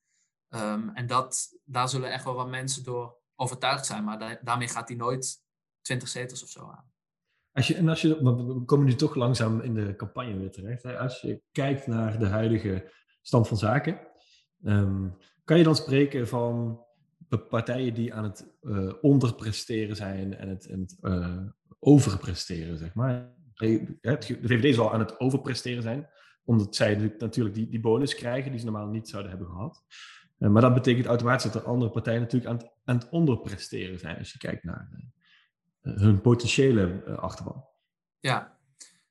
Um, 0.49 0.89
en 0.89 1.07
dat, 1.07 1.60
daar 1.63 1.89
zullen 1.89 2.12
echt 2.12 2.23
wel 2.23 2.33
wat 2.33 2.49
mensen 2.49 2.83
door 2.83 3.17
overtuigd 3.36 3.86
zijn, 3.86 4.03
maar 4.03 4.39
daarmee 4.43 4.67
gaat 4.67 4.88
hij 4.88 4.97
nooit 4.97 5.43
20 5.81 6.07
zetels 6.07 6.43
of 6.43 6.49
zo 6.49 6.62
aan. 6.62 6.91
Als 7.51 7.67
je, 7.67 7.75
en 7.75 7.89
als 7.89 8.01
je, 8.01 8.23
we 8.23 8.63
komen 8.65 8.86
nu 8.86 8.95
toch 8.95 9.15
langzaam 9.15 9.62
in 9.62 9.73
de 9.73 9.95
campagne 9.95 10.38
weer 10.38 10.51
terecht. 10.51 10.86
Als 10.86 11.21
je 11.21 11.41
kijkt 11.51 11.88
naar 11.88 12.19
de 12.19 12.27
huidige 12.27 12.91
stand 13.21 13.47
van 13.47 13.57
zaken, 13.57 13.99
um, 14.63 15.17
kan 15.43 15.57
je 15.57 15.63
dan 15.63 15.75
spreken 15.75 16.27
van 16.27 16.86
partijen 17.49 17.93
die 17.93 18.13
aan 18.13 18.23
het 18.23 18.57
uh, 18.62 18.93
onderpresteren 19.01 19.95
zijn 19.95 20.36
en 20.36 20.49
het, 20.49 20.65
en 20.65 20.86
uh, 21.01 21.38
overpresteren, 21.79 22.77
zeg 22.77 22.93
maar. 22.93 23.36
De 23.53 23.97
VVD 24.21 24.75
zal 24.75 24.93
aan 24.93 24.99
het 24.99 25.19
overpresteren 25.19 25.83
zijn, 25.83 26.10
omdat 26.43 26.75
zij 26.75 27.13
natuurlijk 27.17 27.55
die, 27.55 27.69
die 27.69 27.79
bonus 27.79 28.15
krijgen 28.15 28.51
die 28.51 28.60
ze 28.60 28.65
normaal 28.65 28.88
niet 28.88 29.10
zouden 29.10 29.31
hebben 29.31 29.49
gehad. 29.49 29.83
Eh, 30.38 30.50
maar 30.50 30.62
dat 30.62 30.73
betekent 30.73 31.06
automatisch 31.06 31.52
dat 31.52 31.62
er 31.62 31.69
andere 31.69 31.91
partijen 31.91 32.21
natuurlijk 32.21 32.52
aan 32.52 32.58
het, 32.58 32.71
aan 32.86 32.97
het 32.97 33.10
onderpresteren 33.10 34.00
zijn, 34.00 34.17
als 34.17 34.32
je 34.32 34.38
kijkt 34.38 34.63
naar 34.63 34.89
uh, 35.82 35.97
hun 35.97 36.21
potentiële 36.21 37.04
achterban. 37.19 37.65
Ja, 38.19 38.58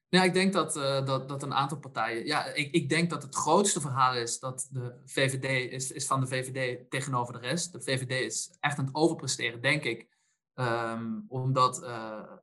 ja, 0.08 0.22
ik 0.22 0.32
denk 0.32 0.52
dat, 0.52 0.72
dat, 1.06 1.28
dat 1.28 1.42
een 1.42 1.54
aantal 1.54 1.78
partijen. 1.78 2.26
Ja, 2.26 2.44
ik, 2.44 2.74
ik 2.74 2.88
denk 2.88 3.10
dat 3.10 3.22
het 3.22 3.34
grootste 3.34 3.80
verhaal 3.80 4.14
is 4.14 4.38
dat 4.38 4.68
de 4.70 5.00
VVD 5.04 5.72
is, 5.72 5.90
is 5.90 6.06
van 6.06 6.20
de 6.20 6.26
VVD 6.26 6.90
tegenover 6.90 7.32
de 7.32 7.48
rest. 7.48 7.72
De 7.72 7.82
VVD 7.82 8.10
is 8.10 8.56
echt 8.60 8.78
aan 8.78 8.84
het 8.84 8.94
overpresteren, 8.94 9.60
denk 9.60 9.84
ik. 9.84 10.08
Um, 10.54 11.24
omdat, 11.28 11.80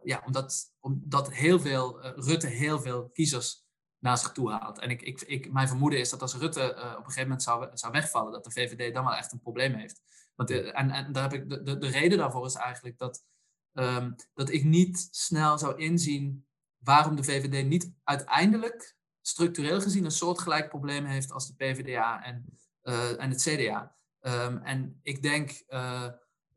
ja, 0.03 0.23
omdat, 0.25 0.73
omdat 0.79 1.33
heel 1.33 1.59
veel, 1.59 2.01
Rutte 2.01 2.47
heel 2.47 2.79
veel 2.79 3.09
kiezers 3.09 3.62
naar 4.03 4.17
zich 4.17 4.31
toe 4.31 4.51
haalt. 4.51 4.79
En 4.79 4.89
ik, 4.89 5.01
ik, 5.01 5.21
ik, 5.21 5.51
mijn 5.51 5.67
vermoeden 5.67 5.99
is 5.99 6.09
dat 6.09 6.21
als 6.21 6.35
Rutte 6.35 6.59
uh, 6.59 6.91
op 6.91 6.97
een 6.97 7.03
gegeven 7.03 7.21
moment 7.21 7.43
zou, 7.43 7.69
zou 7.73 7.91
wegvallen, 7.91 8.31
dat 8.31 8.43
de 8.43 8.51
VVD 8.51 8.93
dan 8.93 9.03
wel 9.05 9.15
echt 9.15 9.31
een 9.31 9.39
probleem 9.39 9.73
heeft. 9.73 10.01
Want, 10.35 10.51
uh, 10.51 10.79
en, 10.79 10.91
en 10.91 11.11
daar 11.11 11.23
heb 11.23 11.33
ik, 11.33 11.49
de, 11.49 11.63
de, 11.63 11.77
de, 11.77 11.87
reden 11.87 12.17
daarvoor 12.17 12.45
is 12.45 12.55
eigenlijk 12.55 12.97
dat, 12.97 13.23
um, 13.73 14.15
dat 14.33 14.49
ik 14.49 14.63
niet 14.63 15.07
snel 15.11 15.57
zou 15.57 15.77
inzien 15.77 16.45
waarom 16.77 17.15
de 17.15 17.23
VVD 17.23 17.67
niet 17.67 17.91
uiteindelijk 18.03 18.95
structureel 19.21 19.81
gezien 19.81 20.05
een 20.05 20.11
soortgelijk 20.11 20.69
probleem 20.69 21.05
heeft 21.05 21.31
als 21.31 21.47
de 21.47 21.55
PvdA 21.55 22.23
en, 22.23 22.59
uh, 22.83 23.21
en 23.21 23.29
het 23.29 23.41
CDA. 23.41 23.95
Um, 24.21 24.57
en 24.57 24.99
ik 25.03 25.21
denk 25.21 25.63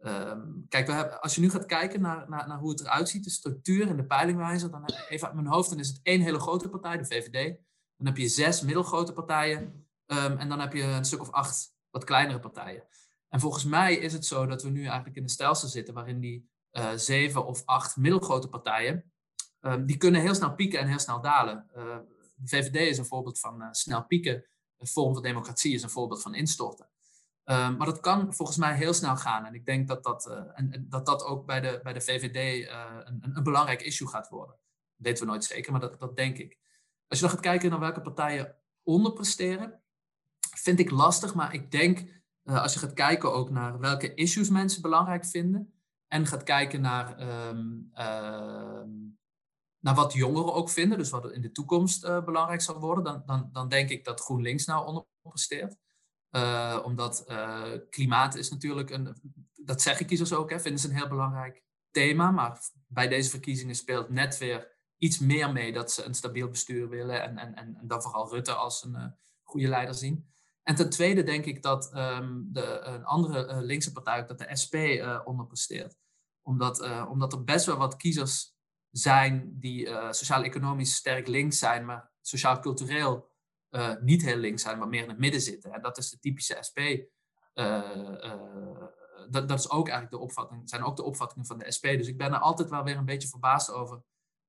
Um, 0.07 0.67
kijk, 0.69 0.87
we 0.87 0.93
hebben, 0.93 1.21
als 1.21 1.35
je 1.35 1.41
nu 1.41 1.51
gaat 1.51 1.67
kijken 1.67 2.01
naar, 2.01 2.29
naar, 2.29 2.49
naar, 2.49 2.59
hoe 2.59 2.71
het 2.71 2.81
eruit 2.81 3.09
ziet, 3.09 3.25
de 3.25 3.31
structuur 3.31 3.89
en 3.89 3.97
de 3.97 4.07
peilingwijzer, 4.07 4.71
dan 4.71 4.85
even 5.09 5.27
uit 5.27 5.37
mijn 5.37 5.47
hoofd, 5.47 5.71
dan 5.71 5.79
is 5.79 5.89
het 5.89 6.01
één 6.03 6.21
hele 6.21 6.39
grote 6.39 6.69
partij, 6.69 6.97
de 6.97 7.05
VVD. 7.05 7.57
Dan 7.97 8.07
heb 8.07 8.17
je 8.17 8.29
zes 8.29 8.61
middelgrote 8.61 9.13
partijen 9.13 9.87
um, 10.07 10.37
en 10.39 10.49
dan 10.49 10.61
heb 10.61 10.73
je 10.73 10.83
een 10.83 11.05
stuk 11.05 11.21
of 11.21 11.31
acht 11.31 11.75
wat 11.91 12.05
kleinere 12.05 12.39
partijen. 12.39 12.87
En 13.29 13.41
volgens 13.41 13.65
mij 13.65 13.95
is 13.95 14.13
het 14.13 14.27
zo 14.27 14.47
dat 14.47 14.63
we 14.63 14.69
nu 14.69 14.85
eigenlijk 14.85 15.17
in 15.17 15.23
een 15.23 15.29
stelsel 15.29 15.69
zitten 15.69 15.95
waarin 15.95 16.21
die 16.21 16.51
uh, 16.73 16.93
zeven 16.95 17.47
of 17.47 17.63
acht 17.65 17.97
middelgrote 17.97 18.49
partijen, 18.49 19.13
um, 19.61 19.87
die 19.87 19.97
kunnen 19.97 20.21
heel 20.21 20.35
snel 20.35 20.55
pieken 20.55 20.79
en 20.79 20.89
heel 20.89 20.99
snel 20.99 21.21
dalen. 21.21 21.67
De 22.35 22.49
VVD 22.49 22.77
is 22.77 22.99
een 22.99 23.07
voorbeeld 23.07 23.41
van 23.41 23.63
uh, 23.63 23.69
snel 23.71 24.05
pieken. 24.05 24.47
Een 24.77 24.87
vorm 24.87 25.15
van 25.15 25.23
democratie 25.23 25.75
is 25.75 25.83
een 25.83 25.91
voorbeeld 25.91 26.23
van 26.23 26.35
instorten. 26.35 26.89
Um, 27.49 27.77
maar 27.77 27.87
dat 27.87 28.01
kan 28.01 28.35
volgens 28.35 28.57
mij 28.57 28.75
heel 28.75 28.93
snel 28.93 29.17
gaan. 29.17 29.45
En 29.45 29.55
ik 29.55 29.67
denk 29.67 29.89
dat 29.89 30.03
dat, 30.05 30.27
uh, 30.31 30.41
en, 30.55 30.87
dat, 30.89 31.07
dat 31.07 31.25
ook 31.25 31.47
bij 31.47 31.61
de, 31.61 31.81
bij 31.83 31.93
de 31.93 32.01
VVD 32.01 32.69
uh, 32.69 32.85
een, 33.05 33.33
een, 33.35 33.43
belangrijk 33.43 33.83
issue 33.83 34.09
gaat 34.09 34.29
worden. 34.29 34.57
Dat 34.97 35.07
weten 35.07 35.25
we 35.25 35.31
nooit 35.31 35.45
zeker, 35.45 35.73
maar 35.73 35.81
dat, 35.81 36.01
dat 36.01 36.17
denk 36.17 36.39
ik. 36.39 36.59
Als 37.09 37.19
je 37.19 37.25
dan 37.25 37.35
gaat 37.35 37.45
kijken 37.45 37.71
naar 37.71 37.79
welke 37.79 38.01
partijen 38.01 38.57
onderpresteren, 38.83 39.81
vind 40.57 40.79
ik 40.79 40.91
lastig. 40.91 41.35
Maar 41.35 41.55
ik 41.55 41.71
denk, 41.71 41.99
uh, 42.45 42.63
als 42.63 42.73
je 42.73 42.79
gaat 42.79 42.93
kijken 42.93 43.33
ook 43.33 43.51
naar 43.51 43.79
welke 43.79 44.15
issues 44.15 44.49
mensen 44.49 44.83
belangrijk 44.83 45.27
vinden. 45.27 45.75
En 46.09 46.27
gaat 46.27 46.43
kijken 46.43 46.81
naar, 46.81 47.21
um, 47.49 47.91
naar 49.79 49.95
wat 49.95 50.13
jongeren 50.13 50.55
ook 50.55 50.71
vinden. 50.71 50.99
Dus 50.99 51.11
wat 51.11 51.33
in 51.33 51.41
de 51.41 51.53
toekomst 51.53 52.01
belangrijk 52.25 52.61
zal 52.61 52.81
worden. 52.81 53.05
Dan, 53.05 53.23
dan, 53.27 53.49
dan 53.53 53.69
denk 53.69 53.91
ik 53.91 54.05
dat 54.05 54.21
GroenLinks 54.21 54.65
nou 54.65 54.87
onderpresteert. 54.87 55.77
Uh, 56.37 56.79
omdat 56.85 57.25
uh, 57.29 57.63
klimaat 57.91 58.35
is 58.35 58.51
natuurlijk 58.51 58.91
een, 58.91 59.17
dat 59.55 59.83
zeggen 59.83 60.07
kiezers 60.07 60.33
ook, 60.33 60.51
hè, 60.51 60.61
vinden 60.61 60.81
ze 60.81 60.89
een 60.89 60.97
heel 60.97 61.09
belangrijk 61.09 61.63
thema. 61.91 62.31
Maar 62.31 62.61
bij 62.87 63.09
deze 63.09 63.31
verkiezingen 63.31 63.75
speelt 63.75 64.09
net 64.09 64.39
weer 64.39 64.75
iets 64.97 65.19
meer 65.19 65.53
mee 65.53 65.73
dat 65.73 65.93
ze 65.93 66.05
een 66.05 66.15
stabiel 66.15 66.49
bestuur 66.49 66.89
willen 66.89 67.23
en, 67.23 67.39
en, 67.39 67.55
en, 67.55 67.79
dan 67.83 68.03
vooral 68.03 68.31
Rutte 68.31 68.53
als 68.53 68.85
een 68.85 68.95
uh, 68.95 69.07
goede 69.43 69.69
leider 69.69 69.95
zien. 69.95 70.35
En 70.63 70.75
ten 70.75 70.91
tweede 70.91 71.23
denk 71.23 71.45
ik 71.45 71.63
dat 71.63 71.97
um, 71.97 72.49
de, 72.53 72.81
een 72.81 73.05
andere 73.05 73.63
linkse 73.63 73.93
partij, 73.93 74.27
dat 74.27 74.39
de 74.39 74.57
SP 74.63 74.75
onderpresteert. 75.25 75.97
Omdat, 76.43 77.07
omdat 77.09 77.33
er 77.33 77.45
best 77.45 77.67
wel 77.67 77.77
wat 77.77 77.97
kiezers 77.97 78.55
zijn 78.91 79.59
die 79.59 79.89
sociaal-economisch 80.11 80.95
sterk 80.95 81.27
links 81.27 81.59
zijn, 81.59 81.85
maar 81.85 82.11
sociaal-cultureel 82.21 83.36
uh, 83.77 83.95
niet 84.01 84.23
heel 84.23 84.37
links 84.37 84.63
zijn, 84.63 84.79
maar 84.79 84.89
meer 84.89 85.03
in 85.03 85.09
het 85.09 85.19
midden 85.19 85.41
zitten. 85.41 85.73
En 85.73 85.83
dat 85.83 85.99
is 85.99 86.11
de 86.11 86.19
typische 86.19 86.57
SP. 86.69 86.79
Uh, 86.79 87.05
uh, 87.55 88.87
dat, 89.31 89.49
dat 89.49 89.59
is 89.59 89.71
ook 89.71 89.89
eigenlijk 89.89 90.11
de 90.11 90.29
opvatting, 90.29 90.69
zijn 90.69 90.85
ook 90.85 90.97
de 90.97 91.03
opvattingen 91.03 91.47
van 91.47 91.59
de 91.59 91.73
SP. 91.77 91.85
Dus 91.85 92.09
ik 92.09 92.17
ben 92.17 92.33
er 92.33 92.39
altijd 92.39 92.71
wel 92.71 92.85
weer 92.85 92.97
een 92.97 93.05
beetje 93.05 93.29
verbaasd 93.29 93.71
over 93.71 94.03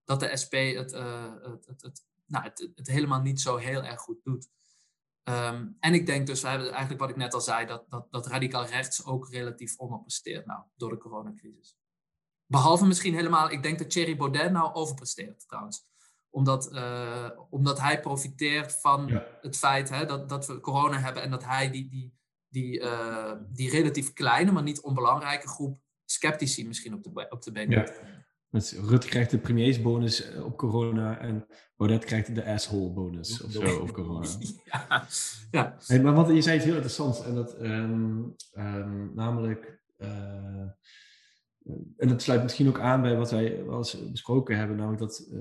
dat 0.03 0.19
de 0.19 0.37
SP 0.41 0.53
het, 0.53 0.91
het, 1.65 1.81
het, 1.81 2.05
nou, 2.25 2.43
het, 2.43 2.69
het 2.75 2.87
helemaal 2.87 3.21
niet 3.21 3.41
zo 3.41 3.55
heel 3.55 3.83
erg 3.83 3.99
goed 3.99 4.23
doet. 4.23 4.49
Um, 5.23 5.77
en 5.79 5.93
ik 5.93 6.05
denk 6.05 6.27
dus, 6.27 6.41
we 6.41 6.47
hebben 6.47 6.69
eigenlijk 6.69 6.99
wat 6.99 7.09
ik 7.09 7.15
net 7.15 7.33
al 7.33 7.41
zei, 7.41 7.65
dat, 7.65 7.89
dat, 7.89 8.07
dat 8.11 8.27
radicaal 8.27 8.65
rechts 8.65 9.05
ook 9.05 9.29
relatief 9.29 9.77
onderpresteert 9.77 10.45
nou, 10.45 10.63
door 10.75 10.89
de 10.89 10.97
coronacrisis. 10.97 11.77
Behalve 12.45 12.85
misschien 12.85 13.13
helemaal, 13.13 13.51
ik 13.51 13.63
denk 13.63 13.79
dat 13.79 13.89
Thierry 13.89 14.17
Baudet 14.17 14.51
nou 14.51 14.73
overpresteert 14.73 15.47
trouwens 15.47 15.85
omdat, 16.29 16.73
uh, 16.73 17.29
omdat 17.49 17.79
hij 17.79 17.99
profiteert 17.99 18.79
van 18.81 19.21
het 19.41 19.57
feit 19.57 19.89
hè, 19.89 20.05
dat, 20.05 20.29
dat 20.29 20.47
we 20.47 20.59
corona 20.59 20.99
hebben 20.99 21.23
en 21.23 21.31
dat 21.31 21.43
hij 21.43 21.71
die, 21.71 21.89
die, 21.89 22.13
die, 22.47 22.79
uh, 22.79 23.33
die 23.49 23.69
relatief 23.69 24.13
kleine, 24.13 24.51
maar 24.51 24.63
niet 24.63 24.81
onbelangrijke 24.81 25.47
groep 25.47 25.79
sceptici 26.05 26.67
misschien 26.67 26.93
op 26.93 27.03
de, 27.03 27.25
op 27.29 27.43
de 27.43 27.51
been 27.51 27.69
ja. 27.69 27.85
Dus 28.49 28.73
Rutte 28.73 29.07
krijgt 29.07 29.31
de 29.31 29.37
premiersbonus 29.37 30.31
eh, 30.31 30.45
op 30.45 30.57
corona 30.57 31.19
en 31.19 31.45
Baudet 31.75 32.05
krijgt 32.05 32.35
de 32.35 32.45
asshole 32.45 32.89
bonus 32.89 33.43
of 33.43 33.51
zo 33.51 33.79
op 33.79 33.91
corona. 33.91 34.27
ja. 34.71 35.07
ja. 35.51 35.77
Hey, 35.85 36.01
maar 36.01 36.13
wat, 36.13 36.27
je 36.27 36.41
zei 36.41 36.55
iets 36.55 36.65
heel 36.65 36.73
interessants 36.73 37.23
en 37.23 37.35
dat 37.35 37.61
um, 37.61 38.35
um, 38.57 39.11
namelijk 39.15 39.81
uh, 39.97 40.07
en 41.97 42.07
dat 42.07 42.21
sluit 42.21 42.43
misschien 42.43 42.67
ook 42.67 42.79
aan 42.79 43.01
bij 43.01 43.15
wat 43.15 43.31
wij 43.31 43.65
wel 43.65 43.77
eens 43.77 44.11
besproken 44.11 44.57
hebben, 44.57 44.77
namelijk 44.77 45.01
dat 45.01 45.27
uh, 45.31 45.39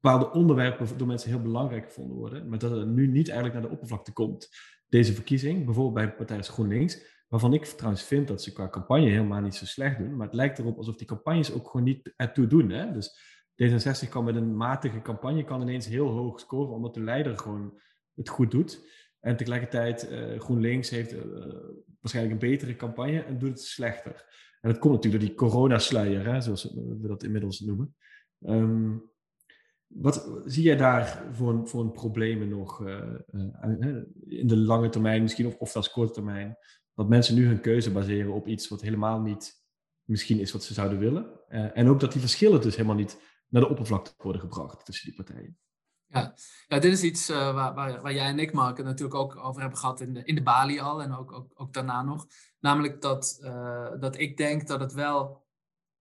bepaalde 0.00 0.30
onderwerpen 0.30 0.98
door 0.98 1.06
mensen 1.06 1.30
heel 1.30 1.42
belangrijk 1.42 1.84
gevonden 1.84 2.16
worden, 2.16 2.48
maar 2.48 2.58
dat 2.58 2.70
het 2.70 2.88
nu 2.88 3.06
niet 3.06 3.28
eigenlijk 3.28 3.58
naar 3.58 3.68
de 3.68 3.74
oppervlakte 3.74 4.12
komt. 4.12 4.48
Deze 4.88 5.12
verkiezing, 5.12 5.64
bijvoorbeeld 5.64 5.94
bij 5.94 6.14
partij 6.14 6.36
als 6.36 6.48
GroenLinks, 6.48 7.16
waarvan 7.28 7.52
ik 7.52 7.64
trouwens 7.64 8.02
vind 8.02 8.28
dat 8.28 8.42
ze 8.42 8.52
qua 8.52 8.68
campagne 8.68 9.08
helemaal 9.08 9.40
niet 9.40 9.54
zo 9.54 9.64
slecht 9.64 9.98
doen, 9.98 10.16
maar 10.16 10.26
het 10.26 10.34
lijkt 10.34 10.58
erop 10.58 10.76
alsof 10.76 10.96
die 10.96 11.06
campagnes 11.06 11.52
ook 11.52 11.70
gewoon 11.70 11.86
niet 11.86 12.12
ertoe 12.16 12.46
doen. 12.46 12.70
Hè? 12.70 12.92
Dus 12.92 13.20
D66 13.62 14.08
kan 14.08 14.24
met 14.24 14.36
een 14.36 14.56
matige 14.56 15.02
campagne 15.02 15.44
kan 15.44 15.60
ineens 15.60 15.86
heel 15.86 16.08
hoog 16.08 16.40
scoren, 16.40 16.74
omdat 16.74 16.94
de 16.94 17.02
leider 17.02 17.38
gewoon 17.38 17.80
het 18.14 18.28
goed 18.28 18.50
doet. 18.50 18.86
En 19.20 19.36
tegelijkertijd, 19.36 20.10
uh, 20.10 20.40
GroenLinks 20.40 20.90
heeft 20.90 21.12
uh, 21.12 21.20
waarschijnlijk 22.00 22.42
een 22.42 22.50
betere 22.50 22.76
campagne 22.76 23.22
en 23.22 23.38
doet 23.38 23.48
het 23.48 23.60
slechter. 23.60 24.26
En 24.60 24.70
dat 24.70 24.78
komt 24.78 24.94
natuurlijk 24.94 25.22
door 25.22 25.30
die 25.30 25.38
coronasluier, 25.38 26.42
zoals 26.42 26.64
we 26.74 27.08
dat 27.08 27.22
inmiddels 27.22 27.60
noemen. 27.60 27.94
Um, 28.40 29.07
wat 29.88 30.42
zie 30.44 30.62
jij 30.62 30.76
daar 30.76 31.24
voor, 31.32 31.68
voor 31.68 31.80
een 31.80 31.92
problemen 31.92 32.48
nog 32.48 32.80
uh, 32.80 33.00
uh, 33.32 33.96
in 34.26 34.46
de 34.46 34.56
lange 34.56 34.88
termijn 34.88 35.22
misschien, 35.22 35.46
of, 35.46 35.56
of 35.56 35.76
als 35.76 35.90
korte 35.90 36.12
termijn? 36.12 36.56
Dat 36.94 37.08
mensen 37.08 37.34
nu 37.34 37.46
hun 37.46 37.60
keuze 37.60 37.92
baseren 37.92 38.32
op 38.32 38.46
iets 38.46 38.68
wat 38.68 38.80
helemaal 38.80 39.20
niet 39.20 39.66
misschien 40.04 40.40
is 40.40 40.52
wat 40.52 40.64
ze 40.64 40.74
zouden 40.74 40.98
willen. 40.98 41.40
Uh, 41.48 41.76
en 41.78 41.88
ook 41.88 42.00
dat 42.00 42.12
die 42.12 42.20
verschillen 42.20 42.60
dus 42.60 42.76
helemaal 42.76 42.96
niet 42.96 43.20
naar 43.48 43.62
de 43.62 43.68
oppervlakte 43.68 44.14
worden 44.16 44.40
gebracht 44.40 44.84
tussen 44.84 45.06
die 45.06 45.24
partijen. 45.24 45.58
Ja, 46.06 46.34
ja 46.66 46.78
dit 46.78 46.92
is 46.92 47.02
iets 47.02 47.28
waar, 47.28 47.74
waar, 47.74 48.02
waar, 48.02 48.14
jij 48.14 48.26
en 48.26 48.38
ik, 48.38 48.52
Mark, 48.52 48.76
het 48.76 48.86
natuurlijk 48.86 49.18
ook 49.18 49.36
over 49.36 49.60
hebben 49.60 49.78
gehad 49.78 50.00
in 50.00 50.12
de, 50.12 50.24
in 50.24 50.34
de 50.34 50.42
Bali 50.42 50.80
al 50.80 51.02
en 51.02 51.12
ook, 51.12 51.32
ook, 51.32 51.52
ook 51.54 51.72
daarna 51.72 52.02
nog. 52.02 52.26
Namelijk 52.60 53.00
dat, 53.00 53.38
dat 54.00 54.18
ik 54.18 54.36
denk 54.36 54.66
dat 54.66 54.80
het 54.80 54.92
wel 54.92 55.47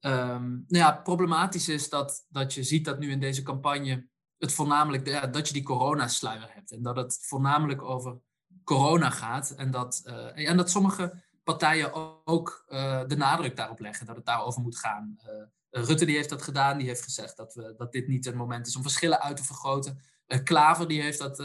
Um, 0.01 0.65
nou 0.67 0.83
ja, 0.83 0.91
problematisch 0.91 1.69
is 1.69 1.89
dat, 1.89 2.25
dat 2.29 2.53
je 2.53 2.63
ziet 2.63 2.85
dat 2.85 2.99
nu 2.99 3.11
in 3.11 3.19
deze 3.19 3.43
campagne 3.43 4.07
het 4.37 4.53
voornamelijk 4.53 5.07
ja, 5.07 5.27
dat 5.27 5.47
je 5.47 5.53
die 5.53 5.63
coronasluier 5.63 6.49
hebt 6.53 6.71
en 6.71 6.81
dat 6.81 6.95
het 6.95 7.19
voornamelijk 7.21 7.81
over 7.81 8.17
corona 8.63 9.09
gaat 9.09 9.49
en 9.49 9.71
dat, 9.71 10.03
uh, 10.05 10.49
en 10.49 10.57
dat 10.57 10.69
sommige 10.69 11.23
partijen 11.43 11.91
ook 12.25 12.65
uh, 12.67 13.01
de 13.07 13.15
nadruk 13.15 13.55
daarop 13.55 13.79
leggen 13.79 14.05
dat 14.05 14.15
het 14.15 14.25
daarover 14.25 14.61
moet 14.61 14.77
gaan. 14.77 15.17
Uh, 15.27 15.45
Rutte 15.69 16.05
die 16.05 16.15
heeft 16.15 16.29
dat 16.29 16.41
gedaan, 16.41 16.77
die 16.77 16.87
heeft 16.87 17.03
gezegd 17.03 17.37
dat, 17.37 17.53
we, 17.53 17.73
dat 17.77 17.91
dit 17.91 18.07
niet 18.07 18.25
het 18.25 18.35
moment 18.35 18.67
is 18.67 18.75
om 18.75 18.81
verschillen 18.81 19.21
uit 19.21 19.37
te 19.37 19.43
vergroten. 19.43 20.01
Klaver 20.43 20.87
die 20.87 21.01
heeft 21.01 21.19
dat 21.19 21.39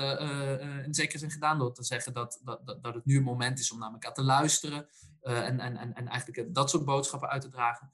in 0.84 0.94
zekere 0.94 1.18
zin 1.18 1.30
gedaan 1.30 1.59
door 1.59 1.72
te 1.72 1.84
zeggen 1.84 2.12
dat, 2.12 2.40
dat, 2.44 2.66
dat, 2.66 2.82
dat 2.82 2.94
het 2.94 3.05
nu 3.05 3.16
een 3.16 3.22
moment 3.22 3.59
is 3.59 3.72
om 3.72 3.78
naar 3.78 3.92
elkaar 3.92 4.14
te 4.14 4.22
luisteren 4.22 4.88
en, 5.20 5.61
en, 5.61 5.76
en, 5.76 5.94
en 5.94 6.09
eigenlijk 6.09 6.55
dat 6.55 6.70
soort 6.70 6.84
boodschappen 6.84 7.28
uit 7.28 7.42
te 7.42 7.48
dragen. 7.48 7.90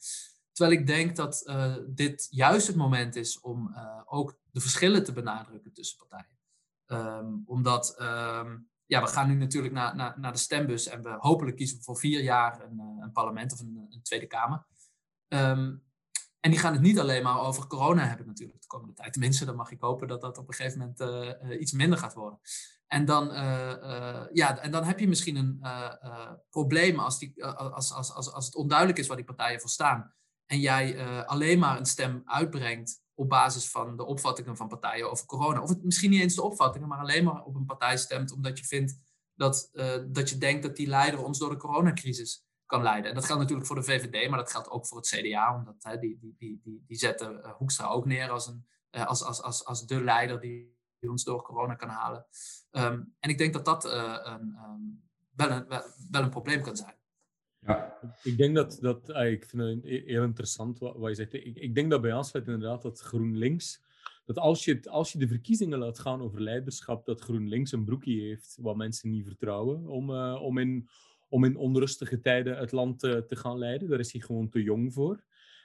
Terwijl 0.58 0.80
ik 0.80 0.86
denk 0.86 1.16
dat 1.16 1.42
uh, 1.46 1.74
dit 1.86 2.26
juist 2.30 2.66
het 2.66 2.76
moment 2.76 3.16
is 3.16 3.40
om 3.40 3.68
uh, 3.68 4.00
ook 4.04 4.38
de 4.50 4.60
verschillen 4.60 5.04
te 5.04 5.12
benadrukken 5.12 5.72
tussen 5.72 5.98
partijen. 5.98 6.38
Um, 6.86 7.42
omdat 7.46 8.00
um, 8.00 8.68
ja, 8.86 9.00
we 9.00 9.06
gaan 9.06 9.28
nu 9.28 9.34
natuurlijk 9.34 9.74
naar, 9.74 9.96
naar, 9.96 10.20
naar 10.20 10.32
de 10.32 10.38
stembus 10.38 10.86
en 10.86 11.02
we 11.02 11.16
hopelijk 11.18 11.56
kiezen 11.56 11.82
voor 11.82 11.96
vier 11.96 12.22
jaar 12.22 12.62
een, 12.62 12.78
eh, 12.78 13.02
een 13.04 13.12
parlement 13.12 13.52
of 13.52 13.60
een, 13.60 13.86
een 13.90 14.02
Tweede 14.02 14.26
Kamer. 14.26 14.66
Um, 15.28 15.82
en 16.40 16.50
die 16.50 16.58
gaan 16.58 16.72
het 16.72 16.82
niet 16.82 16.98
alleen 16.98 17.22
maar 17.22 17.40
over 17.40 17.66
corona 17.66 18.06
hebben 18.06 18.26
natuurlijk 18.26 18.60
de 18.60 18.66
komende 18.66 18.94
tijd. 18.94 19.12
Tenminste, 19.12 19.44
dan 19.44 19.56
mag 19.56 19.70
ik 19.70 19.80
hopen 19.80 20.08
dat 20.08 20.20
dat 20.20 20.38
op 20.38 20.48
een 20.48 20.54
gegeven 20.54 20.78
moment 20.78 21.60
iets 21.60 21.72
minder 21.72 21.98
gaat 21.98 22.14
worden. 22.14 22.40
En 22.86 23.04
dan, 23.04 23.26
ja, 24.32 24.58
en 24.58 24.70
dan 24.70 24.84
heb 24.84 24.98
je 24.98 25.08
misschien 25.08 25.36
een 25.36 25.60
probleem 26.50 26.98
als, 26.98 27.18
die, 27.18 27.44
als, 27.44 27.92
als, 27.92 28.12
als, 28.12 28.32
als 28.32 28.46
het 28.46 28.54
onduidelijk 28.54 28.98
is 28.98 29.06
waar 29.06 29.16
die 29.16 29.26
partijen 29.26 29.60
voor 29.60 29.70
staan. 29.70 30.12
En 30.48 30.60
jij 30.60 31.06
alleen 31.26 31.58
maar 31.58 31.78
een 31.78 31.86
stem 31.86 32.22
uitbrengt 32.24 33.02
op 33.14 33.28
basis 33.28 33.70
van 33.70 33.96
de 33.96 34.04
opvattingen 34.04 34.56
van 34.56 34.68
partijen 34.68 35.10
over 35.10 35.26
corona. 35.26 35.62
Of 35.62 35.68
het 35.68 35.84
misschien 35.84 36.10
niet 36.10 36.20
eens 36.20 36.34
de 36.34 36.42
opvattingen, 36.42 36.88
maar 36.88 36.98
alleen 36.98 37.24
maar 37.24 37.44
op 37.44 37.54
een 37.54 37.64
partij 37.64 37.96
stemt 37.96 38.32
omdat 38.32 38.58
je 38.58 38.64
vindt 38.64 38.98
dat, 39.34 39.70
dat 40.08 40.30
je 40.30 40.38
denkt 40.38 40.62
dat 40.62 40.76
die 40.76 40.86
leider 40.86 41.24
ons 41.24 41.38
door 41.38 41.50
de 41.50 41.56
coronacrisis 41.56 42.48
kan 42.68 42.82
leiden. 42.82 43.08
En 43.08 43.14
dat 43.14 43.24
geldt 43.24 43.40
natuurlijk 43.40 43.66
voor 43.66 43.76
de 43.76 43.82
VVD, 43.82 44.28
maar 44.28 44.38
dat 44.38 44.50
geldt 44.50 44.70
ook 44.70 44.86
voor 44.86 44.96
het 44.96 45.06
CDA, 45.06 45.56
omdat 45.56 45.74
hè, 45.78 45.98
die, 45.98 46.18
die, 46.18 46.34
die, 46.38 46.60
die, 46.62 46.84
die 46.86 46.96
zetten 46.96 47.38
uh, 47.38 47.52
Hoekstra 47.52 47.86
ook 47.86 48.06
neer 48.06 48.30
als, 48.30 48.46
een, 48.46 48.66
als, 48.90 49.22
als, 49.22 49.42
als, 49.42 49.64
als 49.64 49.86
de 49.86 50.04
leider 50.04 50.40
die, 50.40 50.76
ons 51.00 51.24
door 51.24 51.42
corona 51.42 51.74
kan 51.74 51.88
halen. 51.88 52.26
Um, 52.70 53.16
en 53.18 53.30
ik 53.30 53.38
denk 53.38 53.52
dat 53.52 53.64
dat 53.64 53.84
uh, 53.84 54.18
een, 54.22 54.56
wel, 55.34 55.50
een, 55.50 55.66
wel, 56.10 56.22
een 56.22 56.30
probleem 56.30 56.62
kan 56.62 56.76
zijn. 56.76 56.96
Ja, 57.60 57.98
ik 58.22 58.36
denk 58.36 58.54
dat, 58.54 58.78
dat 58.80 59.08
ik 59.08 59.44
vind 59.44 59.62
het 59.62 59.84
heel 59.84 60.22
interessant 60.22 60.78
wat, 60.78 60.96
wat 60.96 61.08
je 61.08 61.14
zegt. 61.14 61.32
Ik, 61.32 61.56
ik 61.56 61.74
denk 61.74 61.90
dat 61.90 62.00
bij 62.00 62.12
aansluit 62.12 62.46
inderdaad 62.46 62.82
dat 62.82 63.00
GroenLinks, 63.00 63.82
dat 64.24 64.38
als 64.38 64.64
je, 64.64 64.80
als 64.90 65.12
je 65.12 65.18
de 65.18 65.28
verkiezingen 65.28 65.78
laat 65.78 65.98
gaan 65.98 66.22
over 66.22 66.40
leiderschap, 66.40 67.06
dat 67.06 67.20
GroenLinks 67.20 67.72
een 67.72 67.84
broekje 67.84 68.20
heeft 68.20 68.56
wat 68.60 68.76
mensen 68.76 69.10
niet 69.10 69.26
vertrouwen 69.26 69.86
om, 69.86 70.10
om 70.34 70.58
in 70.58 70.88
om 71.28 71.44
in 71.44 71.56
onrustige 71.56 72.20
tijden 72.20 72.56
het 72.56 72.72
land 72.72 72.98
te, 72.98 73.24
te 73.26 73.36
gaan 73.36 73.58
leiden. 73.58 73.88
Daar 73.88 73.98
is 73.98 74.12
hij 74.12 74.20
gewoon 74.20 74.48
te 74.48 74.62
jong 74.62 74.92
voor. 74.92 75.24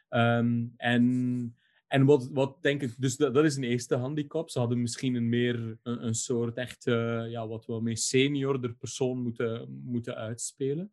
Um, 0.10 0.74
en 0.78 1.56
en 1.88 2.06
wat, 2.06 2.30
wat 2.32 2.58
denk 2.62 2.82
ik, 2.82 2.96
dus 2.98 3.16
dat, 3.16 3.44
is 3.44 3.56
een 3.56 3.64
eerste 3.64 3.96
handicap. 3.96 4.50
Ze 4.50 4.60
hadden 4.60 4.82
misschien 4.82 5.16
een 5.16 5.30
meer 5.30 5.78
een, 5.84 6.06
een 6.06 6.16
soort 6.16 6.58
echt, 6.58 6.84
ja, 6.84 7.48
wat 7.48 7.66
wel 7.66 7.82
meer 7.82 7.98
seniorder 7.98 8.74
persoon 8.74 9.22
moeten, 9.22 9.82
moeten 9.84 10.16
uitspelen. 10.16 10.92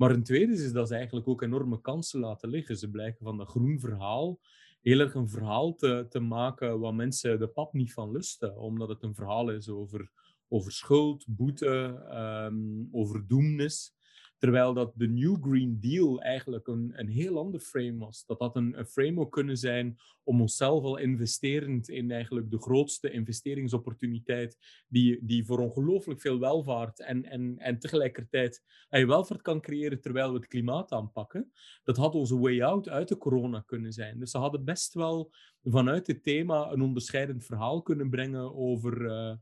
Maar 0.00 0.10
een 0.10 0.22
tweede 0.22 0.52
is, 0.52 0.72
dat 0.72 0.88
ze 0.88 0.94
eigenlijk 0.94 1.28
ook 1.28 1.42
enorme 1.42 1.80
kansen 1.80 2.20
laten 2.20 2.48
liggen. 2.48 2.76
Ze 2.76 2.90
blijken 2.90 3.24
van 3.24 3.36
dat 3.36 3.48
groen 3.48 3.80
verhaal 3.80 4.40
heel 4.80 4.98
erg 4.98 5.14
een 5.14 5.28
verhaal 5.28 5.74
te, 5.74 6.06
te 6.08 6.20
maken 6.20 6.80
waar 6.80 6.94
mensen 6.94 7.38
de 7.38 7.48
pap 7.48 7.72
niet 7.72 7.92
van 7.92 8.10
lusten. 8.10 8.56
Omdat 8.56 8.88
het 8.88 9.02
een 9.02 9.14
verhaal 9.14 9.50
is 9.50 9.68
over, 9.68 10.10
over 10.48 10.72
schuld, 10.72 11.24
boete, 11.28 12.02
um, 12.50 12.88
over 12.92 13.26
doemnis. 13.26 13.94
Terwijl 14.40 14.74
dat 14.74 14.92
de 14.94 15.08
New 15.08 15.36
Green 15.40 15.80
Deal 15.80 16.20
eigenlijk 16.22 16.66
een, 16.66 16.92
een 16.94 17.08
heel 17.08 17.38
ander 17.38 17.60
frame 17.60 17.98
was. 17.98 18.24
Dat 18.26 18.38
dat 18.38 18.56
een, 18.56 18.78
een 18.78 18.86
frame 18.86 19.20
ook 19.20 19.32
kunnen 19.32 19.56
zijn 19.56 19.98
om 20.22 20.40
onszelf 20.40 20.84
al 20.84 20.96
investerend 20.96 21.88
in 21.88 22.10
eigenlijk 22.10 22.50
de 22.50 22.58
grootste 22.58 23.10
investeringsopportuniteit 23.10 24.58
die, 24.88 25.18
die 25.22 25.44
voor 25.44 25.58
ongelooflijk 25.58 26.20
veel 26.20 26.38
welvaart 26.38 27.00
en, 27.00 27.24
en, 27.24 27.58
en 27.58 27.78
tegelijkertijd 27.78 28.62
en 28.88 29.06
welvaart 29.06 29.42
kan 29.42 29.60
creëren 29.60 30.00
terwijl 30.00 30.32
we 30.32 30.38
het 30.38 30.46
klimaat 30.46 30.92
aanpakken. 30.92 31.52
Dat 31.84 31.96
had 31.96 32.14
onze 32.14 32.38
way 32.38 32.62
out 32.62 32.88
uit 32.88 33.08
de 33.08 33.18
corona 33.18 33.60
kunnen 33.66 33.92
zijn. 33.92 34.18
Dus 34.18 34.30
ze 34.30 34.38
hadden 34.38 34.64
best 34.64 34.94
wel 34.94 35.30
vanuit 35.62 36.06
het 36.06 36.22
thema 36.22 36.70
een 36.70 36.82
onderscheidend 36.82 37.44
verhaal 37.44 37.82
kunnen 37.82 38.10
brengen 38.10 38.54
over... 38.54 39.02
Uh, 39.02 39.32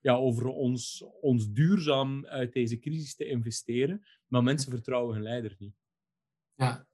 ja, 0.00 0.14
over 0.14 0.46
ons, 0.46 1.04
ons 1.20 1.52
duurzaam 1.52 2.26
uit 2.26 2.52
deze 2.52 2.78
crisis 2.78 3.16
te 3.16 3.28
investeren. 3.28 4.06
Maar 4.26 4.42
mensen 4.42 4.70
vertrouwen 4.70 5.14
hun 5.14 5.22
leider 5.22 5.56
niet. 5.58 5.74
Ja, 6.54 6.86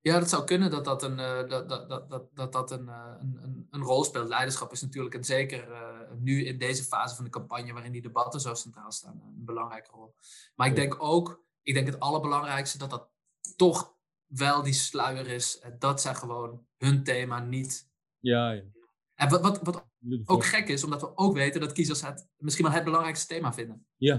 ja 0.00 0.18
dat 0.18 0.28
zou 0.28 0.44
kunnen 0.44 0.70
dat 0.70 0.84
dat 0.84 1.02
een, 1.02 1.18
uh, 1.18 1.48
dat, 1.48 1.68
dat, 1.68 1.88
dat, 1.88 2.28
dat, 2.34 2.52
dat 2.52 2.70
een, 2.70 2.86
uh, 2.86 3.14
een, 3.18 3.66
een 3.70 3.82
rol 3.82 4.04
speelt. 4.04 4.28
Leiderschap 4.28 4.72
is 4.72 4.82
natuurlijk, 4.82 5.14
en 5.14 5.24
zeker 5.24 5.68
uh, 5.68 6.12
nu 6.18 6.44
in 6.44 6.58
deze 6.58 6.82
fase 6.82 7.14
van 7.14 7.24
de 7.24 7.30
campagne 7.30 7.72
waarin 7.72 7.92
die 7.92 8.02
debatten 8.02 8.40
zo 8.40 8.54
centraal 8.54 8.92
staan, 8.92 9.22
een 9.36 9.44
belangrijke 9.44 9.90
rol. 9.90 10.14
Maar 10.54 10.66
ik 10.66 10.76
denk 10.76 11.02
ook, 11.02 11.44
ik 11.62 11.74
denk 11.74 11.86
het 11.86 12.00
allerbelangrijkste, 12.00 12.78
dat 12.78 12.90
dat 12.90 13.10
toch 13.56 13.96
wel 14.26 14.62
die 14.62 14.72
sluier 14.72 15.26
is. 15.26 15.64
Dat 15.78 16.00
zij 16.00 16.14
gewoon 16.14 16.66
hun 16.76 17.04
thema 17.04 17.40
niet. 17.40 17.90
Ja, 18.18 18.50
ja. 18.50 18.62
En 19.14 19.28
wat, 19.28 19.40
wat, 19.40 19.60
wat 19.62 19.86
ook 20.24 20.44
gek 20.44 20.68
is, 20.68 20.84
omdat 20.84 21.00
we 21.00 21.16
ook 21.16 21.34
weten 21.34 21.60
dat 21.60 21.72
kiezers 21.72 22.02
het 22.02 22.28
misschien 22.36 22.64
wel 22.64 22.74
het 22.74 22.84
belangrijkste 22.84 23.34
thema 23.34 23.52
vinden. 23.52 23.86
Ja. 23.96 24.14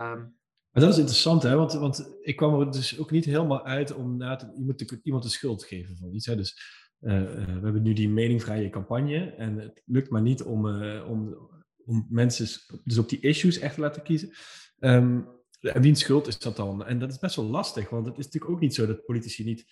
Um, 0.00 0.36
maar 0.70 0.82
dat 0.82 0.92
is 0.92 0.98
interessant, 0.98 1.42
hè? 1.42 1.56
Want, 1.56 1.72
want 1.72 2.14
ik 2.20 2.36
kwam 2.36 2.60
er 2.60 2.70
dus 2.70 2.98
ook 2.98 3.10
niet 3.10 3.24
helemaal 3.24 3.64
uit 3.64 3.94
om 3.94 4.16
na 4.16 4.36
te, 4.36 4.46
je 4.56 4.64
moet 4.64 4.98
iemand 5.02 5.22
de 5.22 5.28
schuld 5.28 5.64
geven 5.64 5.96
van 5.96 6.12
iets. 6.12 6.26
Hè? 6.26 6.36
Dus 6.36 6.58
uh, 7.00 7.20
uh, 7.20 7.44
we 7.44 7.60
hebben 7.62 7.82
nu 7.82 7.92
die 7.92 8.08
meningvrije 8.08 8.70
campagne 8.70 9.30
en 9.30 9.58
het 9.58 9.82
lukt 9.84 10.10
maar 10.10 10.22
niet 10.22 10.42
om, 10.42 10.66
uh, 10.66 11.10
om, 11.10 11.36
om 11.84 12.06
mensen 12.08 12.46
dus 12.84 12.98
op 12.98 13.08
die 13.08 13.20
issues 13.20 13.58
echt 13.58 13.74
te 13.74 13.80
laten 13.80 14.02
kiezen. 14.02 14.32
Um, 14.78 15.28
en 15.60 15.82
wiens 15.82 16.00
schuld 16.00 16.26
is 16.26 16.38
dat 16.38 16.56
dan? 16.56 16.84
En 16.84 16.98
dat 16.98 17.10
is 17.10 17.18
best 17.18 17.36
wel 17.36 17.44
lastig, 17.44 17.90
want 17.90 18.06
het 18.06 18.18
is 18.18 18.24
natuurlijk 18.24 18.52
ook 18.52 18.60
niet 18.60 18.74
zo 18.74 18.86
dat 18.86 19.04
politici 19.04 19.44
niet 19.44 19.66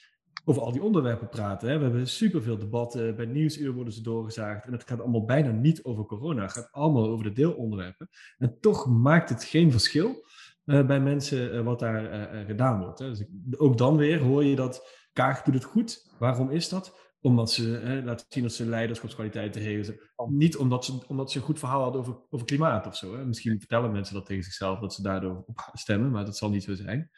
over 0.44 0.62
al 0.62 0.72
die 0.72 0.82
onderwerpen 0.82 1.28
praten. 1.28 1.68
Hè? 1.68 1.76
We 1.76 1.82
hebben 1.82 2.08
superveel 2.08 2.58
debatten, 2.58 3.16
bij 3.16 3.26
Nieuwsuur 3.26 3.72
worden 3.72 3.92
ze 3.92 4.02
doorgezaagd 4.02 4.66
en 4.66 4.72
het 4.72 4.88
gaat 4.88 5.00
allemaal 5.00 5.24
bijna 5.24 5.50
niet 5.50 5.84
over 5.84 6.04
corona. 6.04 6.42
Het 6.42 6.52
gaat 6.52 6.72
allemaal 6.72 7.08
over 7.08 7.24
de 7.24 7.32
deelonderwerpen. 7.32 8.08
En 8.38 8.56
toch 8.60 8.86
maakt 8.86 9.28
het 9.28 9.44
geen 9.44 9.70
verschil 9.70 10.24
uh, 10.64 10.86
bij 10.86 11.00
mensen 11.00 11.54
uh, 11.54 11.60
wat 11.60 11.78
daar 11.78 12.34
uh, 12.34 12.46
gedaan 12.46 12.80
wordt. 12.80 12.98
Hè? 12.98 13.08
Dus 13.08 13.24
ook 13.56 13.78
dan 13.78 13.96
weer 13.96 14.20
hoor 14.20 14.44
je 14.44 14.56
dat 14.56 15.00
Kaag 15.12 15.42
doet 15.42 15.54
het 15.54 15.64
goed. 15.64 16.14
Waarom 16.18 16.50
is 16.50 16.68
dat? 16.68 17.00
Omdat 17.20 17.50
ze 17.50 18.00
laten 18.04 18.26
zien 18.28 18.42
dat 18.42 18.52
ze 18.52 18.66
leiderschapskwaliteiten 18.66 19.62
hebben. 19.62 20.00
Niet 20.28 20.56
omdat 20.56 20.84
ze, 20.84 21.02
omdat 21.06 21.30
ze 21.30 21.38
een 21.38 21.44
goed 21.44 21.58
verhaal 21.58 21.82
hadden 21.82 22.00
over, 22.00 22.16
over 22.30 22.46
klimaat 22.46 22.86
of 22.86 22.96
zo. 22.96 23.16
Hè? 23.16 23.24
Misschien 23.24 23.58
vertellen 23.58 23.92
mensen 23.92 24.14
dat 24.14 24.26
tegen 24.26 24.44
zichzelf, 24.44 24.78
dat 24.78 24.94
ze 24.94 25.02
daardoor 25.02 25.44
op 25.46 25.58
gaan 25.58 25.78
stemmen, 25.78 26.10
maar 26.10 26.24
dat 26.24 26.36
zal 26.36 26.50
niet 26.50 26.62
zo 26.62 26.74
zijn. 26.74 27.10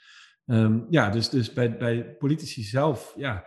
Um, 0.47 0.87
ja, 0.91 1.11
dus, 1.11 1.29
dus 1.29 1.53
bij, 1.53 1.77
bij 1.77 2.17
politici 2.17 2.63
zelf, 2.63 3.15
ja, 3.17 3.47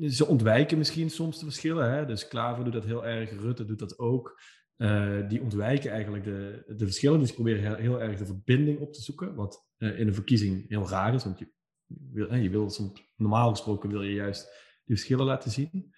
ze 0.00 0.26
ontwijken 0.26 0.78
misschien 0.78 1.10
soms 1.10 1.38
de 1.38 1.44
verschillen. 1.44 1.92
Hè? 1.92 2.06
Dus 2.06 2.28
Klaver 2.28 2.64
doet 2.64 2.72
dat 2.72 2.84
heel 2.84 3.06
erg, 3.06 3.30
Rutte 3.30 3.64
doet 3.64 3.78
dat 3.78 3.98
ook. 3.98 4.40
Uh, 4.76 5.28
die 5.28 5.42
ontwijken 5.42 5.90
eigenlijk 5.90 6.24
de, 6.24 6.64
de 6.66 6.84
verschillen. 6.84 7.20
Dus 7.20 7.34
proberen 7.34 7.62
heel, 7.62 7.74
heel 7.74 8.00
erg 8.00 8.18
de 8.18 8.26
verbinding 8.26 8.80
op 8.80 8.92
te 8.92 9.02
zoeken. 9.02 9.34
Wat 9.34 9.66
uh, 9.78 9.98
in 9.98 10.06
een 10.06 10.14
verkiezing 10.14 10.68
heel 10.68 10.88
raar 10.88 11.14
is. 11.14 11.24
Want 11.24 11.38
je 11.38 11.52
wil, 11.86 12.34
je 12.34 12.50
wil 12.50 12.70
normaal 13.16 13.50
gesproken 13.50 13.90
wil 13.90 14.02
je 14.02 14.14
juist 14.14 14.42
die 14.84 14.96
verschillen 14.96 15.24
laten 15.24 15.50
zien. 15.50 15.94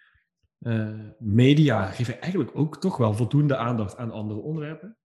Uh, 0.60 1.00
media 1.18 1.86
geven 1.86 2.20
eigenlijk 2.20 2.56
ook 2.56 2.80
toch 2.80 2.96
wel 2.96 3.14
voldoende 3.14 3.56
aandacht 3.56 3.96
aan 3.96 4.10
andere 4.10 4.40
onderwerpen. 4.40 4.98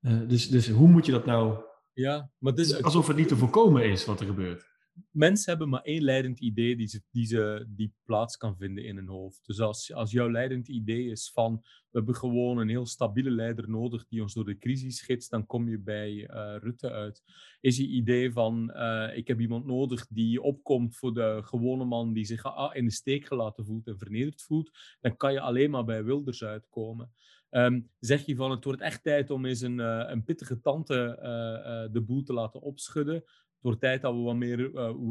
dus, 0.00 0.48
dus 0.48 0.68
hoe 0.68 0.88
moet 0.88 1.06
je 1.06 1.12
dat 1.12 1.26
nou 1.26 1.64
ja, 1.96 2.30
maar 2.38 2.52
het 2.52 2.60
is... 2.60 2.82
Alsof 2.82 3.06
het 3.06 3.16
niet 3.16 3.28
te 3.28 3.36
voorkomen 3.36 3.84
is 3.90 4.04
wat 4.04 4.20
er 4.20 4.26
gebeurt. 4.26 4.74
Mensen 5.10 5.50
hebben 5.50 5.68
maar 5.68 5.82
één 5.82 6.02
leidend 6.02 6.40
idee 6.40 6.76
die, 6.76 6.86
ze, 6.86 7.02
die, 7.10 7.26
ze, 7.26 7.66
die 7.68 7.94
plaats 8.04 8.36
kan 8.36 8.56
vinden 8.56 8.84
in 8.84 8.96
hun 8.96 9.08
hoofd. 9.08 9.46
Dus 9.46 9.60
als, 9.60 9.92
als 9.92 10.10
jouw 10.10 10.30
leidend 10.30 10.68
idee 10.68 11.10
is 11.10 11.30
van 11.34 11.62
we 11.62 11.98
hebben 12.02 12.14
gewoon 12.14 12.58
een 12.58 12.68
heel 12.68 12.86
stabiele 12.86 13.30
leider 13.30 13.70
nodig 13.70 14.06
die 14.08 14.22
ons 14.22 14.34
door 14.34 14.44
de 14.44 14.58
crisis 14.58 15.00
gids, 15.00 15.28
dan 15.28 15.46
kom 15.46 15.68
je 15.68 15.78
bij 15.78 16.12
uh, 16.12 16.56
Rutte 16.58 16.90
uit. 16.90 17.22
Is 17.60 17.76
je 17.76 17.86
idee 17.86 18.32
van 18.32 18.72
uh, 18.74 19.16
ik 19.16 19.28
heb 19.28 19.40
iemand 19.40 19.66
nodig 19.66 20.06
die 20.06 20.42
opkomt 20.42 20.96
voor 20.96 21.14
de 21.14 21.40
gewone 21.44 21.84
man 21.84 22.12
die 22.12 22.24
zich 22.24 22.44
in 22.72 22.84
de 22.84 22.92
steek 22.92 23.26
gelaten 23.26 23.64
voelt 23.64 23.86
en 23.86 23.98
vernederd 23.98 24.42
voelt, 24.42 24.70
dan 25.00 25.16
kan 25.16 25.32
je 25.32 25.40
alleen 25.40 25.70
maar 25.70 25.84
bij 25.84 26.04
Wilders 26.04 26.44
uitkomen. 26.44 27.12
Um, 27.56 27.90
zeg 27.98 28.26
je 28.26 28.36
van 28.36 28.50
het 28.50 28.64
wordt 28.64 28.80
echt 28.80 29.02
tijd 29.02 29.30
om 29.30 29.44
eens 29.44 29.60
een, 29.60 29.78
uh, 29.78 30.04
een 30.06 30.24
pittige 30.24 30.60
tante 30.60 31.18
uh, 31.22 31.72
uh, 31.72 31.92
de 31.92 32.00
boel 32.00 32.22
te 32.22 32.32
laten 32.32 32.60
opschudden. 32.60 33.14
Het 33.14 33.60
wordt 33.60 33.80
tijd 33.80 34.02
dat 34.02 34.14
we 34.14 34.20
wat 34.20 34.36
meer 34.36 34.58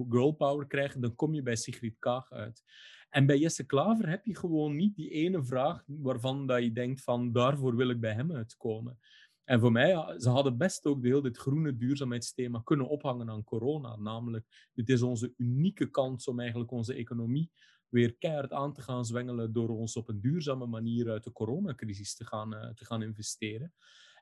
girl 0.10 0.32
power 0.32 0.68
krijgen. 0.68 1.02
Dan 1.02 1.16
kom 1.16 1.34
je 1.34 1.42
bij 1.42 1.56
Sigrid 1.56 1.96
Kaag 2.00 2.32
uit. 2.32 2.64
En 3.10 3.26
bij 3.26 3.38
Jesse 3.38 3.66
Klaver 3.66 4.10
heb 4.10 4.26
je 4.26 4.36
gewoon 4.36 4.76
niet 4.76 4.96
die 4.96 5.10
ene 5.10 5.44
vraag 5.44 5.84
waarvan 5.86 6.48
dat 6.48 6.64
je 6.64 6.72
denkt 6.72 7.04
van 7.04 7.32
daarvoor 7.32 7.76
wil 7.76 7.90
ik 7.90 8.00
bij 8.00 8.14
hem 8.14 8.32
uitkomen. 8.32 9.00
En 9.44 9.60
voor 9.60 9.72
mij, 9.72 10.20
ze 10.20 10.30
hadden 10.30 10.58
best 10.58 10.86
ook 10.86 11.02
de 11.02 11.08
hele 11.08 11.22
dit 11.22 11.38
groene 11.38 11.76
duurzaamheidsthema 11.76 12.62
kunnen 12.64 12.88
ophangen 12.88 13.30
aan 13.30 13.44
corona. 13.44 13.96
Namelijk, 13.96 14.70
dit 14.74 14.90
is 14.90 15.02
onze 15.02 15.34
unieke 15.38 15.90
kans 15.90 16.28
om 16.28 16.40
eigenlijk 16.40 16.72
onze 16.72 16.94
economie 16.94 17.52
weer 17.96 18.16
keihard 18.18 18.52
aan 18.52 18.74
te 18.74 18.82
gaan 18.82 19.06
zwengelen 19.06 19.54
door 19.54 19.70
ons 19.70 19.96
op 19.96 20.10
een 20.10 20.22
duurzame 20.22 20.66
manier 20.66 21.10
uit 21.10 21.24
de 21.24 21.32
coronacrisis 21.32 22.16
te 22.16 22.26
gaan, 22.26 22.54
uh, 22.54 22.70
te 22.70 22.86
gaan 22.86 23.02
investeren. 23.02 23.74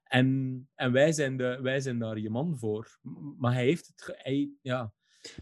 En, 0.03 0.27
en 0.75 0.91
wij, 0.91 1.11
zijn 1.11 1.37
de, 1.37 1.59
wij 1.61 1.79
zijn 1.79 1.99
daar 1.99 2.19
je 2.19 2.29
man 2.29 2.57
voor. 2.57 2.99
Maar 3.37 3.53
hij 3.53 3.63
heeft 3.63 3.87
het... 3.87 4.13
Hij, 4.17 4.51
ja. 4.61 4.93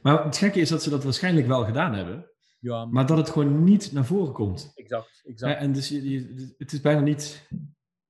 Maar 0.01 0.23
het 0.23 0.37
gekke 0.37 0.59
is 0.59 0.69
dat 0.69 0.83
ze 0.83 0.89
dat 0.89 1.03
waarschijnlijk 1.03 1.47
wel 1.47 1.65
gedaan 1.65 1.93
hebben. 1.93 2.31
Ja, 2.59 2.85
maar... 2.85 3.05
dat 3.05 3.17
het 3.17 3.29
gewoon 3.29 3.63
niet 3.63 3.91
naar 3.91 4.05
voren 4.05 4.33
komt. 4.33 4.71
Exact, 4.75 5.21
exact. 5.23 5.59
en 5.59 5.71
dus 5.71 5.89
je, 5.89 6.09
je, 6.09 6.55
het 6.57 6.71
is 6.71 6.81
bijna 6.81 7.01
niet... 7.01 7.47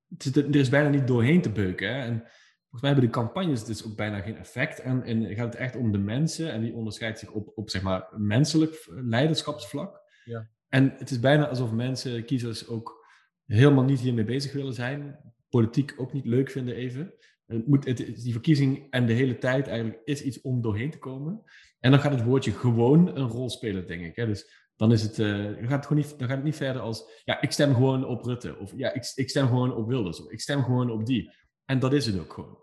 Het 0.08 0.26
is, 0.26 0.36
er 0.36 0.56
is 0.56 0.70
bijna 0.70 0.90
niet 0.90 1.08
doorheen 1.08 1.42
te 1.42 1.52
beuken. 1.52 1.88
Hè? 1.88 2.02
En 2.02 2.18
volgens 2.62 2.82
mij 2.82 2.92
hebben 2.92 3.10
de 3.10 3.16
campagnes 3.16 3.66
dus 3.66 3.86
ook 3.86 3.96
bijna 3.96 4.20
geen 4.20 4.38
effect. 4.38 4.80
En, 4.80 5.04
en 5.04 5.36
gaat 5.36 5.54
het 5.54 5.62
echt 5.62 5.76
om 5.76 5.92
de 5.92 5.98
mensen. 5.98 6.52
En 6.52 6.62
die 6.62 6.74
onderscheidt 6.74 7.20
zich 7.20 7.32
op, 7.32 7.52
op 7.56 7.70
zeg 7.70 7.82
maar, 7.82 8.08
menselijk 8.18 8.90
leiderschapsvlak. 8.90 10.01
Ja. 10.24 10.50
en 10.68 10.94
het 10.98 11.12
is 11.12 11.20
bijna 11.20 11.48
alsof 11.48 11.72
mensen, 11.72 12.26
kiezers, 12.26 12.68
ook 12.68 13.06
helemaal 13.46 13.84
niet 13.84 14.00
hiermee 14.00 14.26
bezig 14.26 14.54
willen 14.54 14.74
zijn. 14.74 15.20
Politiek 15.50 15.94
ook 15.98 16.14
niet 16.14 16.26
leuk 16.26 16.50
vinden 16.50 16.76
even. 16.76 17.14
Het 17.46 17.68
moet, 17.68 17.86
het, 17.86 17.98
die 17.98 18.32
verkiezing 18.32 18.88
en 18.90 19.06
de 19.06 19.14
hele 19.14 19.38
tijd 19.38 19.68
eigenlijk 19.68 20.02
is 20.04 20.24
iets 20.24 20.42
om 20.42 20.62
doorheen 20.62 20.92
te 20.92 20.98
komen. 20.98 21.44
En 21.80 21.92
dan 21.92 22.00
gaat 22.00 22.12
het 22.12 22.24
woordje 22.24 22.52
gewoon 22.52 23.16
een 23.18 23.28
rol 23.28 23.50
spelen, 23.50 23.88
denk 23.88 24.06
ik. 24.06 24.16
Hè? 24.16 24.26
Dus 24.26 24.70
dan, 24.76 24.92
is 24.92 25.02
het, 25.02 25.20
uh, 25.20 25.44
dan, 25.44 25.68
gaat 25.68 25.72
het 25.72 25.86
gewoon 25.86 26.04
niet, 26.04 26.20
dan 26.20 26.28
gaat 26.28 26.38
het 26.38 26.46
niet 26.46 26.56
verder 26.56 26.82
als, 26.82 27.22
ja, 27.24 27.42
ik 27.42 27.52
stem 27.52 27.74
gewoon 27.74 28.06
op 28.06 28.26
Rutte. 28.26 28.58
Of 28.58 28.74
ja, 28.76 28.94
ik, 28.94 29.12
ik 29.16 29.30
stem 29.30 29.48
gewoon 29.48 29.76
op 29.76 29.88
Wilders. 29.88 30.22
Of 30.22 30.32
ik 30.32 30.42
stem 30.42 30.64
gewoon 30.64 30.90
op 30.92 31.06
die. 31.06 31.32
En 31.66 31.80
dat 31.80 31.94
is 31.94 32.06
het 32.06 32.20
ook 32.20 32.34
gewoon. 32.34 32.58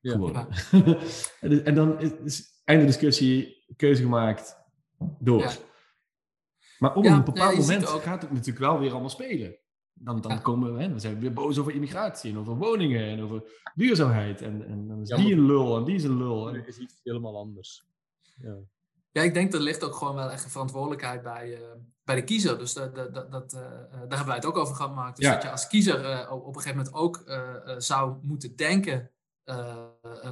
Ja. 0.00 0.12
gewoon. 0.12 0.46
en 1.64 1.74
dan 1.74 2.00
is, 2.00 2.10
is 2.24 2.62
einde 2.64 2.84
discussie, 2.84 3.64
keuze 3.76 4.02
gemaakt, 4.02 4.56
door. 5.18 5.40
Ja. 5.40 5.52
Maar 6.80 6.94
op 6.94 7.04
een 7.04 7.24
bepaald 7.24 7.56
moment 7.56 7.88
gaat 7.88 8.22
het 8.22 8.30
natuurlijk 8.30 8.58
wel 8.58 8.78
weer 8.78 8.90
allemaal 8.90 9.10
spelen. 9.10 9.56
Dan, 9.92 10.20
dan 10.20 10.42
komen 10.42 10.74
we, 10.74 10.82
hè, 10.82 10.88
dan 10.88 11.00
zijn 11.00 11.14
we 11.14 11.20
weer 11.20 11.32
boos 11.32 11.58
over 11.58 11.72
immigratie 11.74 12.30
en 12.30 12.38
over 12.38 12.56
woningen 12.56 13.04
en 13.08 13.22
over 13.22 13.42
duurzaamheid. 13.74 14.42
En, 14.42 14.66
en 14.66 14.88
dan 14.88 15.00
is 15.00 15.08
die 15.08 15.32
een 15.32 15.46
lul 15.46 15.76
en 15.76 15.84
die 15.84 15.94
is 15.94 16.04
een 16.04 16.16
lul. 16.16 16.48
En... 16.48 16.66
is 16.66 16.78
iets 16.78 17.00
helemaal 17.02 17.36
anders. 17.36 17.86
Ja. 18.42 18.56
ja, 19.10 19.22
ik 19.22 19.34
denk 19.34 19.52
er 19.52 19.60
ligt 19.60 19.84
ook 19.84 19.94
gewoon 19.94 20.14
wel 20.14 20.30
echt 20.30 20.44
een 20.44 20.50
verantwoordelijkheid 20.50 21.22
bij, 21.22 21.48
uh, 21.48 21.58
bij 22.04 22.14
de 22.14 22.24
kiezer. 22.24 22.58
Dus 22.58 22.72
dat, 22.72 22.94
dat, 22.94 23.14
dat, 23.30 23.52
uh, 23.54 23.60
daar 23.60 24.00
hebben 24.00 24.26
wij 24.26 24.36
het 24.36 24.46
ook 24.46 24.56
over 24.56 24.74
gemaakt. 24.74 25.16
Dus 25.16 25.28
dat 25.28 25.42
je 25.42 25.50
als 25.50 25.66
kiezer 25.66 26.10
uh, 26.10 26.32
op 26.32 26.56
een 26.56 26.62
gegeven 26.62 26.76
moment 26.76 26.94
ook 26.94 27.22
zou 27.78 28.16
moeten 28.22 28.56
denken, 28.56 29.10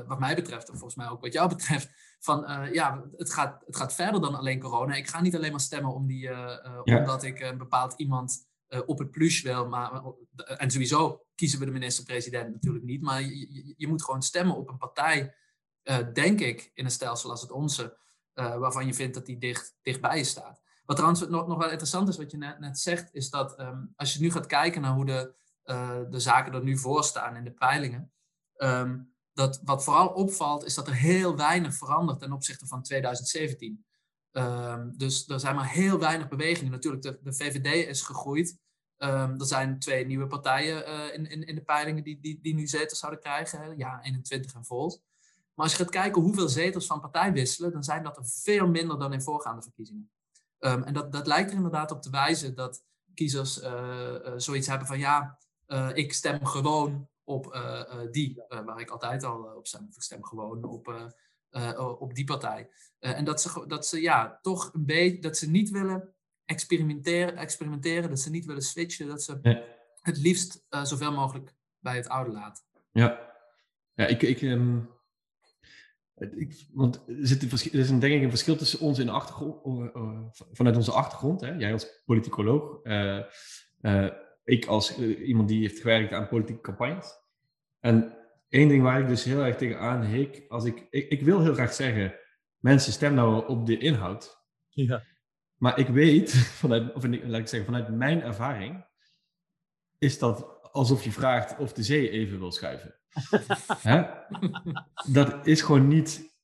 wat 0.07 0.19
mij 0.19 0.35
betreft, 0.35 0.69
en 0.69 0.75
volgens 0.75 0.95
mij 0.95 1.09
ook 1.09 1.21
wat 1.21 1.33
jou 1.33 1.49
betreft, 1.57 2.17
van 2.19 2.69
ja, 2.73 3.05
het 3.17 3.33
gaat, 3.33 3.63
het 3.67 3.77
gaat 3.77 3.95
verder 3.95 4.21
dan 4.21 4.35
alleen 4.35 4.61
corona. 4.61 4.95
Ik 4.95 5.09
ga 5.09 5.21
niet 5.21 5.37
alleen 5.37 5.51
maar 5.51 5.61
stemmen 5.61 5.95
om 5.95 6.07
die, 6.07 6.21
ja. 6.21 6.83
omdat 6.85 7.23
ik 7.23 7.41
een 7.41 7.59
bepaald 7.59 7.95
iemand 7.97 8.47
op 8.87 8.99
het 8.99 9.11
plus 9.11 9.43
wil. 9.43 9.69
Maar, 9.69 10.03
en 10.37 10.71
sowieso 10.71 11.25
kiezen 11.35 11.59
we 11.59 11.65
de 11.65 11.71
minister-president 11.71 12.53
natuurlijk 12.53 12.85
niet. 12.85 13.03
Maar 13.03 13.23
je, 13.23 13.75
je, 13.77 13.89
moet 13.89 14.05
gewoon 14.05 14.23
stemmen 14.23 14.57
op 14.57 14.69
een 14.69 14.79
partij, 14.79 15.35
denk 16.13 16.41
ik, 16.41 16.71
in 16.75 16.85
een 16.85 16.91
stelsel 16.91 17.31
als 17.31 17.41
het 17.41 17.51
onze, 17.51 17.99
waarvan 18.35 18.87
je 18.87 18.95
vindt 18.95 19.15
dat 19.15 19.27
die 19.27 19.39
dicht, 19.39 19.77
dichtbij 19.83 20.17
je 20.17 20.25
staat. 20.25 20.61
Wat 20.89 20.97
trouwens 20.97 21.29
nog, 21.29 21.47
nog 21.47 21.59
wel 21.59 21.71
interessant 21.71 22.09
is, 22.09 22.17
wat 22.17 22.31
je 22.31 22.37
net, 22.37 22.59
net 22.59 22.79
zegt, 22.79 23.15
is 23.15 23.31
dat 23.31 23.61
um, 23.61 23.93
als 23.97 24.15
je 24.15 24.21
nu 24.21 24.31
gaat 24.31 24.47
kijken 24.47 24.83
naar 24.83 24.93
hoe 24.93 25.05
de, 25.05 25.35
uh, 25.65 26.01
de 26.11 26.21
zaken 26.21 26.53
er 26.53 26.63
nu 26.63 26.79
voor 26.79 27.05
staan 27.05 27.37
in 27.37 27.45
de 27.45 27.53
peilingen, 27.53 28.13
um, 28.59 29.13
dat 29.33 29.61
wat 29.65 29.85
vooral 29.85 30.09
opvalt, 30.09 30.65
is 30.65 30.75
dat 30.75 30.87
er 30.87 30.95
heel 30.95 31.37
weinig 31.37 31.75
verandert 31.75 32.19
ten 32.19 32.33
opzichte 32.33 32.67
van 32.67 32.83
2017. 32.83 33.85
Um, 34.33 34.45
ehm, 34.45 34.91
dus 34.97 35.29
er 35.29 35.41
zijn 35.41 35.55
maar 35.55 35.71
heel 35.71 35.99
weinig 35.99 36.29
bewegingen. 36.29 36.73
Natuurlijk, 36.73 37.03
de, 37.03 37.33
VVD 37.35 37.87
is 37.89 38.03
gegroeid. 38.03 38.59
er 38.97 39.47
zijn 39.47 39.79
twee 39.79 40.07
nieuwe 40.07 40.27
partijen 40.27 40.89
uh, 40.89 41.15
in, 41.15 41.31
in, 41.31 41.47
in 41.47 41.55
de 41.55 41.63
peilingen 41.63 42.03
die, 42.03 42.21
die, 42.21 42.39
die 42.43 42.55
nu 42.55 42.67
zetels 42.67 42.99
zouden 42.99 43.21
krijgen. 43.21 43.77
Ja, 43.77 44.03
21 44.03 44.55
en 44.55 44.65
Volt. 44.65 45.03
Maar 45.55 45.67
als 45.67 45.77
je 45.77 45.83
gaat 45.83 45.93
kijken 45.93 46.23
hoeveel 46.23 46.49
zetels 46.49 46.87
van 46.87 47.01
partij 47.01 47.33
wisselen, 47.33 47.73
dan 47.73 47.85
zijn 47.85 48.03
dat 48.03 48.17
er 48.17 48.27
veel 48.27 48.69
minder 48.69 48.99
dan 48.99 49.13
in 49.13 49.23
voorgaande 49.23 49.63
verkiezingen. 49.63 50.11
En 50.59 50.93
dat, 50.93 51.13
dat 51.13 51.27
lijkt 51.27 51.51
er 51.51 51.57
inderdaad 51.57 51.91
op 51.91 52.03
te 52.03 52.11
wijzen 52.11 52.55
dat 52.55 52.83
kiezers 53.15 53.63
uh, 53.63 53.69
uh, 54.25 54.33
zoiets 54.37 54.67
hebben 54.67 54.87
van 54.87 54.99
ja, 54.99 55.39
ik 55.95 56.13
stem 56.13 56.45
gewoon 56.47 57.09
op 57.29 57.61
die, 58.11 58.43
waar 58.49 58.81
ik 58.81 58.91
altijd 58.91 59.25
al 59.25 59.43
op 59.43 59.67
stem. 59.67 59.87
Of 59.89 59.97
ik 59.97 60.03
stem 60.03 60.25
gewoon 60.25 60.65
op, 60.65 61.13
op 61.99 62.15
die 62.15 62.25
partij. 62.25 62.71
en 62.99 63.25
dat 63.25 63.41
ze, 63.41 63.65
dat 63.67 63.87
ze 63.87 64.01
ja, 64.01 64.39
toch 64.43 64.75
een 64.75 64.87
beetje, 64.87 65.21
dat 65.21 65.37
ze 65.37 65.51
niet 65.51 65.71
willen 65.71 66.15
experimenteren, 66.45 67.37
experimenteren, 67.37 68.09
dat 68.09 68.21
ze 68.21 68.31
niet 68.31 68.47
willen 68.47 68.63
switchen, 68.63 69.09
dat 69.09 69.23
ze 69.23 69.39
ja. 69.43 69.63
het 70.01 70.19
liefst 70.19 70.67
zoveel 70.83 71.13
mogelijk 71.13 71.55
bij 71.79 71.97
het 71.97 72.09
oude 72.09 72.31
laten. 72.31 72.65
Ja, 72.93 73.35
ja 73.95 74.07
ik, 74.07 74.23
ik, 74.23 74.43
um 74.43 74.97
ik, 76.19 76.67
want 76.73 77.03
er, 77.07 77.27
zit 77.27 77.43
een, 77.43 77.51
er 77.51 77.79
is 77.79 77.91
een, 77.91 77.99
denk 77.99 78.15
ik 78.15 78.23
een 78.23 78.29
verschil 78.29 78.57
tussen 78.57 78.81
ons 78.81 78.99
in 78.99 79.07
de 79.07 79.13
achtergrond, 79.13 79.91
vanuit 80.53 80.77
onze 80.77 80.93
achtergrond. 80.93 81.41
Hè? 81.41 81.53
Jij 81.53 81.73
als 81.73 82.03
politicoloog, 82.05 82.81
uh, 82.83 83.23
uh, 83.81 84.11
ik 84.49 84.67
als 84.67 84.99
iemand 84.99 85.49
die 85.49 85.61
heeft 85.61 85.81
gewerkt 85.81 86.13
aan 86.13 86.29
politieke 86.29 86.61
campagnes. 86.61 87.13
En 87.81 88.17
één 88.49 88.69
ding 88.69 88.83
waar 88.83 89.01
ik 89.01 89.09
dus 89.09 89.25
heel 89.25 89.45
erg 89.45 89.57
tegenaan 89.57 90.05
hik, 90.05 90.45
als 90.49 90.65
ik, 90.65 90.87
ik, 90.91 91.09
ik 91.09 91.23
wil 91.23 91.43
heel 91.43 91.55
graag 91.55 91.73
zeggen, 91.73 92.15
mensen 92.59 92.93
stem 92.93 93.15
nou 93.15 93.49
op 93.49 93.67
de 93.67 93.79
inhoud. 93.79 94.47
Ja. 94.69 95.03
Maar 95.55 95.79
ik 95.79 95.89
weet, 95.89 96.33
vanuit, 96.63 96.95
of 96.95 97.05
laat 97.05 97.41
ik 97.41 97.49
zeggen, 97.49 97.65
vanuit 97.65 97.89
mijn 97.89 98.23
ervaring, 98.23 98.87
is 99.99 100.19
dat 100.19 100.63
alsof 100.73 101.05
je 101.05 101.13
vraagt 101.13 101.59
of 101.59 101.73
de 101.73 101.83
zee 101.83 102.11
even 102.11 102.39
wil 102.39 102.53
schuiven. 102.53 102.95
Dat 105.13 105.47
is 105.47 105.63
gewoon 105.63 105.89
niet 105.89 106.38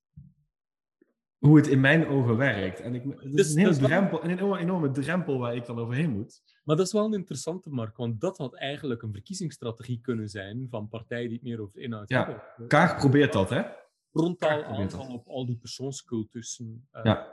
hoe 1.47 1.57
het 1.57 1.67
in 1.67 1.81
mijn 1.81 2.07
ogen 2.07 2.37
werkt. 2.37 2.81
En 2.81 2.95
ik, 2.95 3.03
het 3.05 3.25
is 3.25 3.33
dus 3.33 3.55
een, 3.55 3.59
hele 3.59 3.77
drempel, 3.77 4.25
een 4.25 4.57
enorme 4.59 4.91
drempel 4.91 5.39
waar 5.39 5.57
ik 5.57 5.67
dan 5.67 5.79
overheen 5.79 6.11
moet. 6.11 6.43
Maar 6.63 6.77
dat 6.77 6.87
is 6.87 6.93
wel 6.93 7.05
een 7.05 7.13
interessante, 7.13 7.71
Mark, 7.71 7.97
want 7.97 8.21
dat 8.21 8.39
had 8.39 8.55
eigenlijk 8.55 9.03
een 9.03 9.13
verkiezingsstrategie 9.13 10.01
kunnen 10.01 10.29
zijn 10.29 10.67
van 10.71 10.89
partijen 10.89 11.29
die 11.29 11.39
het 11.39 11.47
meer 11.47 11.61
over 11.61 11.75
de 11.75 11.81
inhoud 11.81 12.09
ja. 12.09 12.25
hebben. 12.25 12.69
Kaag 12.69 12.97
probeert 12.97 13.33
dat, 13.33 13.51
hè? 13.51 13.63
Frontaal 14.11 14.65
aanval 14.65 15.13
op 15.13 15.27
al 15.27 15.47
die 15.47 15.57
persoonscultussen. 15.57 16.89
Uh, 16.93 17.05
ja. 17.05 17.33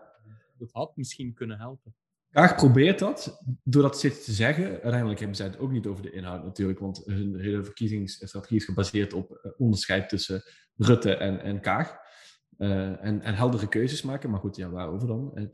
Dat 0.58 0.72
had 0.72 0.96
misschien 0.96 1.34
kunnen 1.34 1.58
helpen. 1.58 1.96
Kaag 2.30 2.56
probeert 2.56 3.00
dat, 3.00 3.44
door 3.64 3.82
dat 3.82 4.00
zitten 4.00 4.24
te 4.24 4.32
zeggen. 4.32 4.66
Uiteindelijk 4.66 5.20
hebben 5.20 5.38
zij 5.38 5.46
het 5.46 5.58
ook 5.58 5.72
niet 5.72 5.86
over 5.86 6.04
de 6.04 6.12
inhoud 6.12 6.44
natuurlijk, 6.44 6.80
want 6.80 7.02
hun 7.06 7.40
hele 7.40 7.64
verkiezingsstrategie 7.64 8.58
is 8.58 8.66
gebaseerd 8.66 9.14
op 9.14 9.32
eh, 9.32 9.52
onderscheid 9.58 10.10
tussen 10.10 10.44
Rutte 10.76 11.16
en, 11.16 11.42
en 11.42 11.62
Kaag. 11.62 12.00
Uh, 12.62 13.06
en, 13.06 13.22
en 13.22 13.34
heldere 13.34 13.68
keuzes 13.68 14.02
maken, 14.02 14.30
maar 14.30 14.40
goed, 14.40 14.56
ja, 14.56 14.70
waarover 14.70 15.08
dan? 15.08 15.50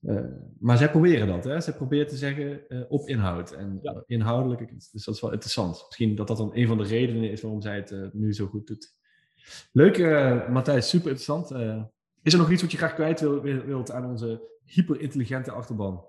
Uh, 0.00 0.20
maar 0.58 0.76
zij 0.76 0.90
proberen 0.90 1.26
dat, 1.26 1.44
hè? 1.44 1.60
Zij 1.60 1.72
proberen 1.72 2.06
te 2.06 2.16
zeggen 2.16 2.62
op 2.88 3.08
inhoud. 3.08 3.52
En 3.52 3.78
ja. 3.82 4.02
inhoudelijk, 4.06 4.70
dus 4.70 5.04
dat 5.04 5.14
is 5.14 5.20
wel 5.20 5.32
interessant. 5.32 5.84
Misschien 5.86 6.14
dat 6.14 6.28
dat 6.28 6.36
dan 6.36 6.50
een 6.54 6.66
van 6.66 6.78
de 6.78 6.84
redenen 6.84 7.30
is 7.30 7.40
waarom 7.40 7.60
zij 7.60 7.76
het 7.76 8.14
nu 8.14 8.34
zo 8.34 8.46
goed 8.46 8.66
doet. 8.66 8.96
Leuk, 9.72 9.98
Matthijs, 10.48 10.88
super 10.88 11.10
interessant. 11.10 11.50
is 12.22 12.32
er 12.32 12.38
nog 12.38 12.50
iets 12.50 12.62
wat 12.62 12.70
je 12.70 12.76
graag 12.76 12.94
kwijt 12.94 13.20
wil, 13.20 13.42
wilt 13.42 13.92
aan 13.92 14.04
onze 14.04 14.60
hyperintelligente 14.64 15.50
achterban? 15.50 16.04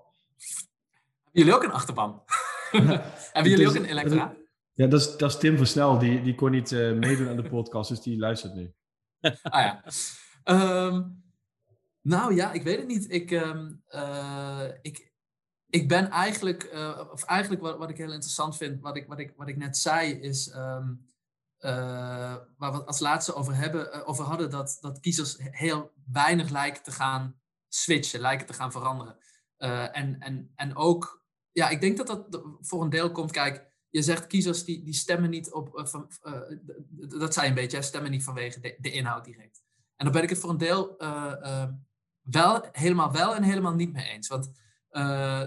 Hebben 1.24 1.42
jullie 1.42 1.54
ook 1.54 1.62
een 1.62 1.72
achterban? 1.72 2.22
Hebben 3.32 3.50
jullie 3.50 3.68
ook 3.68 3.74
een 3.74 3.84
Elektra? 3.84 4.36
Ja, 4.74 4.86
dat 4.86 5.00
is, 5.00 5.16
dat 5.16 5.30
is 5.30 5.38
Tim 5.38 5.56
Versnel. 5.56 5.98
Die, 5.98 6.22
die 6.22 6.34
kon 6.34 6.50
niet 6.50 6.70
meedoen 6.70 7.28
aan 7.28 7.36
de 7.36 7.48
podcast, 7.48 7.88
dus 7.88 8.02
die 8.02 8.18
luistert 8.18 8.54
nu. 8.54 8.72
ah 9.42 9.62
ja. 9.62 9.84
Um, 10.50 11.22
nou 12.00 12.34
ja, 12.34 12.52
ik 12.52 12.62
weet 12.62 12.78
het 12.78 12.86
niet. 12.86 13.10
Ik, 13.10 13.30
um, 13.30 13.82
uh, 13.88 14.68
ik, 14.82 15.12
ik 15.66 15.88
ben 15.88 16.10
eigenlijk, 16.10 16.72
uh, 16.72 17.08
of 17.12 17.24
eigenlijk 17.24 17.62
wat, 17.62 17.78
wat 17.78 17.90
ik 17.90 17.96
heel 17.96 18.12
interessant 18.12 18.56
vind, 18.56 18.80
wat 18.80 18.96
ik, 18.96 19.06
wat 19.06 19.18
ik, 19.18 19.32
wat 19.36 19.48
ik 19.48 19.56
net 19.56 19.76
zei, 19.76 20.12
is 20.12 20.54
um, 20.54 21.08
waar 22.56 22.72
we 22.72 22.84
als 22.84 22.98
laatste 22.98 23.34
over, 23.34 23.54
hebben, 23.54 24.06
over 24.06 24.24
hadden, 24.24 24.50
dat, 24.50 24.78
dat 24.80 25.00
kiezers 25.00 25.36
heel 25.38 25.92
weinig 26.12 26.50
lijken 26.50 26.82
te 26.82 26.92
gaan 26.92 27.40
switchen, 27.68 28.20
lijken 28.20 28.46
te 28.46 28.52
gaan 28.52 28.72
veranderen. 28.72 29.18
En, 29.92 30.20
en, 30.20 30.52
en 30.54 30.76
ook, 30.76 31.24
ja, 31.52 31.68
ik 31.68 31.80
denk 31.80 31.96
dat 31.96 32.06
dat 32.06 32.42
voor 32.60 32.82
een 32.82 32.90
deel 32.90 33.12
komt. 33.12 33.30
Kijk, 33.30 33.68
je 33.88 34.02
zegt 34.02 34.26
kiezers 34.26 34.64
die, 34.64 34.84
die 34.84 34.94
stemmen 34.94 35.30
niet 35.30 35.52
op, 35.52 35.90
dat 37.18 37.34
zei 37.34 37.48
een 37.48 37.54
beetje, 37.54 37.82
stemmen 37.82 38.10
niet 38.10 38.24
vanwege 38.24 38.76
de, 38.78 38.90
inhoud 38.90 39.24
direct. 39.24 39.62
En 40.00 40.06
dan 40.06 40.14
ben 40.14 40.22
ik 40.22 40.28
het 40.28 40.38
voor 40.38 40.50
een 40.50 40.58
deel 40.58 40.96
wel, 42.20 42.68
helemaal 42.72 43.12
wel 43.12 43.34
en 43.34 43.42
helemaal 43.42 43.74
niet 43.74 43.92
mee 43.92 44.06
eens. 44.06 44.28
Want 44.28 44.50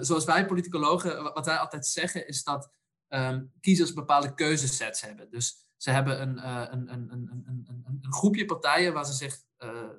zoals 0.05 0.25
wij 0.25 0.45
politicologen, 0.45 1.33
wat 1.33 1.45
wij 1.45 1.57
altijd 1.57 1.87
zeggen, 1.87 2.27
is 2.27 2.43
dat 2.43 2.71
um, 3.09 3.51
kiezers 3.59 3.93
bepaalde 3.93 4.33
keuzesets 4.33 5.01
hebben. 5.01 5.29
Dus 5.29 5.67
ze 5.77 5.91
hebben 5.91 6.21
een, 6.21 6.47
een, 6.73 6.93
een, 6.93 7.11
een, 7.11 7.85
een, 8.01 8.13
groepje 8.13 8.45
partijen 8.45 8.93
waar 8.93 9.05
ze 9.05 9.13
zich 9.13 9.41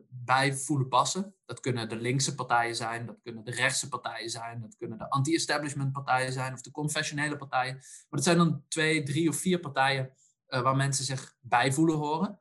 bij 0.09 0.55
voelen 0.55 0.89
passen. 0.89 1.35
Dat 1.45 1.61
kunnen 1.61 1.89
de 1.89 1.97
linkse 1.97 2.35
partijen 2.35 2.77
zijn, 2.77 3.07
dat 3.07 3.21
kunnen 3.23 3.45
de 3.45 3.51
rechtse 3.51 3.89
partijen 3.89 4.31
zijn, 4.31 4.61
dat 4.61 4.77
kunnen 4.77 4.99
de 4.99 5.11
anti-establishment 5.11 5.93
partijen 5.93 6.33
zijn 6.33 6.53
of 6.53 6.61
de 6.61 6.71
confessionele 6.71 7.37
partijen. 7.37 7.75
Maar 7.75 8.07
dat 8.09 8.25
zijn 8.25 8.39
dan 8.39 8.65
twee, 8.69 9.03
drie 9.03 9.29
of 9.29 9.37
vier 9.37 9.61
partijen 9.61 10.13
waar 10.47 10.77
mensen 10.77 11.05
zich 11.05 11.37
bij 11.41 11.73
voelen 11.73 11.97
horen. 11.97 12.41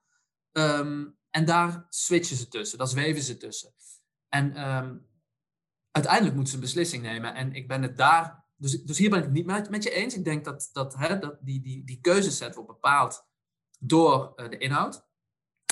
Um, 0.51 1.21
en 1.33 1.45
daar 1.45 1.85
switchen 1.89 2.37
ze 2.37 2.47
tussen, 2.47 2.77
daar 2.77 2.87
zweven 2.87 3.21
ze 3.21 3.37
tussen. 3.37 3.73
En 4.29 4.69
um, 4.69 5.07
uiteindelijk 5.91 6.35
moeten 6.35 6.53
ze 6.53 6.59
een 6.59 6.65
beslissing 6.65 7.03
nemen. 7.03 7.33
En 7.33 7.53
ik 7.53 7.67
ben 7.67 7.81
het 7.81 7.97
daar, 7.97 8.45
dus, 8.55 8.83
dus 8.83 8.97
hier 8.97 9.09
ben 9.09 9.19
ik 9.19 9.25
het 9.25 9.33
niet 9.33 9.45
met, 9.45 9.69
met 9.69 9.83
je 9.83 9.91
eens. 9.91 10.15
Ik 10.15 10.23
denk 10.23 10.45
dat, 10.45 10.69
dat, 10.73 10.95
hè, 10.95 11.19
dat 11.19 11.37
die, 11.41 11.61
die, 11.61 11.85
die 11.85 12.01
keuzeset 12.01 12.55
wordt 12.55 12.69
bepaald 12.69 13.27
door 13.79 14.33
uh, 14.35 14.49
de 14.49 14.57
inhoud. 14.57 15.05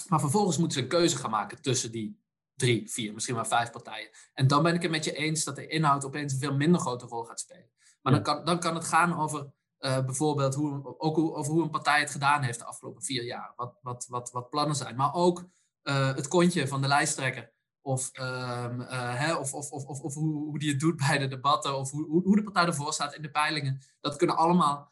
Maar 0.07 0.19
vervolgens 0.19 0.57
moeten 0.57 0.77
ze 0.77 0.83
een 0.83 0.89
keuze 0.89 1.17
gaan 1.17 1.29
maken 1.29 1.61
tussen 1.61 1.91
die 1.91 2.19
drie, 2.55 2.89
vier, 2.89 3.13
misschien 3.13 3.35
wel 3.35 3.45
vijf 3.45 3.71
partijen. 3.71 4.09
En 4.33 4.47
dan 4.47 4.63
ben 4.63 4.75
ik 4.75 4.81
het 4.81 4.91
met 4.91 5.03
je 5.03 5.13
eens 5.13 5.43
dat 5.43 5.55
de 5.55 5.67
inhoud 5.67 6.05
opeens 6.05 6.33
een 6.33 6.39
veel 6.39 6.55
minder 6.55 6.81
grote 6.81 7.05
rol 7.05 7.23
gaat 7.23 7.39
spelen. 7.39 7.71
Maar 8.01 8.13
dan, 8.13 8.23
kan, 8.23 8.45
dan 8.45 8.59
kan 8.59 8.75
het 8.75 8.85
gaan 8.85 9.17
over 9.17 9.51
uh, 9.81 10.05
bijvoorbeeld 10.05 10.55
hoe, 10.55 10.99
ook 10.99 11.17
over 11.17 11.51
hoe 11.51 11.63
een 11.63 11.69
partij 11.69 11.99
het 11.99 12.11
gedaan 12.11 12.41
heeft 12.41 12.59
de 12.59 12.65
afgelopen 12.65 13.03
vier 13.03 13.23
jaar. 13.23 13.53
Wat, 13.55 13.79
wat, 13.81 14.07
wat, 14.09 14.31
wat 14.31 14.49
plannen 14.49 14.75
zijn. 14.75 14.95
Maar 14.95 15.13
ook 15.13 15.45
uh, 15.83 16.15
het 16.15 16.27
kontje 16.27 16.67
van 16.67 16.81
de 16.81 16.87
lijsttrekker. 16.87 17.51
Of, 17.81 18.19
um, 18.19 18.81
uh, 18.81 19.15
hè, 19.15 19.35
of, 19.35 19.53
of, 19.53 19.71
of, 19.71 19.85
of, 19.85 20.13
hoe, 20.13 20.33
hoe 20.33 20.59
die 20.59 20.69
het 20.69 20.79
doet 20.79 20.95
bij 21.07 21.17
de 21.17 21.27
debatten. 21.27 21.77
Of 21.77 21.91
hoe, 21.91 22.21
hoe 22.23 22.35
de 22.35 22.43
partij 22.43 22.65
ervoor 22.65 22.93
staat 22.93 23.15
in 23.15 23.21
de 23.21 23.31
peilingen. 23.31 23.81
Dat 23.99 24.15
kunnen 24.15 24.37
allemaal 24.37 24.89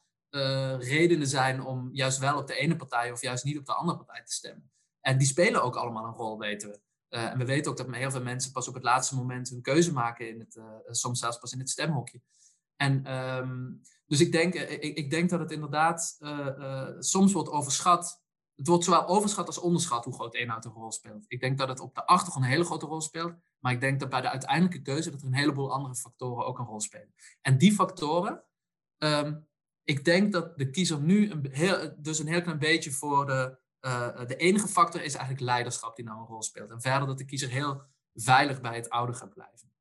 redenen 0.79 1.27
zijn 1.27 1.65
om 1.65 1.89
juist 1.91 2.17
wel 2.17 2.37
op 2.37 2.47
de 2.47 2.55
ene 2.55 2.75
partij 2.75 3.11
of 3.11 3.21
juist 3.21 3.43
niet 3.43 3.57
op 3.57 3.65
de 3.65 3.73
andere 3.73 3.97
partij 3.97 4.23
te 4.23 4.33
stemmen. 4.33 4.71
En 5.01 5.17
die 5.17 5.27
spelen 5.27 5.63
ook 5.63 5.75
allemaal 5.75 6.05
een 6.05 6.13
rol, 6.13 6.37
weten 6.39 6.69
we. 6.69 6.79
en 7.15 7.37
we 7.37 7.45
weten 7.45 7.71
ook 7.71 7.77
dat 7.77 7.95
heel 7.95 8.11
veel 8.11 8.21
mensen 8.21 8.51
pas 8.51 8.67
op 8.67 8.73
het 8.73 8.83
laatste 8.83 9.15
moment 9.15 9.49
hun 9.49 9.61
keuze 9.61 9.93
maken. 9.93 10.29
In 10.29 10.39
het, 10.39 10.61
soms 10.97 11.19
zelfs 11.19 11.37
pas 11.37 11.53
in 11.53 11.59
het 11.59 11.69
stemhokje. 11.69 12.21
En 12.75 13.15
um, 13.15 13.81
dus 14.09 14.19
ik 14.19 14.31
denk, 14.31 14.53
ik, 14.53 14.97
ik, 14.97 15.09
denk 15.09 15.29
dat 15.29 15.39
het 15.39 15.51
inderdaad 15.51 16.17
uh, 16.19 16.89
soms 16.99 17.33
wordt 17.33 17.49
overschat. 17.49 18.23
Het 18.55 18.67
wordt 18.67 18.83
zowel 18.83 19.07
overschat 19.07 19.47
als 19.47 19.57
onderschat 19.57 20.05
hoe 20.05 20.13
groot 20.13 20.35
inhoud 20.35 20.65
een 20.65 20.71
rol 20.71 20.91
speelt. 20.91 21.25
Ik 21.27 21.39
denk 21.39 21.57
dat 21.57 21.67
het 21.67 21.79
op 21.79 21.95
de 21.95 22.05
achtergrond 22.05 22.45
een 22.45 22.51
hele 22.51 22.63
grote 22.63 22.85
rol 22.85 23.01
speelt. 23.01 23.33
Maar 23.59 23.71
ik 23.71 23.79
denk 23.81 23.99
dat 23.99 24.09
bij 24.09 24.21
de 24.21 24.29
uiteindelijke 24.29 24.81
keuze 24.81 25.11
dat 25.11 25.21
er 25.21 25.27
een 25.27 25.33
heleboel 25.33 25.73
andere 25.73 25.95
factoren 25.95 26.45
ook 26.45 26.59
een 26.59 26.65
rol 26.65 26.81
spelen. 26.81 27.13
En 27.41 27.57
die 27.57 27.73
factoren, 27.73 28.43
um, 28.97 29.47
ik 29.83 30.05
denk 30.05 30.31
dat 30.31 30.57
de 30.57 30.69
kiezer 30.69 31.01
nu 31.01 31.31
een 31.31 31.47
heel, 31.51 31.95
dus 31.97 32.19
een 32.19 32.27
heel 32.27 32.41
klein 32.41 32.59
beetje 32.59 32.91
voor 32.91 33.25
de, 33.25 33.57
de 34.27 34.35
enige 34.37 34.67
factor 34.67 35.01
is 35.01 35.13
eigenlijk 35.13 35.45
leiderschap 35.45 35.95
die 35.95 36.05
nou 36.05 36.19
een 36.19 36.25
rol 36.25 36.43
speelt. 36.43 36.71
En 36.71 36.81
verder 36.81 37.07
dat 37.07 37.17
de 37.17 37.25
kiezer 37.25 37.49
heel 37.49 37.83
veilig 38.13 38.61
bij 38.61 38.75
het 38.75 38.89
oude 38.89 39.13
gaat 39.13 39.33
blijven. 39.33 39.71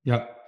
Ja, 0.00 0.41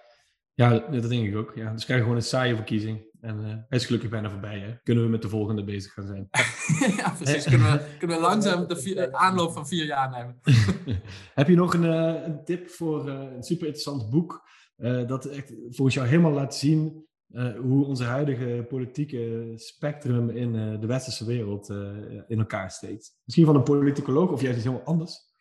ja, 0.55 0.79
dat 0.79 1.09
denk 1.09 1.27
ik 1.27 1.37
ook. 1.37 1.53
Ja. 1.55 1.73
Dus 1.73 1.85
krijgen 1.85 1.97
we 1.97 2.03
gewoon 2.03 2.17
een 2.17 2.23
saaie 2.23 2.55
verkiezing. 2.55 3.13
En 3.21 3.41
uh, 3.41 3.47
hij 3.47 3.79
is 3.79 3.85
gelukkig 3.85 4.11
bijna 4.11 4.31
voorbij. 4.31 4.59
Hè? 4.59 4.75
Kunnen 4.83 5.05
we 5.05 5.11
met 5.11 5.23
de 5.23 5.29
volgende 5.29 5.65
bezig 5.65 5.93
gaan 5.93 6.07
zijn. 6.07 6.29
ja, 6.97 7.11
precies. 7.11 7.45
Kunnen 7.45 7.73
we, 7.73 7.97
kunnen 7.99 8.17
we 8.17 8.23
langzaam 8.23 8.67
de 8.67 8.77
vier, 8.77 9.13
aanloop 9.13 9.53
van 9.53 9.67
vier 9.67 9.85
jaar 9.85 10.11
nemen. 10.11 10.41
Heb 11.35 11.49
je 11.49 11.55
nog 11.55 11.75
een, 11.75 11.85
uh, 11.85 12.25
een 12.25 12.45
tip 12.45 12.71
voor 12.71 13.09
uh, 13.09 13.15
een 13.15 13.43
super 13.43 13.67
interessant 13.67 14.11
boek... 14.11 14.49
dat 15.07 15.25
echt 15.25 15.53
volgens 15.69 15.95
jou 15.95 16.09
helemaal 16.09 16.33
laat 16.33 16.55
zien... 16.55 17.07
hoe 17.63 17.85
onze 17.85 18.05
huidige 18.05 18.67
politieke 18.69 19.53
spectrum 19.55 20.31
in 20.31 20.53
de 20.81 20.87
westerse 20.87 21.25
wereld 21.25 21.69
in 22.27 22.39
elkaar 22.39 22.71
steekt? 22.71 23.17
Misschien 23.25 23.47
van 23.47 23.57
een 23.57 23.63
politicoloog 23.63 24.31
of 24.31 24.41
juist 24.41 24.57
iets 24.57 24.67
helemaal 24.67 24.87
anders? 24.87 25.34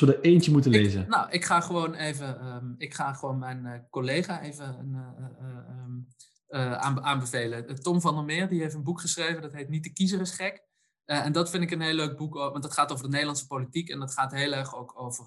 Als 0.00 0.08
we 0.08 0.16
er 0.16 0.24
eentje 0.24 0.52
moeten 0.52 0.70
lezen. 0.70 1.02
Ik, 1.02 1.08
nou, 1.08 1.30
ik 1.30 1.44
ga 1.44 1.60
gewoon 1.60 1.94
even, 1.94 2.46
um, 2.46 2.74
ik 2.78 2.94
ga 2.94 3.12
gewoon 3.12 3.38
mijn 3.38 3.64
uh, 3.64 3.72
collega 3.90 4.42
even 4.42 4.90
uh, 4.92 5.84
um, 5.84 6.06
aan, 6.74 7.02
aanbevelen. 7.02 7.82
Tom 7.82 8.00
van 8.00 8.14
der 8.14 8.24
Meer, 8.24 8.48
die 8.48 8.60
heeft 8.60 8.74
een 8.74 8.82
boek 8.82 9.00
geschreven, 9.00 9.42
dat 9.42 9.52
heet 9.52 9.68
Niet 9.68 9.84
de 9.84 9.92
kiezer 9.92 10.20
is 10.20 10.30
gek. 10.30 10.64
en 11.04 11.32
dat 11.32 11.50
vind 11.50 11.62
ik 11.62 11.70
een 11.70 11.80
heel 11.80 11.94
leuk 11.94 12.16
boek, 12.16 12.34
want 12.34 12.62
dat 12.62 12.72
gaat 12.72 12.92
over 12.92 13.04
de 13.04 13.10
Nederlandse 13.10 13.46
politiek 13.46 13.88
en 13.88 13.98
dat 13.98 14.12
gaat 14.12 14.32
heel 14.32 14.52
erg 14.52 14.76
ook 14.76 15.00
over 15.00 15.26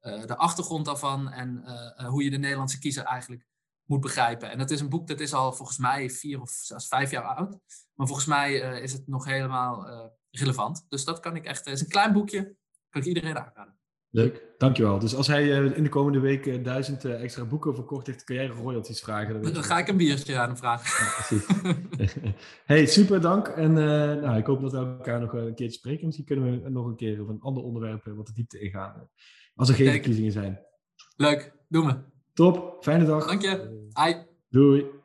de 0.00 0.36
achtergrond 0.36 0.84
daarvan 0.84 1.30
en 1.32 1.64
hoe 2.06 2.24
je 2.24 2.30
de 2.30 2.38
Nederlandse 2.38 2.78
kiezer 2.78 3.04
eigenlijk 3.04 3.46
moet 3.84 4.00
begrijpen. 4.00 4.50
En 4.50 4.58
dat 4.58 4.70
is 4.70 4.80
een 4.80 4.88
boek 4.88 5.06
dat 5.06 5.20
is 5.20 5.34
al 5.34 5.52
volgens 5.52 5.78
mij 5.78 6.10
vier 6.10 6.40
of 6.40 6.50
zelfs 6.50 6.88
vijf 6.88 7.10
jaar 7.10 7.24
oud. 7.24 7.58
Maar 7.94 8.06
volgens 8.06 8.26
mij 8.26 8.54
is 8.80 8.92
het 8.92 9.06
nog 9.06 9.24
helemaal 9.24 9.86
relevant. 10.30 10.86
Dus 10.88 11.04
dat 11.04 11.20
kan 11.20 11.36
ik 11.36 11.44
echt, 11.44 11.64
het 11.64 11.74
is 11.74 11.80
een 11.80 11.88
klein 11.88 12.12
boekje, 12.12 12.56
kan 12.88 13.00
ik 13.00 13.06
iedereen 13.06 13.38
aanraden. 13.38 13.77
Leuk, 14.10 14.42
dankjewel. 14.58 14.98
Dus 14.98 15.14
als 15.14 15.26
hij 15.26 15.44
uh, 15.44 15.76
in 15.76 15.82
de 15.82 15.88
komende 15.88 16.20
weken 16.20 16.58
uh, 16.58 16.64
duizend 16.64 17.04
uh, 17.04 17.22
extra 17.22 17.44
boeken 17.44 17.74
verkocht 17.74 18.06
heeft, 18.06 18.24
kun 18.24 18.34
jij 18.34 18.46
royalties 18.46 19.00
vragen. 19.00 19.42
Dan, 19.42 19.52
dan 19.52 19.64
ga 19.64 19.78
ik 19.78 19.88
een 19.88 19.96
biertje 19.96 20.38
aan 20.38 20.48
hem 20.48 20.56
vragen. 20.56 21.04
Ja, 21.04 21.12
precies. 21.12 21.46
hey, 22.64 22.86
super 22.86 23.20
dank. 23.20 23.46
En 23.48 23.72
nou, 23.72 24.36
ik 24.36 24.46
hoop 24.46 24.60
dat 24.60 24.72
we 24.72 24.78
elkaar 24.78 25.20
nog 25.20 25.32
een 25.32 25.54
keertje 25.54 25.78
spreken. 25.78 26.04
Misschien 26.04 26.26
kunnen 26.26 26.62
we 26.62 26.68
nog 26.68 26.86
een 26.86 26.96
keer 26.96 27.20
over 27.20 27.34
een 27.34 27.40
ander 27.40 27.62
onderwerp 27.62 28.04
wat 28.04 28.26
de 28.26 28.32
diepte 28.32 28.58
ingaan. 28.58 29.08
Als 29.54 29.68
er 29.68 29.74
geen 29.74 29.90
verkiezingen 29.90 30.32
zijn. 30.32 30.60
Leuk, 31.16 31.52
doen 31.68 31.86
we. 31.86 31.96
Top, 32.32 32.76
fijne 32.80 33.04
dag. 33.04 33.26
Dank 33.26 33.42
je. 33.42 33.86
Hi. 34.04 34.14
Doei. 34.50 34.97